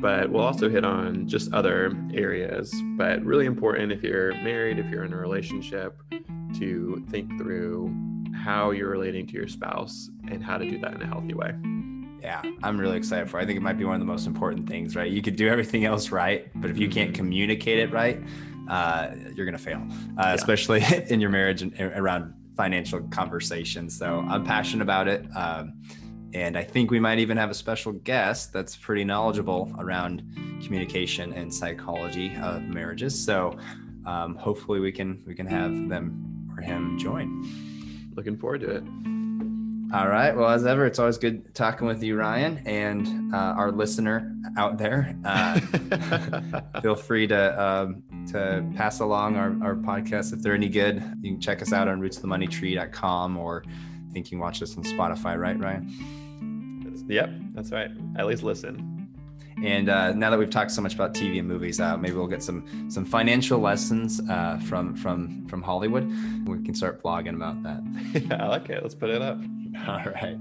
but 0.00 0.30
we'll 0.30 0.44
also 0.44 0.68
hit 0.68 0.84
on 0.84 1.26
just 1.26 1.52
other 1.52 1.96
areas. 2.14 2.72
But 2.96 3.22
really 3.24 3.46
important 3.46 3.92
if 3.92 4.02
you're 4.02 4.34
married, 4.42 4.78
if 4.78 4.86
you're 4.86 5.04
in 5.04 5.12
a 5.12 5.16
relationship, 5.16 6.00
to 6.58 7.04
think 7.10 7.36
through 7.38 7.94
how 8.34 8.70
you're 8.70 8.90
relating 8.90 9.26
to 9.26 9.34
your 9.34 9.48
spouse 9.48 10.10
and 10.30 10.42
how 10.42 10.56
to 10.58 10.68
do 10.68 10.78
that 10.78 10.94
in 10.94 11.02
a 11.02 11.06
healthy 11.06 11.34
way. 11.34 11.54
Yeah, 12.22 12.42
I'm 12.62 12.78
really 12.78 12.96
excited 12.96 13.30
for. 13.30 13.38
It. 13.38 13.44
I 13.44 13.46
think 13.46 13.58
it 13.58 13.62
might 13.62 13.78
be 13.78 13.84
one 13.84 13.94
of 13.94 14.00
the 14.00 14.06
most 14.06 14.26
important 14.26 14.68
things, 14.68 14.96
right? 14.96 15.10
You 15.10 15.22
could 15.22 15.36
do 15.36 15.48
everything 15.48 15.84
else 15.84 16.10
right, 16.10 16.50
but 16.60 16.70
if 16.70 16.78
you 16.78 16.88
can't 16.88 17.10
mm-hmm. 17.10 17.16
communicate 17.16 17.78
it 17.78 17.92
right, 17.92 18.20
uh, 18.68 19.10
you're 19.34 19.46
gonna 19.46 19.56
fail, 19.56 19.86
uh, 20.18 20.22
yeah. 20.22 20.34
especially 20.34 20.84
in 21.08 21.20
your 21.20 21.30
marriage 21.30 21.62
and 21.62 21.78
around 21.80 22.34
financial 22.58 23.00
conversations. 23.08 23.96
So 23.96 24.26
I'm 24.28 24.44
passionate 24.44 24.82
about 24.82 25.06
it. 25.06 25.24
Um, 25.34 25.80
and 26.34 26.58
I 26.58 26.64
think 26.64 26.90
we 26.90 27.00
might 27.00 27.20
even 27.20 27.36
have 27.36 27.50
a 27.50 27.54
special 27.54 27.92
guest 27.92 28.52
that's 28.52 28.76
pretty 28.76 29.04
knowledgeable 29.04 29.72
around 29.78 30.22
communication 30.62 31.32
and 31.32 31.54
psychology 31.54 32.36
of 32.42 32.62
marriages. 32.62 33.18
So 33.18 33.56
um, 34.04 34.34
hopefully 34.34 34.80
we 34.80 34.92
can 34.92 35.22
we 35.24 35.34
can 35.34 35.46
have 35.46 35.88
them 35.88 36.48
or 36.54 36.60
him 36.60 36.98
join. 36.98 37.46
Looking 38.14 38.36
forward 38.36 38.60
to 38.62 38.70
it. 38.76 39.17
All 39.94 40.06
right. 40.06 40.36
Well, 40.36 40.50
as 40.50 40.66
ever, 40.66 40.84
it's 40.84 40.98
always 40.98 41.16
good 41.16 41.54
talking 41.54 41.86
with 41.86 42.02
you, 42.02 42.16
Ryan, 42.16 42.58
and 42.66 43.34
uh, 43.34 43.54
our 43.56 43.72
listener 43.72 44.36
out 44.58 44.76
there. 44.76 45.16
Uh, 45.24 45.60
feel 46.82 46.94
free 46.94 47.26
to 47.26 47.62
um, 47.62 48.02
to 48.32 48.70
pass 48.76 49.00
along 49.00 49.36
our, 49.36 49.56
our 49.62 49.74
podcast 49.74 50.34
if 50.34 50.42
they're 50.42 50.54
any 50.54 50.68
good. 50.68 51.02
You 51.22 51.32
can 51.32 51.40
check 51.40 51.62
us 51.62 51.72
out 51.72 51.88
on 51.88 52.02
rootsofthemoneytree.com 52.02 53.38
or 53.38 53.64
I 53.66 54.12
think 54.12 54.26
you 54.26 54.36
can 54.36 54.40
watch 54.40 54.62
us 54.62 54.76
on 54.76 54.84
Spotify, 54.84 55.38
right, 55.38 55.58
Ryan? 55.58 57.04
Yep, 57.08 57.30
that's 57.54 57.72
right. 57.72 57.90
At 58.18 58.26
least 58.26 58.42
listen. 58.42 58.97
And 59.64 59.88
uh, 59.88 60.12
now 60.12 60.30
that 60.30 60.38
we've 60.38 60.50
talked 60.50 60.70
so 60.70 60.80
much 60.82 60.94
about 60.94 61.14
TV 61.14 61.38
and 61.38 61.48
movies, 61.48 61.80
uh, 61.80 61.96
maybe 61.96 62.14
we'll 62.14 62.26
get 62.26 62.42
some 62.42 62.90
some 62.90 63.04
financial 63.04 63.58
lessons 63.58 64.20
uh, 64.28 64.60
from 64.64 64.94
from 64.94 65.46
from 65.48 65.62
Hollywood. 65.62 66.10
We 66.46 66.62
can 66.62 66.74
start 66.74 67.02
blogging 67.02 67.34
about 67.34 67.62
that. 67.64 67.82
yeah, 68.30 68.44
I 68.44 68.48
like 68.48 68.68
it. 68.70 68.82
Let's 68.82 68.94
put 68.94 69.10
it 69.10 69.22
up. 69.22 69.38
All 69.88 70.04
right. 70.12 70.38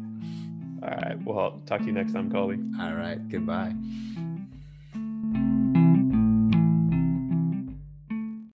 All 0.84 0.90
right. 0.90 1.18
Well, 1.26 1.40
I'll 1.40 1.62
talk 1.66 1.80
to 1.82 1.86
you 1.86 1.92
next 1.92 2.14
time, 2.14 2.32
Colby. 2.32 2.60
All 2.80 2.94
right. 2.94 3.28
Goodbye. 3.30 3.74